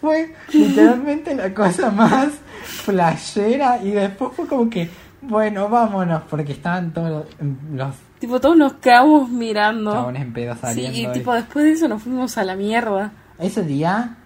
[0.01, 2.31] Fue literalmente la cosa más
[2.65, 4.91] flashera y después fue como que,
[5.23, 7.27] bueno, vámonos, porque estaban todos
[7.73, 9.93] los Tipo, todos nos quedamos mirando.
[9.93, 10.99] chabones en pedo Sí, saliendo.
[10.99, 13.13] y y- tipo, después de eso nos fuimos a la mierda.
[13.39, 14.17] Ese día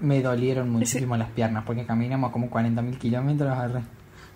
[0.00, 3.56] me dolieron muchísimo las piernas porque caminamos como 40.000 kilómetros.
[3.56, 3.82] arre.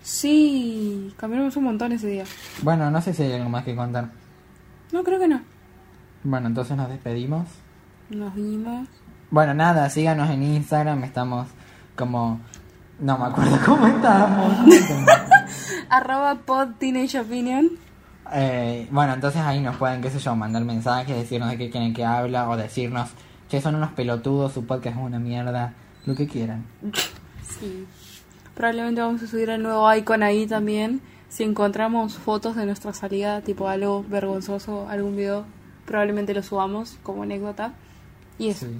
[0.01, 2.23] Sí, caminamos un montón ese día.
[2.61, 4.09] Bueno, no sé si hay algo más que contar.
[4.91, 5.41] No, creo que no.
[6.23, 7.47] Bueno, entonces nos despedimos.
[8.09, 8.87] Nos vimos.
[9.31, 11.03] Bueno, nada, síganos en Instagram.
[11.03, 11.47] Estamos
[11.95, 12.39] como...
[12.99, 14.53] No me acuerdo cómo estábamos.
[15.89, 17.69] Arroba pod Teenage Opinion.
[18.33, 21.93] Eh, bueno, entonces ahí nos pueden, qué sé yo, mandar mensajes, decirnos de qué quieren
[21.93, 23.09] que habla o decirnos
[23.49, 25.73] que son unos pelotudos, su podcast es una mierda,
[26.05, 26.65] lo que quieran.
[27.41, 27.85] Sí.
[28.53, 31.01] Probablemente vamos a subir el nuevo icon ahí también.
[31.29, 35.45] Si encontramos fotos de nuestra salida, tipo algo vergonzoso, algún video,
[35.85, 37.73] probablemente lo subamos como anécdota.
[38.37, 38.67] Y eso.
[38.67, 38.77] Sí.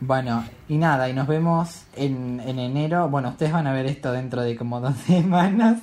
[0.00, 3.08] Bueno, y nada, y nos vemos en, en enero.
[3.08, 5.80] Bueno, ustedes van a ver esto dentro de como dos semanas.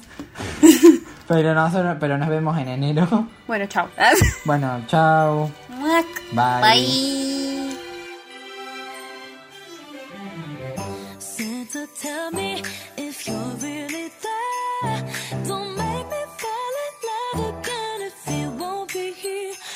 [1.32, 3.08] Pero, nosotros, pero nos vemos en enero.
[3.48, 3.88] Bueno, chao.
[4.46, 5.50] bueno, chao.
[6.34, 6.62] Bye.
[6.62, 7.72] Bye.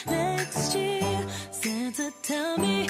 [0.08, 1.26] Next year.
[2.22, 2.88] Tell me.